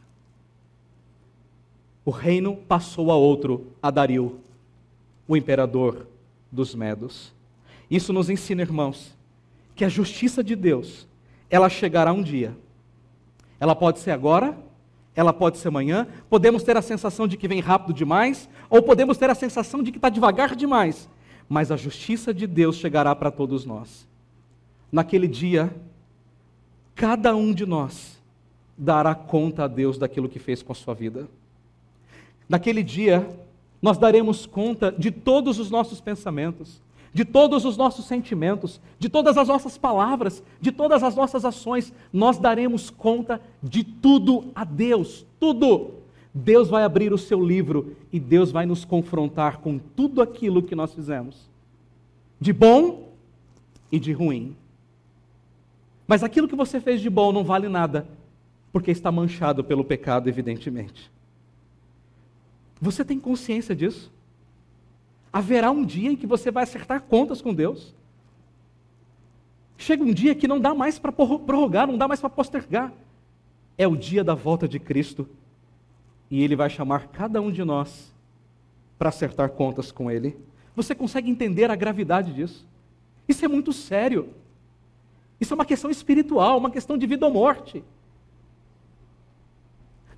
O 2.10 2.12
reino 2.12 2.56
passou 2.56 3.12
a 3.12 3.14
outro, 3.14 3.68
a 3.80 3.88
Dario, 3.88 4.40
o 5.28 5.36
imperador 5.36 6.08
dos 6.50 6.74
Medos. 6.74 7.32
Isso 7.88 8.12
nos 8.12 8.28
ensina, 8.28 8.62
irmãos, 8.62 9.16
que 9.76 9.84
a 9.84 9.88
justiça 9.88 10.42
de 10.42 10.56
Deus, 10.56 11.06
ela 11.48 11.68
chegará 11.68 12.12
um 12.12 12.20
dia 12.20 12.56
ela 13.60 13.76
pode 13.76 13.98
ser 13.98 14.10
agora, 14.10 14.58
ela 15.14 15.34
pode 15.34 15.58
ser 15.58 15.68
amanhã. 15.68 16.08
Podemos 16.30 16.62
ter 16.62 16.76
a 16.78 16.82
sensação 16.82 17.28
de 17.28 17.36
que 17.36 17.46
vem 17.46 17.60
rápido 17.60 17.94
demais, 17.94 18.48
ou 18.70 18.82
podemos 18.82 19.18
ter 19.18 19.28
a 19.28 19.34
sensação 19.34 19.82
de 19.82 19.92
que 19.92 19.98
está 19.98 20.08
devagar 20.08 20.56
demais. 20.56 21.08
Mas 21.46 21.70
a 21.70 21.76
justiça 21.76 22.32
de 22.32 22.46
Deus 22.46 22.76
chegará 22.76 23.14
para 23.14 23.30
todos 23.30 23.66
nós. 23.66 24.08
Naquele 24.90 25.28
dia, 25.28 25.70
cada 26.94 27.36
um 27.36 27.52
de 27.52 27.66
nós 27.66 28.18
dará 28.76 29.14
conta 29.14 29.64
a 29.64 29.68
Deus 29.68 29.98
daquilo 29.98 30.28
que 30.28 30.38
fez 30.38 30.62
com 30.62 30.72
a 30.72 30.74
sua 30.74 30.94
vida. 30.94 31.28
Naquele 32.50 32.82
dia, 32.82 33.28
nós 33.80 33.96
daremos 33.96 34.44
conta 34.44 34.90
de 34.90 35.12
todos 35.12 35.60
os 35.60 35.70
nossos 35.70 36.00
pensamentos, 36.00 36.82
de 37.14 37.24
todos 37.24 37.64
os 37.64 37.76
nossos 37.76 38.06
sentimentos, 38.06 38.80
de 38.98 39.08
todas 39.08 39.38
as 39.38 39.46
nossas 39.46 39.78
palavras, 39.78 40.42
de 40.60 40.72
todas 40.72 41.04
as 41.04 41.14
nossas 41.14 41.44
ações, 41.44 41.92
nós 42.12 42.38
daremos 42.38 42.90
conta 42.90 43.40
de 43.62 43.84
tudo 43.84 44.50
a 44.52 44.64
Deus, 44.64 45.24
tudo. 45.38 45.92
Deus 46.34 46.68
vai 46.68 46.82
abrir 46.82 47.12
o 47.12 47.18
seu 47.18 47.40
livro 47.40 47.96
e 48.12 48.18
Deus 48.18 48.50
vai 48.50 48.66
nos 48.66 48.84
confrontar 48.84 49.58
com 49.58 49.78
tudo 49.78 50.20
aquilo 50.20 50.60
que 50.60 50.74
nós 50.74 50.92
fizemos, 50.92 51.48
de 52.40 52.52
bom 52.52 53.12
e 53.92 54.00
de 54.00 54.12
ruim. 54.12 54.56
Mas 56.04 56.24
aquilo 56.24 56.48
que 56.48 56.56
você 56.56 56.80
fez 56.80 57.00
de 57.00 57.08
bom 57.08 57.30
não 57.30 57.44
vale 57.44 57.68
nada, 57.68 58.08
porque 58.72 58.90
está 58.90 59.12
manchado 59.12 59.62
pelo 59.62 59.84
pecado, 59.84 60.28
evidentemente. 60.28 61.12
Você 62.80 63.04
tem 63.04 63.18
consciência 63.18 63.76
disso? 63.76 64.10
Haverá 65.32 65.70
um 65.70 65.84
dia 65.84 66.10
em 66.10 66.16
que 66.16 66.26
você 66.26 66.50
vai 66.50 66.64
acertar 66.64 67.02
contas 67.02 67.42
com 67.42 67.54
Deus. 67.54 67.94
Chega 69.76 70.02
um 70.02 70.12
dia 70.12 70.34
que 70.34 70.48
não 70.48 70.58
dá 70.58 70.74
mais 70.74 70.98
para 70.98 71.12
prorrogar, 71.12 71.86
não 71.86 71.96
dá 71.96 72.08
mais 72.08 72.20
para 72.20 72.30
postergar. 72.30 72.92
É 73.78 73.86
o 73.86 73.96
dia 73.96 74.24
da 74.24 74.34
volta 74.34 74.66
de 74.66 74.78
Cristo. 74.78 75.28
E 76.30 76.42
Ele 76.42 76.56
vai 76.56 76.70
chamar 76.70 77.08
cada 77.08 77.40
um 77.40 77.50
de 77.50 77.64
nós 77.64 78.12
para 78.98 79.08
acertar 79.08 79.50
contas 79.50 79.90
com 79.92 80.10
Ele. 80.10 80.36
Você 80.74 80.94
consegue 80.94 81.30
entender 81.30 81.70
a 81.70 81.76
gravidade 81.76 82.32
disso? 82.32 82.66
Isso 83.28 83.44
é 83.44 83.48
muito 83.48 83.72
sério. 83.72 84.28
Isso 85.40 85.54
é 85.54 85.56
uma 85.56 85.64
questão 85.64 85.90
espiritual, 85.90 86.58
uma 86.58 86.70
questão 86.70 86.98
de 86.98 87.06
vida 87.06 87.26
ou 87.26 87.32
morte. 87.32 87.82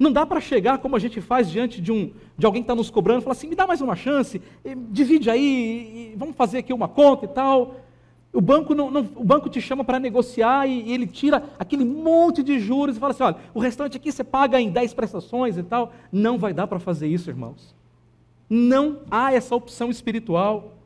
Não 0.02 0.10
dá 0.10 0.26
para 0.26 0.40
chegar 0.40 0.78
como 0.78 0.96
a 0.96 0.98
gente 0.98 1.20
faz 1.20 1.48
diante 1.48 1.80
de, 1.80 1.92
um, 1.92 2.10
de 2.36 2.44
alguém 2.44 2.60
que 2.60 2.64
está 2.64 2.74
nos 2.74 2.90
cobrando 2.90 3.20
e 3.20 3.22
falar 3.22 3.34
assim: 3.34 3.46
me 3.46 3.54
dá 3.54 3.68
mais 3.68 3.80
uma 3.80 3.94
chance, 3.94 4.42
divide 4.90 5.30
aí, 5.30 6.12
vamos 6.16 6.34
fazer 6.34 6.58
aqui 6.58 6.72
uma 6.72 6.88
conta 6.88 7.24
e 7.24 7.28
tal. 7.28 7.76
O 8.32 8.40
banco, 8.40 8.74
não, 8.74 8.90
não, 8.90 9.08
o 9.14 9.22
banco 9.22 9.48
te 9.48 9.60
chama 9.60 9.84
para 9.84 10.00
negociar 10.00 10.66
e, 10.66 10.88
e, 10.88 10.92
ele 10.92 11.06
tira 11.06 11.44
aquele 11.56 11.84
monte 11.84 12.42
de 12.42 12.58
juros 12.58 12.96
e 12.96 12.98
fala 12.98 13.12
assim: 13.12 13.22
olha, 13.22 13.36
o 13.54 13.60
restante 13.60 13.96
aqui 13.96 14.10
você 14.10 14.24
paga 14.24 14.60
em 14.60 14.70
10 14.70 14.92
prestações 14.92 15.56
e 15.56 15.62
tal. 15.62 15.92
Não 16.10 16.36
vai 16.36 16.52
dar 16.52 16.66
para 16.66 16.80
fazer 16.80 17.06
isso, 17.06 17.30
irmãos. 17.30 17.72
Não 18.50 19.02
há 19.08 19.32
essa 19.32 19.54
opção 19.54 19.88
espiritual. 19.88 20.78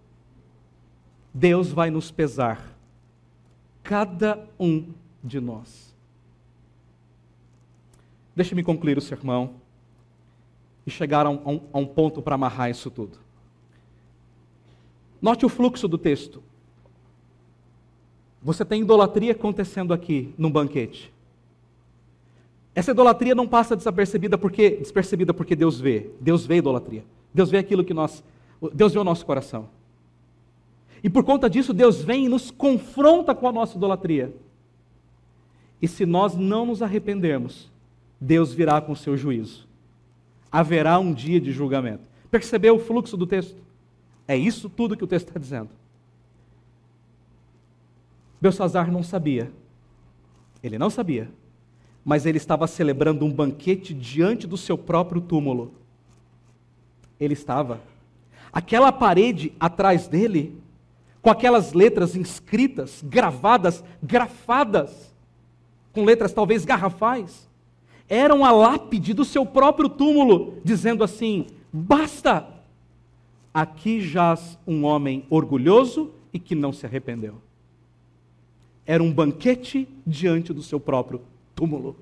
Deus 1.33 1.73
vai 1.73 1.89
nos 1.91 2.11
pesar, 2.11 2.77
cada 3.83 4.47
um 4.61 4.85
de 5.25 5.41
nós. 5.41 5.86
Deixe-me 8.37 8.63
concluir 8.63 8.99
o 8.99 9.01
sermão 9.01 9.55
e 10.87 10.91
chegar 10.91 11.25
a 11.25 11.31
um, 11.31 11.61
a 11.73 11.79
um 11.79 11.87
ponto 11.87 12.21
para 12.21 12.35
amarrar 12.35 12.71
isso 12.71 12.91
tudo. 12.91 13.19
Note 15.21 15.47
o 15.47 15.49
fluxo 15.49 15.89
do 15.89 15.97
texto. 15.97 16.43
Você 18.43 18.65
tem 18.65 18.83
idolatria 18.83 19.33
acontecendo 19.33 19.95
aqui 19.95 20.35
num 20.37 20.51
banquete. 20.51 21.13
Essa 22.75 22.91
idolatria 22.91 23.35
não 23.35 23.49
passa 23.49 23.75
despercebida 23.75 24.37
porque, 24.37 24.77
despercebida 24.77 25.33
porque 25.33 25.57
Deus 25.57 25.81
vê. 25.81 26.11
Deus 26.21 26.45
vê 26.45 26.55
a 26.55 26.59
idolatria. 26.59 27.05
Deus 27.33 27.51
vê 27.51 27.57
aquilo 27.57 27.83
que 27.83 27.95
nós. 27.95 28.23
Deus 28.75 28.93
vê 28.93 28.99
o 28.99 29.05
nosso 29.05 29.25
coração. 29.25 29.69
E 31.03 31.09
por 31.09 31.25
conta 31.25 31.49
disso, 31.49 31.73
Deus 31.73 32.03
vem 32.03 32.27
e 32.27 32.29
nos 32.29 32.51
confronta 32.51 33.35
com 33.35 33.49
a 33.49 33.53
nossa 33.53 33.77
idolatria. 33.77 34.35
E 35.81 35.89
se 35.89 36.05
nós 36.05 36.35
não 36.35 36.67
nos 36.67 36.83
arrependermos, 36.83 37.71
Deus 38.21 38.53
virá 38.53 38.81
com 38.81 38.93
o 38.93 38.97
seu 38.97 39.17
juízo. 39.17 39.67
Haverá 40.51 40.99
um 40.99 41.13
dia 41.13 41.41
de 41.41 41.53
julgamento. 41.53 42.05
Percebeu 42.31 42.77
o 42.77 42.79
fluxo 42.79 43.17
do 43.17 43.27
texto? 43.27 43.61
É 44.27 44.37
isso 44.37 44.69
tudo 44.69 44.97
que 44.97 45.05
o 45.05 45.07
texto 45.07 45.29
está 45.29 45.39
dizendo. 45.39 45.71
Belsazar 48.41 48.91
não 48.91 49.03
sabia. 49.03 49.53
Ele 50.63 50.79
não 50.79 50.91
sabia. 50.91 51.31
Mas 52.05 52.27
ele 52.27 52.39
estava 52.39 52.67
celebrando 52.67 53.25
um 53.25 53.33
banquete 53.33 53.93
diante 53.93 54.47
do 54.47 54.57
seu 54.57 54.77
próprio 54.77 55.21
túmulo. 55.21 55.75
Ele 57.19 57.35
estava. 57.35 57.81
Aquela 58.53 58.93
parede 58.93 59.53
atrás 59.59 60.09
dele, 60.09 60.61
com 61.21 61.31
aquelas 61.31 61.73
letras 61.73 62.15
inscritas, 62.15 63.03
gravadas, 63.05 63.83
grafadas, 64.03 65.15
com 65.93 66.05
letras 66.05 66.33
talvez 66.33 66.65
garrafais, 66.65 67.46
eram 68.09 68.45
a 68.45 68.51
lápide 68.51 69.13
do 69.13 69.25
seu 69.25 69.45
próprio 69.45 69.89
túmulo, 69.89 70.59
dizendo 70.65 71.03
assim: 71.03 71.47
basta! 71.73 72.49
Aqui 73.53 74.01
jaz 74.01 74.59
um 74.67 74.85
homem 74.85 75.25
orgulhoso 75.31 76.13
e 76.33 76.39
que 76.39 76.55
não 76.55 76.73
se 76.73 76.85
arrependeu 76.85 77.41
era 78.87 79.03
um 79.03 79.13
banquete 79.13 79.89
diante 80.07 80.53
do 80.53 80.63
seu 80.63 80.79
próprio 80.79 81.21
túmulo. 81.55 81.97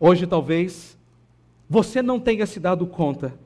Hoje, 0.00 0.26
talvez, 0.26 0.96
você 1.68 2.00
não 2.00 2.18
tenha 2.18 2.46
se 2.46 2.58
dado 2.58 2.86
conta, 2.86 3.38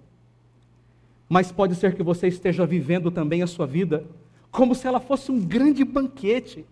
mas 1.29 1.51
pode 1.51 1.75
ser 1.75 1.95
que 1.95 2.03
você 2.03 2.29
esteja 2.29 2.65
vivendo 2.65 3.11
também 3.11 3.43
a 3.43 3.47
sua 3.47 3.67
vida 3.67 4.07
como 4.51 4.75
se 4.75 4.87
ela 4.87 5.01
fosse 5.01 5.31
um 5.31 5.41
grande 5.41 5.85
banquete. 5.85 6.65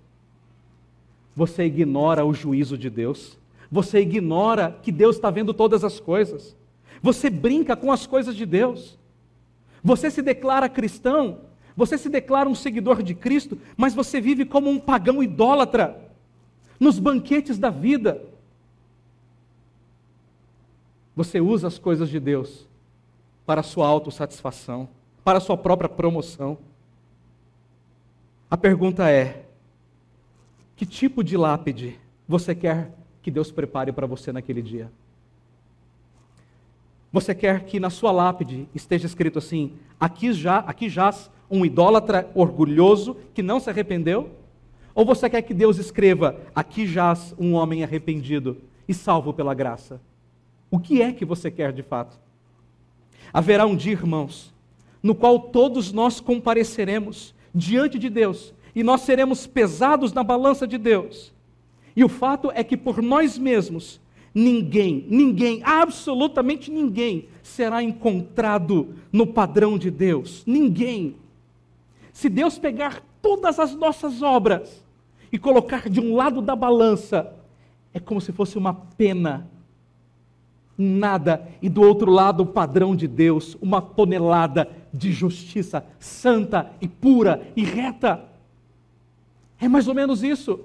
Você 1.37 1.65
ignora 1.67 2.25
o 2.25 2.33
juízo 2.33 2.79
de 2.79 2.89
Deus, 2.89 3.39
você 3.71 4.01
ignora 4.01 4.79
que 4.83 4.91
Deus 4.91 5.17
está 5.17 5.31
vendo 5.31 5.53
todas 5.53 5.85
as 5.85 6.01
coisas, 6.01 6.57
você 7.03 7.29
brinca 7.29 7.77
com 7.77 7.93
as 7.93 8.07
coisas 8.07 8.35
de 8.35 8.47
Deus, 8.47 8.99
você 9.85 10.11
se 10.11 10.23
declara 10.23 10.69
cristão, 10.69 11.41
você 11.77 11.99
se 11.99 12.09
declara 12.09 12.49
um 12.49 12.55
seguidor 12.55 13.03
de 13.03 13.15
Cristo, 13.15 13.59
mas 13.77 13.95
você 13.95 14.19
vive 14.19 14.47
como 14.47 14.71
um 14.71 14.81
pagão 14.81 15.23
idólatra 15.23 16.01
nos 16.81 16.99
banquetes 16.99 17.59
da 17.59 17.69
vida. 17.69 18.23
Você 21.15 21.41
usa 21.41 21.69
as 21.69 21.79
coisas 21.79 22.09
de 22.09 22.19
Deus 22.19 22.67
para 23.45 23.61
a 23.61 23.65
sua 23.65 23.87
autossatisfação, 23.87 24.89
para 25.23 25.39
a 25.39 25.41
sua 25.41 25.57
própria 25.57 25.89
promoção. 25.89 26.59
A 28.51 28.57
pergunta 28.57 29.11
é: 29.11 29.46
que 30.77 30.85
tipo 30.85 31.25
de 31.25 31.37
lápide 31.37 31.99
você 32.29 32.55
quer 32.55 32.93
que 33.23 33.31
Deus 33.31 33.51
prepare 33.51 33.91
para 33.91 34.07
você 34.07 34.31
naquele 34.31 34.63
dia? 34.63 34.91
Você 37.13 37.35
quer 37.35 37.65
que 37.65 37.81
na 37.81 37.89
sua 37.89 38.13
lápide 38.13 38.69
esteja 38.75 39.07
escrito 39.07 39.39
assim: 39.39 39.73
aqui 39.99 40.33
já, 40.33 40.59
aqui 40.59 40.89
jaz 40.89 41.31
um 41.51 41.65
idólatra 41.65 42.31
orgulhoso 42.35 43.17
que 43.33 43.43
não 43.43 43.59
se 43.59 43.71
arrependeu? 43.71 44.31
Ou 44.95 45.05
você 45.05 45.31
quer 45.31 45.43
que 45.43 45.55
Deus 45.55 45.79
escreva: 45.79 46.39
aqui 46.55 46.87
jaz 46.87 47.35
um 47.39 47.55
homem 47.55 47.83
arrependido 47.83 48.59
e 48.87 48.93
salvo 48.93 49.33
pela 49.33 49.55
graça? 49.55 50.01
O 50.71 50.79
que 50.79 51.01
é 51.01 51.13
que 51.13 51.25
você 51.25 51.51
quer 51.51 51.73
de 51.73 51.83
fato? 51.83 52.19
Haverá 53.33 53.65
um 53.67 53.77
dia, 53.77 53.93
irmãos, 53.93 54.53
no 55.03 55.15
qual 55.15 55.39
todos 55.39 55.93
nós 55.93 56.21
compareceremos 56.21 57.35
diante 57.55 57.99
de 57.99 58.11
Deus 58.11 58.53
e 58.77 58.83
nós 58.83 59.01
seremos 59.01 59.47
pesados 59.47 60.13
na 60.13 60.23
balança 60.23 60.67
de 60.67 60.77
Deus. 60.77 61.33
E 61.97 62.05
o 62.05 62.11
fato 62.11 62.53
é 62.55 62.63
que 62.63 62.77
por 62.77 63.01
nós 63.01 63.39
mesmos, 63.39 63.99
ninguém, 64.35 65.07
ninguém, 65.09 65.63
absolutamente 65.65 66.71
ninguém 66.71 67.27
será 67.43 67.83
encontrado 67.83 68.95
no 69.11 69.27
padrão 69.27 69.79
de 69.79 69.91
Deus. 69.91 70.45
Ninguém. 70.47 71.17
Se 72.13 72.29
Deus 72.29 72.59
pegar 72.59 73.03
todas 73.23 73.59
as 73.59 73.75
nossas 73.75 74.21
obras 74.21 74.85
e 75.33 75.39
colocar 75.39 75.89
de 75.89 75.99
um 75.99 76.15
lado 76.15 76.43
da 76.43 76.55
balança, 76.55 77.33
é 77.95 77.99
como 77.99 78.21
se 78.21 78.31
fosse 78.31 78.59
uma 78.59 78.75
pena, 78.75 79.49
nada, 80.77 81.49
e 81.63 81.71
do 81.71 81.81
outro 81.81 82.11
lado 82.11 82.43
o 82.43 82.47
padrão 82.47 82.95
de 82.95 83.09
Deus, 83.09 83.57
uma 83.63 83.81
tonelada 83.81 84.69
de 84.93 85.13
justiça 85.13 85.83
santa 85.99 86.71
e 86.79 86.87
pura 86.87 87.49
e 87.57 87.65
reta. 87.65 88.36
É 89.61 89.69
mais 89.69 89.89
ou 89.89 89.95
menos 89.95 90.23
isso. 90.23 90.61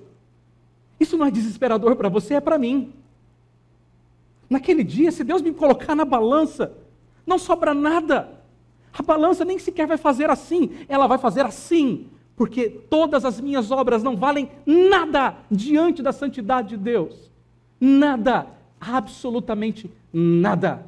Isso 1.00 1.18
não 1.18 1.26
é 1.26 1.32
desesperador 1.32 1.96
para 1.96 2.10
você, 2.10 2.36
é 2.36 2.42
para 2.42 2.58
mim. 2.58 2.94
Naquele 4.50 4.84
dia, 4.84 5.12
se 5.12 5.24
Deus 5.24 5.42
me 5.42 5.54
colocar 5.54 5.96
na 5.96 6.06
balança, 6.06 6.74
não 7.26 7.39
sobra 7.39 7.74
nada. 7.74 8.42
A 8.94 9.02
balança 9.02 9.46
nem 9.46 9.58
sequer 9.58 9.88
vai 9.88 9.98
fazer 9.98 10.30
assim, 10.30 10.72
ela 10.89 11.08
vai 11.08 11.18
fazer 11.18 11.46
assim, 11.46 12.10
porque 12.36 12.70
todas 12.70 13.24
as 13.24 13.39
minhas 13.39 13.72
obras 13.72 14.04
não 14.04 14.18
valem 14.18 14.52
nada 14.66 15.38
diante 15.50 16.04
da 16.04 16.12
santidade 16.12 16.70
de 16.70 16.78
Deus. 16.78 17.32
Nada, 17.80 18.48
absolutamente 18.80 19.89
nada. 20.12 20.86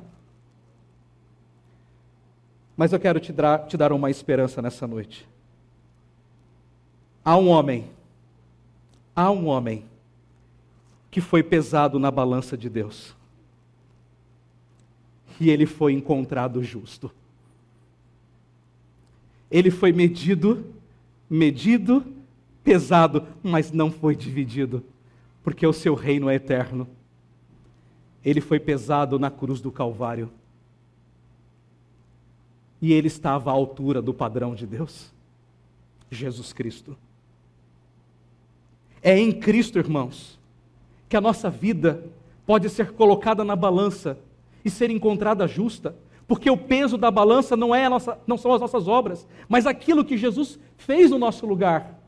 Mas 2.75 2.91
eu 2.91 2.99
quero 2.99 3.19
te 3.19 3.31
dar, 3.31 3.59
te 3.65 3.77
dar 3.77 3.93
uma 3.93 4.09
esperança 4.09 4.61
nessa 4.61 4.85
noite. 4.85 5.27
Há 7.23 7.37
um 7.37 7.47
homem, 7.47 7.89
há 9.15 9.31
um 9.31 9.47
homem 9.47 9.85
que 11.09 11.21
foi 11.21 11.43
pesado 11.43 11.99
na 11.99 12.11
balança 12.11 12.57
de 12.57 12.69
Deus. 12.69 13.15
E 15.39 15.49
ele 15.49 15.65
foi 15.65 15.93
encontrado 15.93 16.63
justo 16.63 17.11
ele 19.53 19.69
foi 19.69 19.91
medido, 19.91 20.65
medido, 21.29 22.03
pesado, 22.63 23.27
mas 23.43 23.71
não 23.71 23.91
foi 23.91 24.15
dividido, 24.15 24.83
porque 25.43 25.65
o 25.67 25.71
seu 25.71 25.93
reino 25.93 26.27
é 26.27 26.33
eterno. 26.33 26.87
Ele 28.25 28.41
foi 28.41 28.59
pesado 28.59 29.19
na 29.19 29.29
cruz 29.29 29.61
do 29.61 29.71
Calvário. 29.71 30.31
E 32.81 32.91
ele 32.91 33.05
estava 33.05 33.51
à 33.51 33.53
altura 33.53 34.01
do 34.01 34.11
padrão 34.11 34.55
de 34.55 34.65
Deus, 34.65 35.13
Jesus 36.09 36.51
Cristo. 36.51 36.97
É 39.03 39.19
em 39.19 39.33
Cristo, 39.33 39.77
irmãos, 39.77 40.39
que 41.09 41.17
a 41.17 41.21
nossa 41.21 41.49
vida 41.49 42.05
pode 42.45 42.69
ser 42.69 42.93
colocada 42.93 43.43
na 43.43 43.55
balança 43.55 44.17
e 44.63 44.69
ser 44.69 44.89
encontrada 44.89 45.45
justa, 45.45 45.93
porque 46.25 46.49
o 46.49 46.55
peso 46.55 46.97
da 46.97 47.11
balança 47.11 47.57
não, 47.57 47.75
é 47.75 47.89
nossa, 47.89 48.17
não 48.25 48.37
são 48.37 48.53
as 48.53 48.61
nossas 48.61 48.87
obras, 48.87 49.27
mas 49.49 49.67
aquilo 49.67 50.05
que 50.05 50.17
Jesus 50.17 50.57
fez 50.77 51.11
no 51.11 51.19
nosso 51.19 51.45
lugar. 51.45 51.99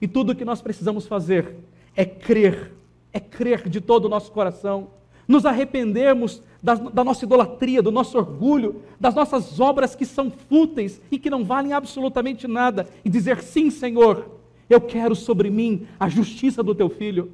E 0.00 0.08
tudo 0.08 0.32
o 0.32 0.34
que 0.34 0.44
nós 0.44 0.62
precisamos 0.62 1.06
fazer 1.06 1.54
é 1.94 2.06
crer, 2.06 2.72
é 3.12 3.20
crer 3.20 3.68
de 3.68 3.80
todo 3.80 4.06
o 4.06 4.08
nosso 4.08 4.32
coração, 4.32 4.88
nos 5.28 5.44
arrependermos 5.44 6.42
da, 6.62 6.74
da 6.74 7.04
nossa 7.04 7.26
idolatria, 7.26 7.82
do 7.82 7.92
nosso 7.92 8.16
orgulho, 8.16 8.82
das 8.98 9.14
nossas 9.14 9.60
obras 9.60 9.94
que 9.94 10.06
são 10.06 10.30
fúteis 10.30 11.00
e 11.10 11.18
que 11.18 11.30
não 11.30 11.44
valem 11.44 11.74
absolutamente 11.74 12.48
nada, 12.48 12.88
e 13.04 13.10
dizer: 13.10 13.42
sim, 13.42 13.70
Senhor, 13.70 14.41
Eu 14.72 14.80
quero 14.80 15.14
sobre 15.14 15.50
mim 15.50 15.86
a 16.00 16.08
justiça 16.08 16.62
do 16.62 16.74
teu 16.74 16.88
filho. 16.88 17.30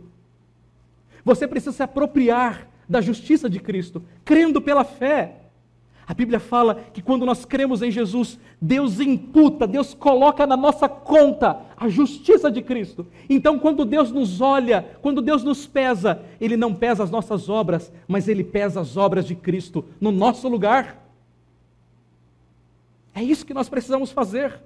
Você 1.25 1.47
precisa 1.47 1.71
se 1.71 1.83
apropriar 1.85 2.67
da 2.89 3.01
justiça 3.01 3.49
de 3.49 3.61
Cristo, 3.61 4.03
crendo 4.25 4.61
pela 4.61 4.83
fé. 4.83 5.37
A 6.05 6.15
Bíblia 6.15 6.41
fala 6.41 6.75
que 6.93 7.01
quando 7.01 7.25
nós 7.25 7.45
cremos 7.45 7.81
em 7.81 7.93
Jesus, 7.93 8.41
Deus 8.61 8.99
imputa, 8.99 9.69
Deus 9.69 9.95
coloca 9.95 10.47
na 10.49 10.57
nossa 10.57 10.89
conta 10.89 11.61
a 11.77 11.89
justiça 11.89 12.51
de 12.51 12.61
Cristo. 12.61 13.07
Então, 13.31 13.57
quando 13.57 13.85
Deus 13.85 14.11
nos 14.11 14.41
olha, 14.41 14.97
quando 15.01 15.23
Deus 15.23 15.45
nos 15.45 15.65
pesa, 15.65 16.21
Ele 16.41 16.57
não 16.57 16.75
pesa 16.75 17.05
as 17.05 17.11
nossas 17.11 17.49
obras, 17.49 17.93
mas 18.09 18.27
Ele 18.27 18.43
pesa 18.43 18.81
as 18.81 18.97
obras 18.97 19.27
de 19.27 19.37
Cristo 19.37 19.85
no 20.01 20.11
nosso 20.11 20.49
lugar. 20.49 21.07
É 23.15 23.23
isso 23.23 23.47
que 23.47 23.55
nós 23.55 23.69
precisamos 23.69 24.11
fazer. 24.11 24.61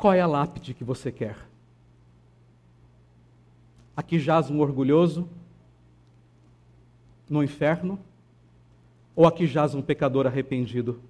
Qual 0.00 0.14
é 0.14 0.20
a 0.22 0.26
lápide 0.26 0.72
que 0.72 0.82
você 0.82 1.12
quer? 1.12 1.36
Aqui 3.94 4.18
jaz 4.18 4.48
um 4.48 4.60
orgulhoso 4.60 5.28
no 7.28 7.44
inferno? 7.44 8.00
Ou 9.14 9.26
aqui 9.26 9.46
jaz 9.46 9.74
um 9.74 9.82
pecador 9.82 10.26
arrependido 10.26 11.02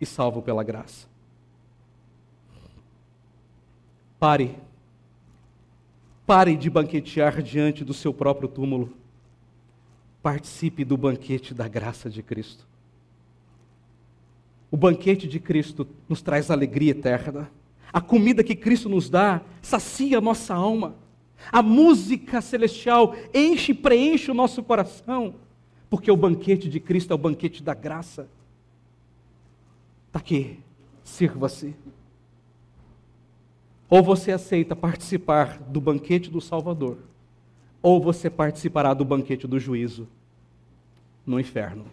e 0.00 0.04
salvo 0.04 0.42
pela 0.42 0.64
graça? 0.64 1.06
Pare. 4.18 4.58
Pare 6.26 6.56
de 6.56 6.68
banquetear 6.68 7.40
diante 7.40 7.84
do 7.84 7.94
seu 7.94 8.12
próprio 8.12 8.48
túmulo. 8.48 8.96
Participe 10.20 10.84
do 10.84 10.96
banquete 10.96 11.54
da 11.54 11.68
graça 11.68 12.10
de 12.10 12.20
Cristo. 12.20 12.66
O 14.72 14.76
banquete 14.76 15.28
de 15.28 15.38
Cristo 15.38 15.86
nos 16.08 16.20
traz 16.20 16.50
alegria 16.50 16.90
eterna. 16.90 17.48
A 17.94 18.00
comida 18.00 18.42
que 18.42 18.56
Cristo 18.56 18.88
nos 18.88 19.08
dá 19.08 19.40
sacia 19.62 20.18
a 20.18 20.20
nossa 20.20 20.52
alma. 20.52 20.96
A 21.52 21.62
música 21.62 22.40
celestial 22.40 23.14
enche 23.32 23.70
e 23.70 23.74
preenche 23.74 24.32
o 24.32 24.34
nosso 24.34 24.64
coração, 24.64 25.36
porque 25.88 26.10
o 26.10 26.16
banquete 26.16 26.68
de 26.68 26.80
Cristo 26.80 27.12
é 27.12 27.14
o 27.14 27.18
banquete 27.18 27.62
da 27.62 27.72
graça. 27.72 28.28
Está 30.08 30.18
aqui, 30.18 30.58
sirva-se. 31.04 31.76
Ou 33.88 34.02
você 34.02 34.32
aceita 34.32 34.74
participar 34.74 35.60
do 35.60 35.80
banquete 35.80 36.28
do 36.28 36.40
Salvador, 36.40 36.98
ou 37.80 38.00
você 38.00 38.28
participará 38.28 38.92
do 38.92 39.04
banquete 39.04 39.46
do 39.46 39.60
juízo 39.60 40.08
no 41.24 41.38
inferno. 41.38 41.84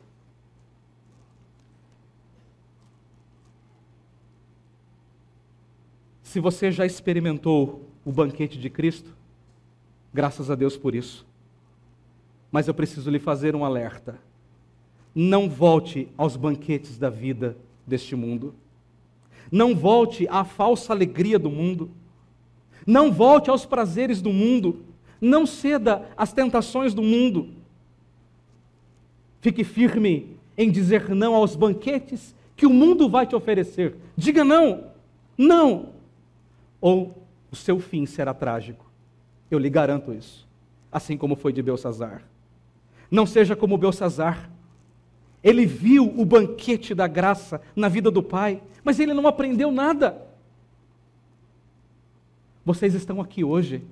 Se 6.32 6.40
você 6.40 6.72
já 6.72 6.86
experimentou 6.86 7.90
o 8.06 8.12
banquete 8.14 8.58
de 8.58 8.70
Cristo, 8.70 9.14
graças 10.14 10.50
a 10.50 10.56
Deus 10.56 10.78
por 10.78 10.96
isso. 10.96 11.28
Mas 12.50 12.70
eu 12.70 12.74
preciso 12.74 13.10
lhe 13.10 13.20
fazer 13.20 13.54
um 13.54 13.66
alerta. 13.66 14.18
Não 15.14 15.50
volte 15.50 16.08
aos 16.18 16.38
banquetes 16.38 16.98
da 16.98 17.10
vida 17.10 17.58
deste 17.86 18.16
mundo. 18.16 18.56
Não 19.52 19.76
volte 19.76 20.26
à 20.30 20.46
falsa 20.46 20.94
alegria 20.94 21.38
do 21.38 21.50
mundo. 21.50 21.92
Não 22.88 23.12
volte 23.12 23.50
aos 23.50 23.66
prazeres 23.66 24.22
do 24.22 24.32
mundo. 24.32 24.86
Não 25.20 25.46
ceda 25.46 26.10
às 26.16 26.32
tentações 26.32 26.94
do 26.94 27.04
mundo. 27.04 27.50
Fique 29.42 29.66
firme 29.66 30.38
em 30.58 30.72
dizer 30.72 31.10
não 31.10 31.36
aos 31.36 31.58
banquetes 31.58 32.34
que 32.56 32.66
o 32.66 32.74
mundo 32.74 33.10
vai 33.10 33.28
te 33.28 33.36
oferecer. 33.36 33.98
Diga 34.16 34.46
não. 34.46 34.86
Não 35.38 36.00
ou 36.82 37.24
o 37.52 37.56
seu 37.56 37.80
fim 37.80 38.06
será 38.08 38.34
trágico. 38.34 38.90
Eu 39.50 39.60
lhe 39.60 39.70
garanto 39.70 40.12
isso. 40.12 40.48
Assim 40.92 41.16
como 41.16 41.36
foi 41.36 41.54
de 41.54 41.62
Belsazar. 41.62 42.24
Não 43.10 43.26
seja 43.26 43.56
como 43.56 43.78
Belsazar. 43.78 44.50
Ele 45.44 45.66
viu 45.66 46.06
o 46.06 46.26
banquete 46.26 46.96
da 46.96 47.08
graça 47.08 47.62
na 47.76 47.88
vida 47.88 48.10
do 48.10 48.24
pai, 48.24 48.62
mas 48.84 49.00
ele 49.00 49.14
não 49.14 49.28
aprendeu 49.28 49.72
nada. 49.72 50.22
Vocês 52.66 52.94
estão 52.94 53.22
aqui 53.22 53.44
hoje. 53.44 53.84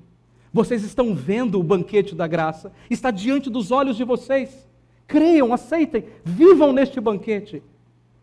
Vocês 0.52 0.84
estão 0.84 1.14
vendo 1.14 1.60
o 1.60 1.64
banquete 1.64 2.16
da 2.16 2.28
graça. 2.28 2.72
Está 2.90 3.12
diante 3.12 3.50
dos 3.50 3.72
olhos 3.72 3.98
de 3.98 4.04
vocês. 4.04 4.68
Creiam, 5.08 5.54
aceitem, 5.54 6.06
vivam 6.24 6.72
neste 6.72 7.00
banquete. 7.00 7.62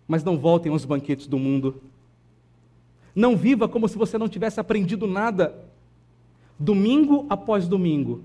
Mas 0.07 0.25
não 0.25 0.39
voltem 0.39 0.73
aos 0.73 0.85
banquetes 0.85 1.27
do 1.27 1.39
mundo 1.39 1.83
não 3.17 3.35
viva 3.35 3.67
como 3.67 3.89
se 3.89 3.97
você 3.97 4.19
não 4.19 4.29
tivesse 4.29 4.61
aprendido 4.61 5.07
nada. 5.07 5.57
Domingo 6.59 7.25
após 7.31 7.67
domingo, 7.67 8.23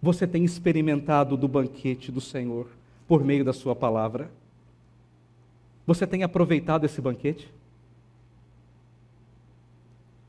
você 0.00 0.28
tem 0.28 0.44
experimentado 0.44 1.36
do 1.36 1.48
banquete 1.48 2.12
do 2.12 2.20
Senhor 2.20 2.68
por 3.08 3.24
meio 3.24 3.44
da 3.44 3.52
Sua 3.52 3.74
palavra. 3.74 4.30
Você 5.84 6.06
tem 6.06 6.22
aproveitado 6.22 6.84
esse 6.84 7.00
banquete? 7.00 7.52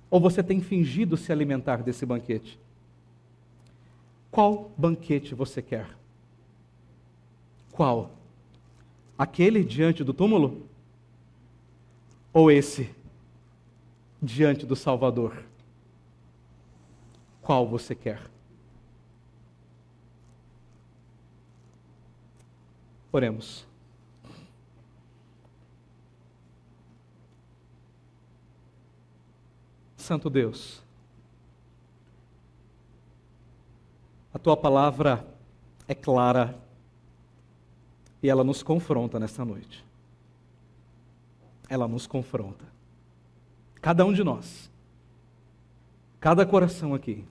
Ou 0.09 0.19
você 0.19 0.41
tem 0.41 0.59
fingido 0.59 1.15
se 1.15 1.31
alimentar 1.31 1.83
desse 1.83 2.03
banquete? 2.03 2.59
Qual 4.31 4.71
banquete 4.75 5.35
você 5.35 5.61
quer? 5.61 5.87
Qual? 7.71 8.11
Aquele 9.15 9.63
diante 9.63 10.03
do 10.03 10.13
túmulo? 10.13 10.63
Ou 12.33 12.49
esse 12.49 12.89
diante 14.21 14.65
do 14.65 14.75
Salvador. 14.75 15.43
Qual 17.41 17.67
você 17.67 17.95
quer? 17.95 18.21
Oremos. 23.11 23.67
Santo 29.97 30.29
Deus, 30.29 30.81
a 34.33 34.39
tua 34.39 34.57
palavra 34.57 35.23
é 35.87 35.93
clara 35.93 36.57
e 38.21 38.29
ela 38.29 38.43
nos 38.43 38.63
confronta 38.63 39.19
nesta 39.19 39.45
noite. 39.45 39.85
Ela 41.69 41.87
nos 41.87 42.07
confronta. 42.07 42.68
Cada 43.81 44.05
um 44.05 44.13
de 44.13 44.23
nós. 44.23 44.69
Cada 46.19 46.45
coração 46.45 46.93
aqui. 46.93 47.23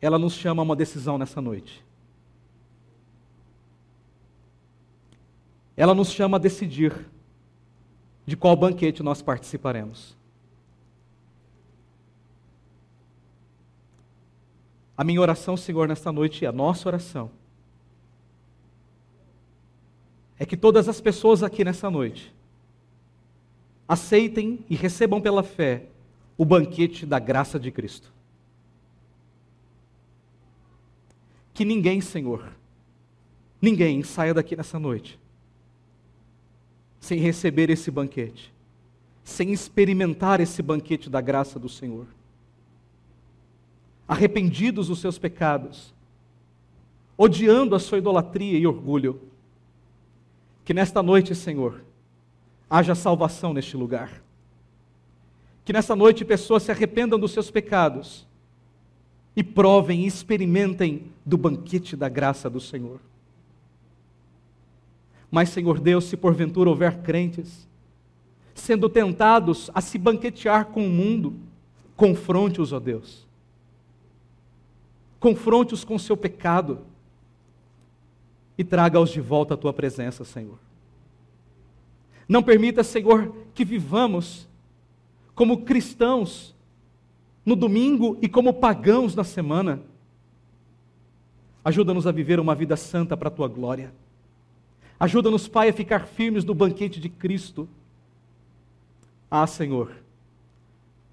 Ela 0.00 0.18
nos 0.18 0.34
chama 0.34 0.62
a 0.62 0.64
uma 0.64 0.74
decisão 0.74 1.16
nessa 1.16 1.40
noite. 1.40 1.84
Ela 5.76 5.94
nos 5.94 6.10
chama 6.10 6.36
a 6.36 6.40
decidir 6.40 6.92
de 8.26 8.36
qual 8.36 8.56
banquete 8.56 9.02
nós 9.02 9.22
participaremos. 9.22 10.16
A 14.96 15.04
minha 15.04 15.20
oração, 15.20 15.56
Senhor, 15.56 15.88
nesta 15.88 16.12
noite, 16.12 16.44
a 16.44 16.52
nossa 16.52 16.88
oração, 16.88 17.30
é 20.38 20.44
que 20.44 20.56
todas 20.56 20.88
as 20.88 21.00
pessoas 21.00 21.42
aqui 21.42 21.64
nessa 21.64 21.88
noite 21.88 22.32
aceitem 23.92 24.64
e 24.70 24.74
recebam 24.74 25.20
pela 25.20 25.42
fé 25.42 25.84
o 26.38 26.46
banquete 26.46 27.04
da 27.04 27.18
graça 27.18 27.60
de 27.60 27.70
Cristo. 27.70 28.10
Que 31.52 31.62
ninguém, 31.62 32.00
Senhor, 32.00 32.56
ninguém 33.60 34.02
saia 34.02 34.32
daqui 34.32 34.56
nessa 34.56 34.78
noite 34.78 35.20
sem 36.98 37.18
receber 37.18 37.68
esse 37.68 37.90
banquete, 37.90 38.50
sem 39.22 39.52
experimentar 39.52 40.40
esse 40.40 40.62
banquete 40.62 41.10
da 41.10 41.20
graça 41.20 41.58
do 41.58 41.68
Senhor. 41.68 42.06
Arrependidos 44.08 44.88
dos 44.88 45.00
seus 45.00 45.18
pecados, 45.18 45.92
odiando 47.18 47.74
a 47.74 47.78
sua 47.78 47.98
idolatria 47.98 48.56
e 48.56 48.66
orgulho, 48.66 49.20
que 50.64 50.72
nesta 50.72 51.02
noite, 51.02 51.34
Senhor, 51.34 51.82
haja 52.72 52.94
salvação 52.94 53.52
neste 53.52 53.76
lugar. 53.76 54.22
Que 55.62 55.74
nessa 55.74 55.94
noite 55.94 56.24
pessoas 56.24 56.62
se 56.62 56.70
arrependam 56.70 57.18
dos 57.18 57.32
seus 57.32 57.50
pecados 57.50 58.26
e 59.36 59.44
provem 59.44 60.04
e 60.04 60.06
experimentem 60.06 61.12
do 61.24 61.36
banquete 61.36 61.94
da 61.94 62.08
graça 62.08 62.48
do 62.48 62.58
Senhor. 62.58 62.98
Mas, 65.30 65.50
Senhor 65.50 65.78
Deus, 65.80 66.04
se 66.04 66.16
porventura 66.16 66.70
houver 66.70 67.02
crentes 67.02 67.68
sendo 68.54 68.88
tentados 68.88 69.70
a 69.74 69.82
se 69.82 69.98
banquetear 69.98 70.66
com 70.66 70.86
o 70.86 70.90
mundo, 70.90 71.34
confronte-os, 71.94 72.72
ó 72.72 72.80
Deus. 72.80 73.26
Confronte-os 75.20 75.84
com 75.84 75.96
o 75.96 76.00
seu 76.00 76.16
pecado 76.16 76.80
e 78.56 78.64
traga-os 78.64 79.10
de 79.10 79.20
volta 79.20 79.54
à 79.54 79.56
tua 79.58 79.74
presença, 79.74 80.24
Senhor. 80.24 80.58
Não 82.32 82.42
permita, 82.42 82.82
Senhor, 82.82 83.30
que 83.52 83.62
vivamos 83.62 84.48
como 85.34 85.66
cristãos 85.66 86.54
no 87.44 87.54
domingo 87.54 88.16
e 88.22 88.28
como 88.28 88.54
pagãos 88.54 89.14
na 89.14 89.22
semana. 89.22 89.82
Ajuda-nos 91.62 92.06
a 92.06 92.10
viver 92.10 92.40
uma 92.40 92.54
vida 92.54 92.74
santa 92.74 93.18
para 93.18 93.28
a 93.28 93.30
tua 93.30 93.48
glória. 93.48 93.92
Ajuda-nos, 94.98 95.46
Pai, 95.46 95.68
a 95.68 95.74
ficar 95.74 96.06
firmes 96.06 96.42
no 96.42 96.54
banquete 96.54 96.98
de 96.98 97.10
Cristo. 97.10 97.68
Ah, 99.30 99.46
Senhor, 99.46 99.92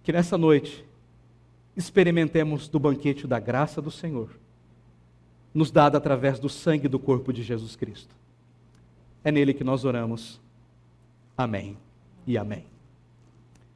que 0.01 0.13
nessa 0.13 0.37
noite 0.37 0.85
experimentemos 1.75 2.69
do 2.69 2.79
banquete 2.79 3.27
da 3.27 3.41
graça 3.41 3.81
do 3.81 3.91
Senhor, 3.91 4.29
nos 5.53 5.69
dada 5.69 5.97
através 5.97 6.39
do 6.39 6.47
sangue 6.47 6.87
do 6.87 6.97
corpo 6.97 7.33
de 7.33 7.43
Jesus 7.43 7.75
Cristo. 7.75 8.15
É 9.21 9.33
nele 9.33 9.53
que 9.53 9.65
nós 9.65 9.83
oramos. 9.83 10.39
Amém 11.39 11.77
e 12.27 12.37
amém. 12.37 12.78